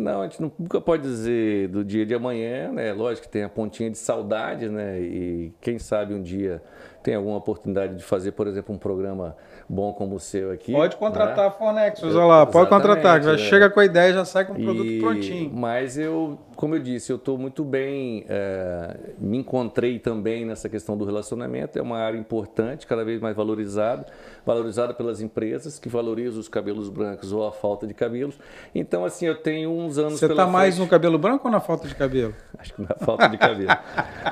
Não, 0.00 0.22
a 0.22 0.24
gente 0.24 0.40
nunca 0.40 0.80
pode 0.80 1.02
dizer 1.02 1.68
do 1.68 1.84
dia 1.84 2.06
de 2.06 2.14
amanhã, 2.14 2.72
né? 2.72 2.90
Lógico 2.90 3.26
que 3.26 3.32
tem 3.32 3.42
a 3.42 3.50
pontinha 3.50 3.90
de 3.90 3.98
saudade, 3.98 4.66
né? 4.66 4.98
E 4.98 5.52
quem 5.60 5.78
sabe 5.78 6.14
um 6.14 6.22
dia 6.22 6.62
tem 7.02 7.14
alguma 7.14 7.36
oportunidade 7.36 7.96
de 7.96 8.02
fazer, 8.02 8.32
por 8.32 8.46
exemplo, 8.46 8.74
um 8.74 8.78
programa 8.78 9.36
bom 9.68 9.92
como 9.92 10.16
o 10.16 10.20
seu 10.20 10.50
aqui. 10.50 10.72
Pode 10.72 10.96
contratar 10.96 11.36
né? 11.36 11.46
a 11.46 11.50
Fornex, 11.50 12.02
olha 12.02 12.24
lá, 12.24 12.46
pode 12.46 12.68
contratar, 12.68 13.22
já 13.22 13.34
é. 13.34 13.38
chega 13.38 13.70
com 13.70 13.80
a 13.80 13.84
ideia 13.84 14.12
já 14.12 14.24
sai 14.24 14.44
com 14.44 14.52
o 14.52 14.56
produto 14.56 14.86
e, 14.86 15.00
prontinho. 15.00 15.50
Mas 15.54 15.96
eu, 15.96 16.38
como 16.56 16.74
eu 16.74 16.80
disse, 16.80 17.12
eu 17.12 17.16
estou 17.16 17.38
muito 17.38 17.64
bem, 17.64 18.24
é, 18.28 18.96
me 19.18 19.38
encontrei 19.38 19.98
também 19.98 20.44
nessa 20.44 20.68
questão 20.68 20.96
do 20.96 21.04
relacionamento, 21.04 21.78
é 21.78 21.82
uma 21.82 21.98
área 21.98 22.18
importante, 22.18 22.86
cada 22.86 23.04
vez 23.04 23.20
mais 23.20 23.36
valorizada, 23.36 24.06
valorizada 24.44 24.92
pelas 24.92 25.20
empresas 25.20 25.78
que 25.78 25.88
valorizam 25.88 26.40
os 26.40 26.48
cabelos 26.48 26.88
brancos 26.88 27.32
ou 27.32 27.46
a 27.46 27.52
falta 27.52 27.86
de 27.86 27.94
cabelos. 27.94 28.38
Então, 28.74 29.04
assim, 29.04 29.26
eu 29.26 29.36
tenho 29.36 29.70
uns 29.70 29.98
anos 29.98 30.18
Você 30.18 30.26
está 30.26 30.46
mais 30.46 30.78
no 30.78 30.86
cabelo 30.86 31.18
branco 31.18 31.46
ou 31.46 31.52
na 31.52 31.60
falta 31.60 31.86
de 31.86 31.94
cabelo? 31.94 32.34
Acho 32.58 32.74
que 32.74 32.82
na 32.82 32.94
falta 32.96 33.28
de 33.28 33.38
cabelo. 33.38 33.70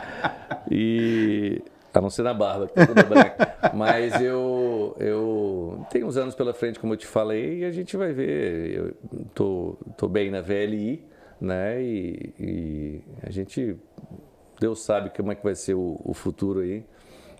e 0.70 1.62
a 1.99 2.01
não 2.01 2.11
ser 2.11 2.22
na 2.22 2.32
barba, 2.32 2.68
que 2.68 2.74
tá 2.74 2.86
toda 2.86 3.03
branca. 3.03 3.57
Mas 3.74 4.20
eu, 4.20 4.96
eu 5.01 5.84
tenho 5.90 6.07
uns 6.07 6.16
anos 6.16 6.34
pela 6.34 6.55
frente, 6.55 6.78
como 6.78 6.92
eu 6.92 6.96
te 6.96 7.07
falei, 7.07 7.59
e 7.59 7.64
a 7.64 7.72
gente 7.72 7.96
vai 7.96 8.12
ver. 8.12 8.72
Eu 8.72 8.94
tô, 9.34 9.76
tô 9.96 10.09
bem 10.09 10.30
na 10.30 10.40
VLI, 10.40 11.05
né? 11.40 11.82
E, 11.82 12.34
e 12.38 13.01
a 13.22 13.30
gente, 13.30 13.76
Deus 14.61 14.80
sabe 14.80 15.11
como 15.11 15.32
é 15.32 15.34
que 15.34 15.42
vai 15.42 15.57
ser 15.57 15.74
o, 15.74 16.01
o 16.05 16.14
futuro 16.14 16.61
aí, 16.61 16.84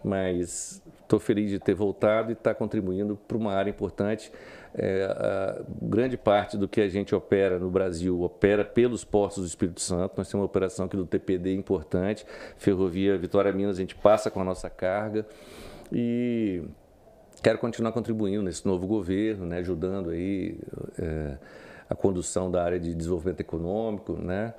mas 0.03 0.83
estou 1.03 1.21
feliz 1.21 1.51
de 1.51 1.61
ter 1.61 1.75
voltado 1.75 2.31
e 2.31 2.33
estar 2.33 2.53
tá 2.53 2.55
contribuindo 2.55 3.17
para 3.29 3.37
uma 3.37 3.53
área 3.53 3.71
importante 3.71 4.33
é, 4.79 5.63
grande 5.83 6.17
parte 6.17 6.57
do 6.57 6.69
que 6.69 6.81
a 6.81 6.89
gente 6.89 7.15
opera 7.15 7.59
no 7.59 7.71
Brasil 7.71 8.23
opera 8.23 8.65
pelos 8.65 9.05
portos 9.05 9.39
do 9.39 9.47
Espírito 9.47 9.81
Santo. 9.81 10.15
Nós 10.17 10.29
temos 10.29 10.35
uma 10.35 10.45
operação 10.45 10.87
aqui 10.87 10.97
do 10.97 11.05
TPD 11.05 11.55
importante, 11.55 12.25
Ferrovia 12.57 13.19
Vitória 13.19 13.53
Minas, 13.53 13.77
a 13.77 13.81
gente 13.81 13.97
passa 13.97 14.31
com 14.31 14.41
a 14.41 14.45
nossa 14.45 14.71
carga 14.71 15.27
e 15.93 16.63
quero 17.43 17.59
continuar 17.59 17.93
contribuindo 17.93 18.43
nesse 18.43 18.67
novo 18.67 18.87
governo, 18.87 19.47
né, 19.47 19.59
ajudando 19.59 20.11
aí 20.11 20.59
é, 20.99 21.37
a 21.89 21.95
condução 21.95 22.51
da 22.51 22.63
área 22.63 22.79
de 22.79 22.95
desenvolvimento 22.95 23.41
econômico, 23.41 24.13
né? 24.13 24.53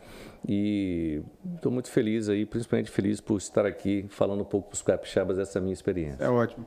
E 0.47 1.21
estou 1.55 1.71
muito 1.71 1.89
feliz 1.91 2.27
aí, 2.27 2.45
principalmente 2.45 2.89
feliz 2.89 3.21
por 3.21 3.37
estar 3.37 3.65
aqui 3.65 4.05
falando 4.09 4.41
um 4.41 4.45
pouco 4.45 4.69
para 4.69 4.75
os 4.75 4.81
capixabas 4.81 5.37
dessa 5.37 5.59
minha 5.59 5.73
experiência. 5.73 6.23
É 6.23 6.29
ótimo. 6.29 6.65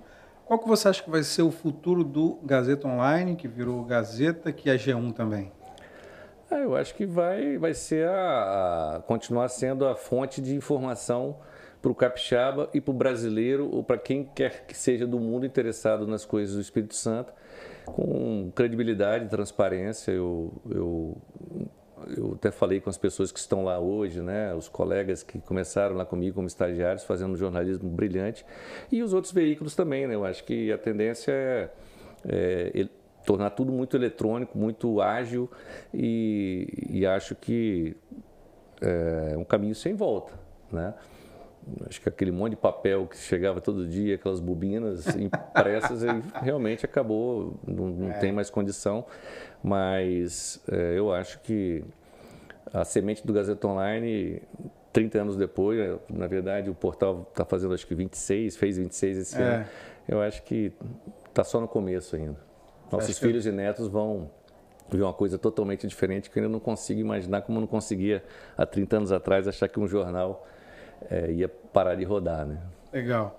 Qual 0.52 0.60
que 0.60 0.68
você 0.68 0.86
acha 0.86 1.02
que 1.02 1.08
vai 1.08 1.22
ser 1.22 1.40
o 1.40 1.50
futuro 1.50 2.04
do 2.04 2.38
Gazeta 2.42 2.86
Online, 2.86 3.36
que 3.36 3.48
virou 3.48 3.82
Gazeta, 3.84 4.52
que 4.52 4.68
é 4.68 4.76
G1 4.76 5.14
também? 5.14 5.50
Ah, 6.50 6.58
eu 6.58 6.76
acho 6.76 6.94
que 6.94 7.06
vai, 7.06 7.56
vai 7.56 7.72
ser 7.72 8.06
a, 8.06 8.96
a 8.96 9.00
continuar 9.00 9.48
sendo 9.48 9.86
a 9.86 9.96
fonte 9.96 10.42
de 10.42 10.54
informação 10.54 11.38
para 11.80 11.90
o 11.90 11.94
capixaba 11.94 12.68
e 12.74 12.82
para 12.82 12.90
o 12.90 12.94
brasileiro 12.94 13.74
ou 13.74 13.82
para 13.82 13.96
quem 13.96 14.24
quer 14.24 14.66
que 14.66 14.76
seja 14.76 15.06
do 15.06 15.18
mundo 15.18 15.46
interessado 15.46 16.06
nas 16.06 16.26
coisas 16.26 16.54
do 16.54 16.60
Espírito 16.60 16.96
Santo, 16.96 17.32
com 17.86 18.52
credibilidade 18.54 19.30
transparência. 19.30 20.12
Eu, 20.12 20.52
eu 20.70 21.16
eu 22.16 22.32
até 22.34 22.50
falei 22.50 22.80
com 22.80 22.90
as 22.90 22.98
pessoas 22.98 23.30
que 23.32 23.38
estão 23.38 23.64
lá 23.64 23.78
hoje, 23.78 24.20
né, 24.20 24.54
os 24.54 24.68
colegas 24.68 25.22
que 25.22 25.38
começaram 25.40 25.96
lá 25.96 26.04
comigo 26.04 26.36
como 26.36 26.46
estagiários, 26.46 27.04
fazendo 27.04 27.36
jornalismo 27.36 27.88
brilhante, 27.90 28.44
e 28.90 29.02
os 29.02 29.12
outros 29.12 29.32
veículos 29.32 29.74
também. 29.74 30.06
Né, 30.06 30.14
eu 30.14 30.24
acho 30.24 30.44
que 30.44 30.72
a 30.72 30.78
tendência 30.78 31.32
é, 31.32 31.70
é 32.74 32.88
tornar 33.24 33.50
tudo 33.50 33.72
muito 33.72 33.96
eletrônico, 33.96 34.56
muito 34.58 35.00
ágil, 35.00 35.50
e, 35.92 36.68
e 36.90 37.06
acho 37.06 37.34
que 37.34 37.96
é 38.80 39.36
um 39.36 39.44
caminho 39.44 39.74
sem 39.74 39.94
volta. 39.94 40.32
Né? 40.70 40.94
Acho 41.88 42.00
que 42.00 42.08
aquele 42.08 42.32
monte 42.32 42.50
de 42.50 42.56
papel 42.56 43.06
que 43.06 43.16
chegava 43.16 43.60
todo 43.60 43.86
dia, 43.86 44.16
aquelas 44.16 44.40
bobinas 44.40 45.06
impressas, 45.16 46.02
realmente 46.34 46.84
acabou, 46.84 47.58
não, 47.66 47.88
não 47.88 48.10
é. 48.10 48.18
tem 48.18 48.32
mais 48.32 48.50
condição. 48.50 49.04
Mas 49.62 50.60
é, 50.70 50.98
eu 50.98 51.12
acho 51.12 51.40
que 51.40 51.84
a 52.72 52.84
semente 52.84 53.26
do 53.26 53.32
Gazeta 53.32 53.66
Online, 53.66 54.42
30 54.92 55.20
anos 55.20 55.36
depois, 55.36 55.78
é, 55.78 55.98
na 56.08 56.26
verdade 56.26 56.68
o 56.68 56.74
portal 56.74 57.26
está 57.30 57.44
fazendo 57.44 57.74
acho 57.74 57.86
que 57.86 57.94
26, 57.94 58.56
fez 58.56 58.76
26 58.76 59.18
esse 59.18 59.40
é. 59.40 59.42
ano. 59.42 59.66
Eu 60.08 60.20
acho 60.20 60.42
que 60.42 60.72
está 61.28 61.44
só 61.44 61.60
no 61.60 61.68
começo 61.68 62.16
ainda. 62.16 62.38
Nossos 62.90 63.18
filhos 63.18 63.44
que... 63.44 63.48
e 63.48 63.52
netos 63.52 63.88
vão 63.88 64.30
ver 64.90 65.02
uma 65.02 65.12
coisa 65.12 65.38
totalmente 65.38 65.86
diferente 65.86 66.28
que 66.28 66.38
eu 66.38 66.42
ainda 66.42 66.52
não 66.52 66.60
consigo 66.60 67.00
imaginar 67.00 67.42
como 67.42 67.58
eu 67.58 67.60
não 67.62 67.68
conseguia 67.68 68.22
há 68.56 68.66
30 68.66 68.96
anos 68.96 69.12
atrás 69.12 69.48
achar 69.48 69.68
que 69.68 69.80
um 69.80 69.86
jornal 69.86 70.46
é, 71.10 71.30
ia 71.32 71.48
parar 71.48 71.94
de 71.94 72.04
rodar, 72.04 72.46
né? 72.46 72.58
Legal. 72.92 73.38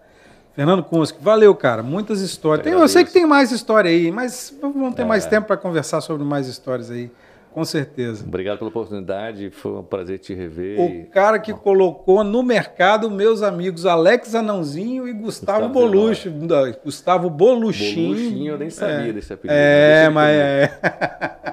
Fernando 0.54 0.84
Kunski, 0.84 1.18
valeu, 1.22 1.54
cara. 1.56 1.82
Muitas 1.82 2.22
histórias. 2.22 2.64
Tem, 2.64 2.74
eu 2.74 2.88
sei 2.88 3.04
que 3.04 3.12
tem 3.12 3.26
mais 3.26 3.52
história 3.52 3.90
aí, 3.90 4.12
mas 4.12 4.56
vamos 4.62 4.94
ter 4.96 5.02
é. 5.02 5.06
mais 5.06 5.26
tempo 5.26 5.48
para 5.48 5.58
conversar 5.58 6.00
sobre 6.02 6.24
mais 6.24 6.48
histórias 6.48 6.92
aí. 6.92 7.12
Com 7.54 7.64
certeza. 7.64 8.26
Obrigado 8.28 8.58
pela 8.58 8.70
oportunidade, 8.70 9.52
foi 9.52 9.74
um 9.74 9.84
prazer 9.84 10.18
te 10.18 10.34
rever. 10.34 10.80
O 10.80 10.86
e... 10.86 11.04
cara 11.06 11.38
que 11.38 11.54
colocou 11.54 12.24
no 12.24 12.42
mercado 12.42 13.12
meus 13.12 13.44
amigos 13.44 13.86
Alex 13.86 14.34
Anãozinho 14.34 15.08
e 15.08 15.14
Gustavo, 15.14 15.70
Gustavo. 15.70 16.80
Gustavo 16.84 17.30
Boluchinho. 17.30 18.16
Boluchinho, 18.16 18.54
eu 18.54 18.58
nem 18.58 18.72
sabia 18.72 19.10
é. 19.10 19.14
desse 19.14 19.34
apelido. 19.34 19.56
É, 19.56 20.10
mas 20.10 20.36
é. 20.36 20.80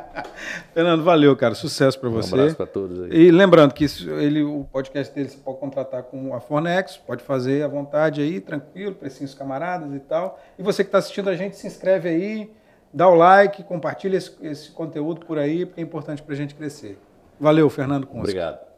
Fernando, 0.81 1.03
valeu, 1.03 1.37
cara. 1.37 1.55
Sucesso 1.55 1.99
para 1.99 2.09
você. 2.09 2.35
Um 2.35 2.39
abraço 2.39 2.57
para 2.57 2.66
todos 2.66 3.03
aí. 3.03 3.11
E 3.12 3.31
lembrando 3.31 3.74
que 3.74 3.85
ele, 4.18 4.43
o 4.43 4.66
podcast 4.72 5.14
dele 5.14 5.28
você 5.28 5.39
pode 5.39 5.59
contratar 5.59 6.05
com 6.05 6.35
a 6.35 6.41
Fornex, 6.41 6.97
pode 6.97 7.22
fazer 7.22 7.62
à 7.62 7.68
vontade 7.68 8.22
aí, 8.22 8.41
tranquilo, 8.41 8.95
precinhos 8.95 9.35
camaradas 9.35 9.95
e 9.95 10.01
tal. 10.01 10.41
E 10.59 10.62
você 10.62 10.83
que 10.83 10.89
está 10.89 10.99
assistindo 10.99 11.28
a 11.28 11.37
gente, 11.37 11.57
se 11.57 11.66
inscreve 11.66 12.09
aí 12.09 12.51
dá 12.93 13.09
o 13.09 13.14
like, 13.14 13.62
compartilha 13.62 14.16
esse, 14.16 14.35
esse 14.43 14.70
conteúdo 14.70 15.24
por 15.24 15.39
aí, 15.39 15.64
porque 15.64 15.81
é 15.81 15.85
importante 15.85 16.22
para 16.22 16.35
a 16.35 16.37
gente 16.37 16.55
crescer. 16.55 16.99
Valeu, 17.39 17.70
Fernando 17.70 18.09
Obrigado. 18.12 18.70